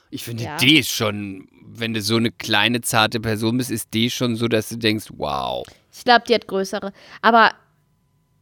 [0.10, 0.58] Ich finde, Ja.
[0.58, 4.48] D ist schon, wenn du so eine kleine, zarte Person bist, ist D schon so,
[4.48, 5.66] dass du denkst, wow.
[5.92, 6.92] Ich glaube, die hat größere.
[7.22, 7.52] Aber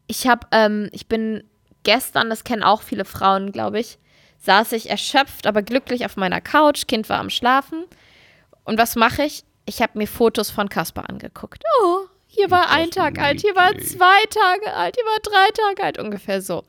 [0.08, 1.44] ich habe, ähm, ich bin
[1.84, 3.98] gestern, das kennen auch viele Frauen, glaube ich,
[4.42, 6.88] saß ich erschöpft, aber glücklich auf meiner Couch.
[6.88, 7.86] Kind war am Schlafen.
[8.64, 9.44] Und was mache ich?
[9.66, 11.64] Ich habe mir Fotos von Kasper angeguckt.
[11.82, 15.84] Oh, hier war ein Tag alt, hier war zwei Tage alt, hier war drei Tage
[15.84, 16.64] alt, ungefähr so.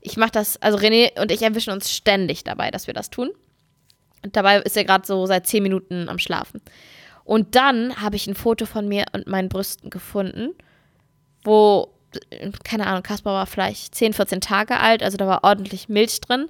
[0.00, 3.30] Ich mache das, also René und ich erwischen uns ständig dabei, dass wir das tun.
[4.22, 6.60] Und dabei ist er gerade so seit zehn Minuten am Schlafen.
[7.24, 10.54] Und dann habe ich ein Foto von mir und meinen Brüsten gefunden,
[11.44, 11.92] wo,
[12.30, 16.20] äh, keine Ahnung, Kaspar war vielleicht 10, 14 Tage alt, also da war ordentlich Milch
[16.20, 16.48] drin.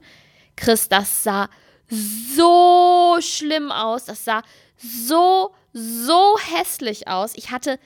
[0.56, 1.48] Chris, das sah
[1.88, 4.42] so schlimm aus, das sah
[4.76, 7.32] so, so hässlich aus.
[7.36, 7.78] Ich hatte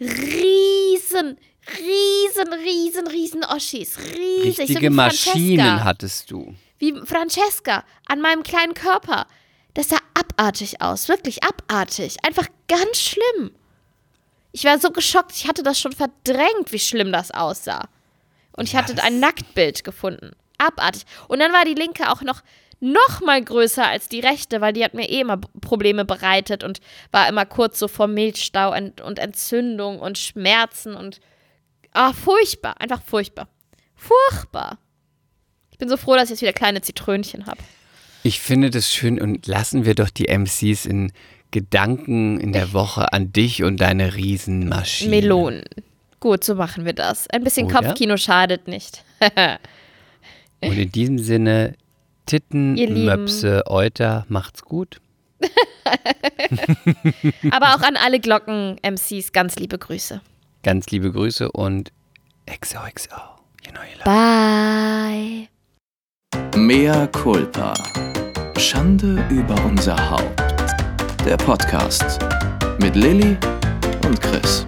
[0.00, 1.38] riesen,
[1.78, 3.98] riesen, riesen, riesen Oschis.
[3.98, 4.56] Riesig.
[4.56, 6.54] so Richtige wie Maschinen Francesca hattest du.
[6.78, 9.26] wie Francesca an meinem kleinen Körper.
[9.74, 12.16] Das sah abartig aus, wirklich abartig.
[12.24, 13.50] Einfach ganz schlimm.
[14.52, 17.88] Ich war so geschockt, ich hatte das schon verdrängt, wie schlimm das aussah.
[18.56, 20.30] Und ich hatte ein Nacktbild gefunden.
[20.66, 21.02] Abartig.
[21.28, 22.42] Und dann war die linke auch noch
[22.80, 26.80] noch mal größer als die rechte, weil die hat mir eh immer Probleme bereitet und
[27.12, 31.20] war immer kurz so vor Milchstau und, und Entzündung und Schmerzen und
[31.94, 32.74] Ah, furchtbar.
[32.80, 33.48] Einfach furchtbar.
[33.94, 34.78] Furchtbar.
[35.70, 37.58] Ich bin so froh, dass ich jetzt wieder kleine Zitrönchen habe.
[38.24, 41.12] Ich finde das schön und lassen wir doch die MCs in
[41.52, 45.10] Gedanken in der Woche an dich und deine Riesenmaschine.
[45.10, 45.64] Melonen.
[46.18, 47.28] Gut, so machen wir das.
[47.30, 47.82] Ein bisschen Oder?
[47.82, 49.04] Kopfkino schadet nicht.
[50.68, 51.74] Und in diesem Sinne,
[52.26, 52.74] Titten.
[53.04, 55.00] Möpse, Euter, macht's gut.
[57.50, 60.20] Aber auch an alle Glocken-MCs ganz liebe Grüße.
[60.62, 61.92] Ganz liebe Grüße und
[62.46, 63.14] XOXO.
[63.66, 65.48] You know you love Bye.
[66.58, 67.74] Mea culpa.
[68.58, 70.40] Schande über unser Haupt.
[71.26, 72.18] Der Podcast
[72.80, 73.36] mit Lilly
[74.06, 74.66] und Chris.